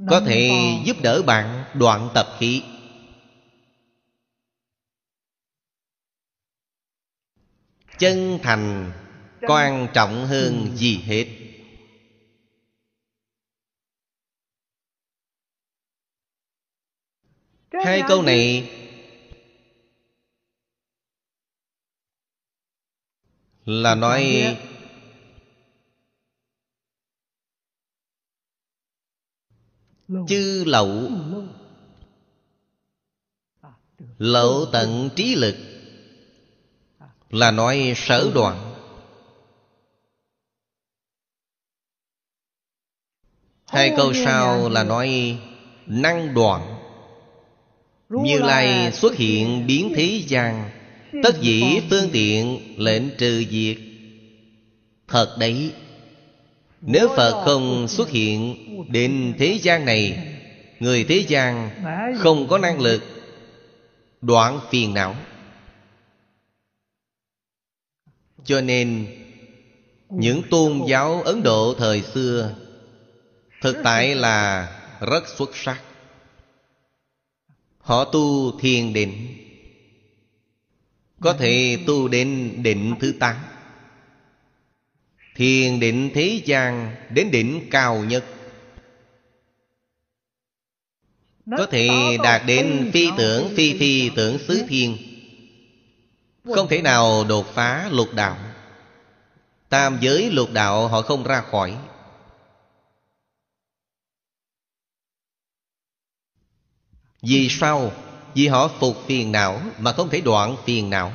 [0.09, 0.51] Có thể
[0.85, 2.63] giúp đỡ bạn đoạn tập khí.
[7.97, 8.91] Chân thành
[9.41, 11.25] quan trọng hơn gì hết.
[17.85, 18.69] Hai câu này
[23.65, 24.57] Là nói
[30.27, 31.09] Chư lậu.
[34.17, 35.55] Lậu tận trí lực.
[37.29, 38.69] Là nói sở đoạn.
[43.65, 45.39] Hai câu sau là nói
[45.85, 46.79] năng đoạn.
[48.09, 50.82] Như Lai xuất hiện biến thế gian
[51.23, 53.77] Tất dĩ phương tiện lệnh trừ diệt.
[55.07, 55.73] Thật đấy.
[56.81, 58.55] Nếu Phật không xuất hiện
[58.91, 60.29] đến thế gian này,
[60.79, 61.69] Người thế gian
[62.17, 63.03] không có năng lực
[64.21, 65.15] Đoạn phiền não.
[68.45, 69.07] Cho nên,
[70.09, 72.55] Những tôn giáo Ấn Độ thời xưa
[73.61, 74.67] Thực tại là
[75.01, 75.81] rất xuất sắc.
[77.77, 79.37] Họ tu thiền định.
[81.23, 83.35] Có thể tu đến định thứ tám.
[85.35, 88.25] Thiền định thế gian đến đỉnh cao nhất.
[91.57, 94.97] Có thể đạt đến phi tưởng phi phi tưởng xứ thiên
[96.43, 98.37] Không thể nào đột phá lục đạo.
[99.69, 101.77] Tam giới lục đạo họ không ra khỏi.
[107.21, 107.91] Vì sao?
[108.35, 111.13] Vì họ phục phiền não Mà không thể đoạn phiền não.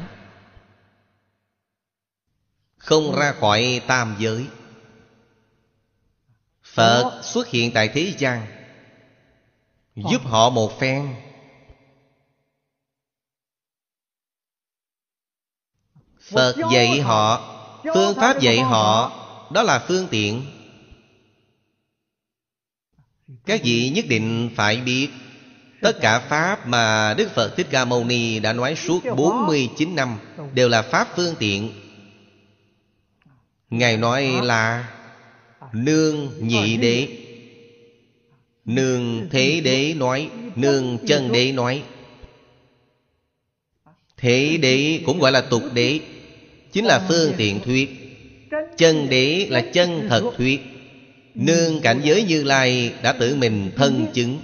[2.76, 4.46] Không ra khỏi tam giới.
[6.62, 8.46] Phật xuất hiện tại thế gian
[9.94, 11.14] Giúp họ một phen.
[16.20, 17.54] Phật dạy họ
[17.94, 19.12] Phương pháp dạy họ.
[19.50, 20.46] Đó là phương tiện.
[23.44, 25.08] Các vị nhất định phải biết
[25.80, 30.18] Tất cả Pháp mà Đức Phật Thích Ca Mâu Ni đã nói suốt 49 năm
[30.54, 31.70] Đều là Pháp phương tiện.
[33.70, 34.88] Ngài nói là
[35.72, 37.08] Nương nhị đế.
[38.64, 41.82] Nương thế đế nói, Nương chân đế nói.
[44.16, 46.00] Thế đế cũng gọi là tục đế,
[46.72, 47.90] Chính là phương tiện thuyết.
[48.76, 50.60] Chân đế là chân thật thuyết.
[51.34, 54.38] Nương cảnh giới Như Lai đã tự mình thân chứng.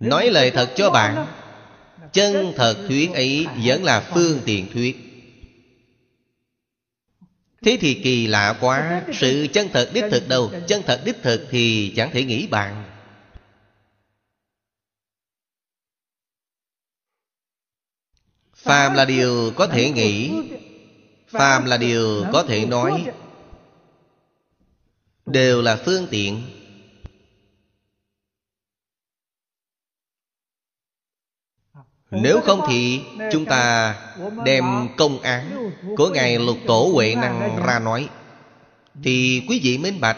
[0.00, 1.26] Nói lời thật cho bạn
[2.12, 4.96] Chân thật thuyết ấy vẫn là phương tiện thuyết.
[7.62, 10.50] Thế thì kỳ lạ quá Sự chân thật đích thực đâu?
[10.66, 12.84] Chân thật đích thực thì chẳng thể nghĩ bạn
[18.56, 20.32] Phàm là điều có thể nghĩ
[21.26, 23.06] Phàm là điều có thể nói.
[25.26, 26.42] Đều là phương tiện
[32.10, 33.94] Nếu không thì chúng ta
[34.44, 34.64] đem
[34.96, 38.08] công án của Ngài Lục Tổ Huệ Năng ra nói.
[39.02, 40.16] Thì quý vị minh bạch.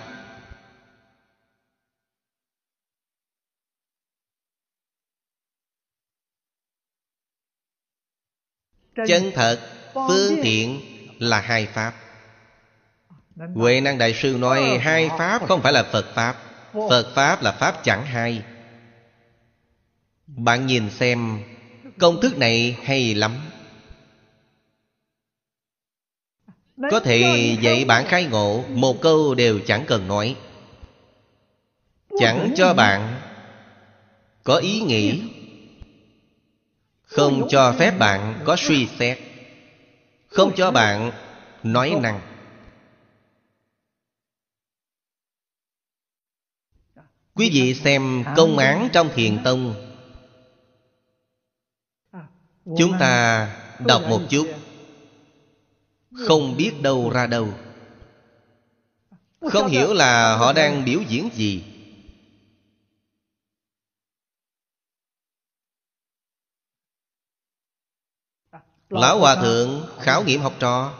[9.07, 9.61] Chân thật,
[9.95, 10.81] phương tiện
[11.19, 11.95] là hai Pháp.
[13.55, 16.37] Huệ Năng Đại Sư nói hai Pháp không phải là Phật Pháp.
[16.73, 18.43] Phật Pháp là Pháp chẳng hai.
[20.27, 21.43] Bạn nhìn xem
[22.03, 23.37] Công thức này hay lắm.
[26.91, 30.37] Có thể dạy bạn khai ngộ Một câu đều chẳng cần nói.
[32.19, 33.21] Chẳng cho bạn
[34.45, 35.23] Có ý nghĩ.
[37.03, 39.19] Không cho phép bạn có suy xét.
[40.29, 41.13] Không cho bạn
[41.63, 42.21] nói năng.
[47.35, 49.92] Quý vị xem công án trong thiền tông
[52.65, 53.49] Chúng ta
[53.79, 54.49] đọc một chút.
[56.27, 57.49] Không biết đâu ra đâu.
[59.41, 61.65] Không hiểu là họ đang biểu diễn gì.
[68.89, 70.95] Lão Hòa Thượng khảo nghiệm học trò.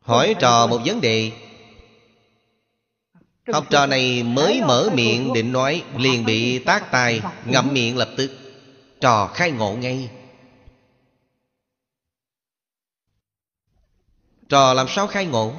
[0.00, 1.32] Hỏi trò một vấn đề.
[3.52, 8.08] Học trò này mới mở miệng định nói Liền bị tác tài Ngậm miệng lập
[8.16, 8.45] tức
[9.00, 10.10] Trò khai ngộ ngay.
[14.48, 15.52] Trò làm sao khai ngộ?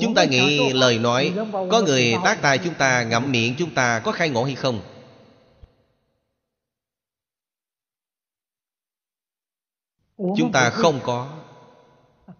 [0.00, 4.00] Chúng ta nghĩ lời nói Có người tác tai chúng ta ngậm miệng chúng ta
[4.04, 4.80] có khai ngộ hay không?
[10.16, 11.38] Chúng ta không có.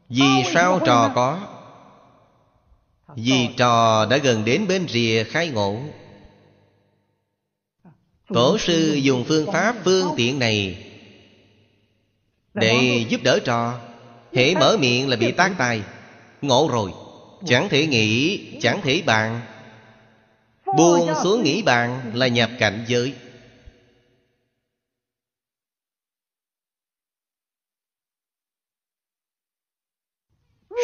[0.08, 1.48] Vì sao trò có?
[3.16, 5.78] Vì trò đã gần đến bên rìa khai ngộ
[8.34, 10.86] Tổ sư dùng phương pháp phương tiện này
[12.54, 13.80] Để giúp đỡ trò.
[14.32, 15.82] Hễ mở miệng là bị tác tài,
[16.42, 16.90] Ngộ rồi.
[17.46, 19.40] Chẳng thể nghĩ Chẳng thể bàn.
[20.76, 23.14] Buông xuống nghĩ bàn Là nhập cảnh giới.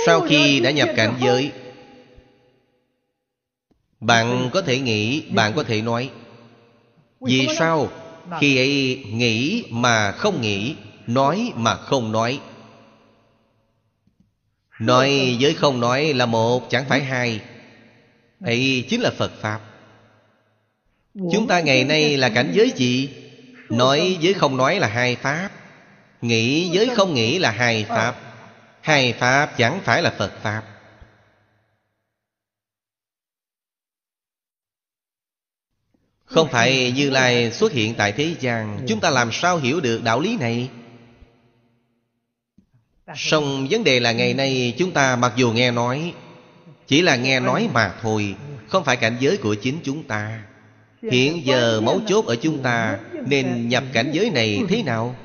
[0.06, 1.52] Sau khi đã nhập cảnh giới
[4.00, 6.10] Bạn có thể nghĩ Bạn có thể nói
[7.20, 7.88] vì sao?
[8.40, 10.74] Khi ấy nghĩ mà không nghĩ
[11.08, 12.40] Nói mà không nói.
[14.80, 17.40] Nói với không nói là một chẳng phải hai.
[18.40, 19.60] Ấy chính là Phật Pháp.
[21.14, 23.08] Chúng ta ngày nay là cảnh giới gì?
[23.68, 25.50] Nói với không nói là hai Pháp.
[26.22, 28.14] Nghĩ với không nghĩ là hai Pháp.
[28.80, 30.62] Hai Pháp chẳng phải là Phật Pháp
[36.28, 40.02] Không phải Như Lai xuất hiện tại thế gian, Chúng ta làm sao hiểu được
[40.04, 40.70] đạo lý này?
[43.16, 46.14] Song vấn đề là ngày nay chúng ta mặc dù nghe nói,
[46.86, 48.34] Chỉ là nghe nói mà thôi,
[48.68, 50.42] Không phải cảnh giới của chính chúng ta.
[51.02, 55.16] Hiện giờ mấu chốt ở chúng ta, Nên nhập cảnh giới này thế nào?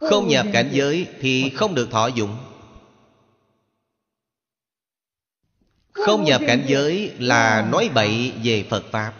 [0.00, 2.36] Không nhập cảnh giới thì không được thọ dụng.
[6.04, 9.14] Không nhập cảnh giới là nói bậy về Phật Pháp.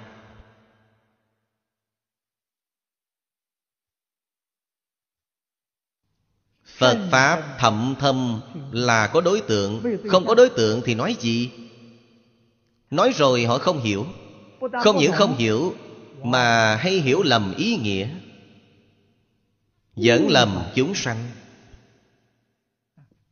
[6.65, 8.41] Phật Pháp thậm thâm
[8.73, 11.51] là có đối tượng, Không có đối tượng thì nói gì?
[12.91, 14.07] Nói rồi họ không hiểu.
[14.83, 15.75] Không những không hiểu,
[16.23, 18.09] Mà hay hiểu lầm ý nghĩa.
[19.97, 21.31] Dẫn lầm chúng sanh.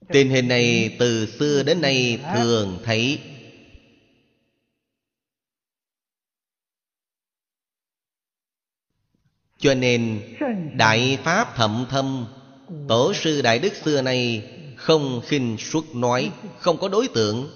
[0.09, 3.21] Tình hình này từ xưa đến nay thường thấy.
[9.63, 10.23] Cho nên,
[10.75, 12.27] Đại Pháp thậm thâm,
[12.89, 17.51] Tổ sư Đại Đức xưa nay Không khinh suất nói, Không có đối tượng.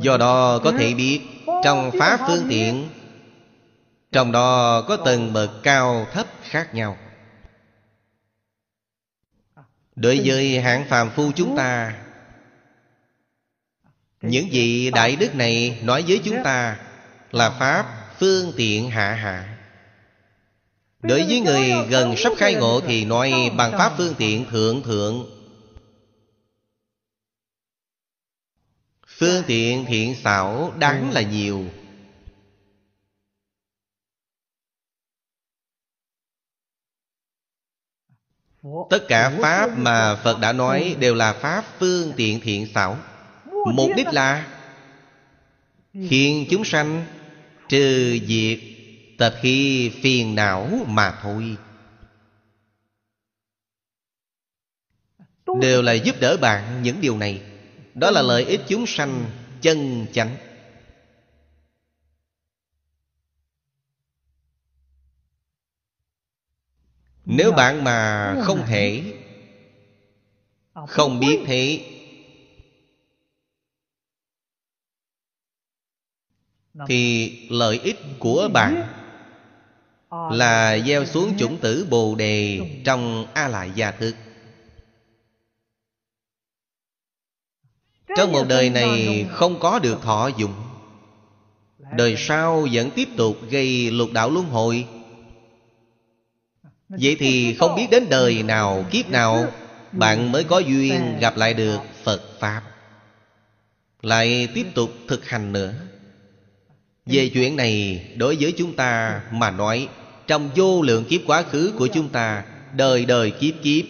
[0.00, 1.20] Do đó có thể biết,
[1.64, 2.88] Trong Pháp phương tiện,
[4.12, 6.96] Trong đó có tầng bậc cao thấp khác nhau.
[9.96, 11.98] Đối với hạng phàm phu chúng ta,
[14.22, 16.85] Những vị đại đức này nói với chúng ta
[17.32, 19.56] là Pháp phương tiện hạ hạ.
[21.02, 25.26] Đối với người gần sắp khai ngộ Thì nói bằng pháp phương tiện thượng thượng.
[29.06, 31.64] Phương tiện thiện xảo đáng là nhiều.
[38.90, 42.96] Tất cả Pháp mà Phật đã nói Đều là Pháp phương tiện thiện xảo.
[43.74, 44.55] Mục đích là
[46.04, 47.04] Khiến chúng sanh
[47.68, 48.58] Trừ diệt
[49.18, 51.56] Tập khi phiền não mà thôi.
[55.60, 57.42] Đều là giúp đỡ bạn những điều này.
[57.94, 59.30] Đó là lợi ích chúng sanh
[59.62, 60.36] chân chánh.
[67.24, 69.02] Nếu bạn mà không thể
[70.88, 71.42] Không biết.
[71.46, 71.95] thế
[76.88, 78.88] Thì lợi ích của bạn
[80.10, 84.14] Là gieo xuống chủng tử Bồ Đề Trong A Lại Gia Thức.
[88.16, 90.54] Trong một đời này không có được thọ dụng
[91.96, 94.86] Đời sau vẫn tiếp tục gây lục đạo luân hồi.
[96.88, 99.52] Vậy thì không biết đến đời nào kiếp nào
[99.92, 102.62] Bạn mới có duyên gặp lại được Phật Pháp.
[104.02, 105.74] Lại tiếp tục thực hành nữa
[107.06, 109.88] Về chuyện này đối với chúng ta mà nói
[110.26, 113.84] Trong vô lượng kiếp quá khứ của chúng ta Đời đời kiếp kiếp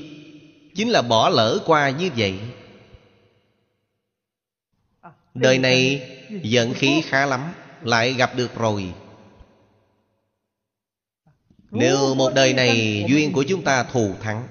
[0.75, 2.35] Chính là bỏ lỡ qua như vậy.
[5.35, 6.09] Đời này
[6.43, 7.41] giận khí khá lắm
[7.83, 8.93] Lại gặp được rồi.
[11.71, 14.49] Nếu một đời này duyên của chúng ta thù thắng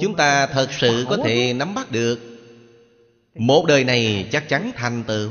[0.00, 2.20] Chúng ta thật sự có thể nắm bắt được.
[3.34, 5.30] Một đời này chắc chắn thành tựu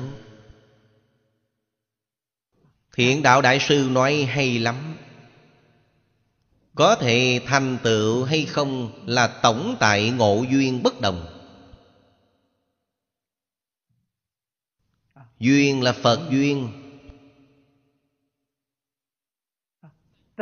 [2.98, 4.76] Thiện đạo đại sư nói hay lắm.
[6.76, 11.26] Có thể thành tựu hay không là tổng tại ngộ duyên bất đồng.
[15.40, 16.70] Duyên là phật duyên.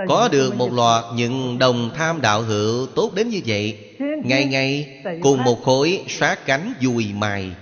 [0.08, 5.04] Có được một loạt những đồng tham đạo hữu tốt đến như vậy, ngày ngày
[5.22, 7.56] cùng một khối sát cánh dùi mài.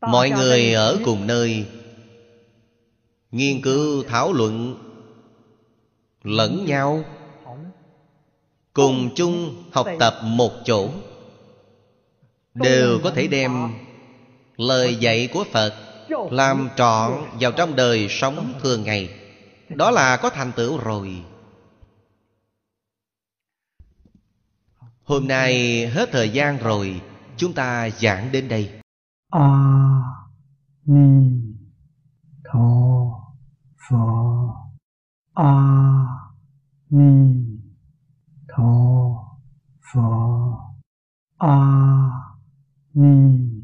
[0.00, 1.66] Mọi người ở cùng nơi.
[3.30, 4.76] Nghiên cứu thảo luận
[6.22, 7.04] lẫn nhau.
[8.72, 10.90] Cùng chung học tập một chỗ.
[12.54, 13.74] Đều có thể đem
[14.56, 15.74] lời dạy của phật
[16.30, 19.08] làm trọn vào trong đời sống thường ngày.
[19.68, 21.22] Đó là có thành tựu rồi.
[25.04, 27.00] Hôm nay hết thời gian rồi
[27.36, 28.70] chúng ta giảng đến đây
[29.38, 30.30] 阿
[30.82, 31.58] 弥
[32.42, 33.34] 陀
[33.76, 34.72] 佛。
[35.34, 36.32] 阿
[36.88, 37.60] 弥
[38.48, 39.38] 陀
[39.82, 40.74] 佛。
[41.36, 42.40] 阿
[42.92, 43.62] 弥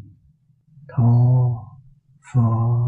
[0.86, 1.78] 陀
[2.20, 2.82] 佛。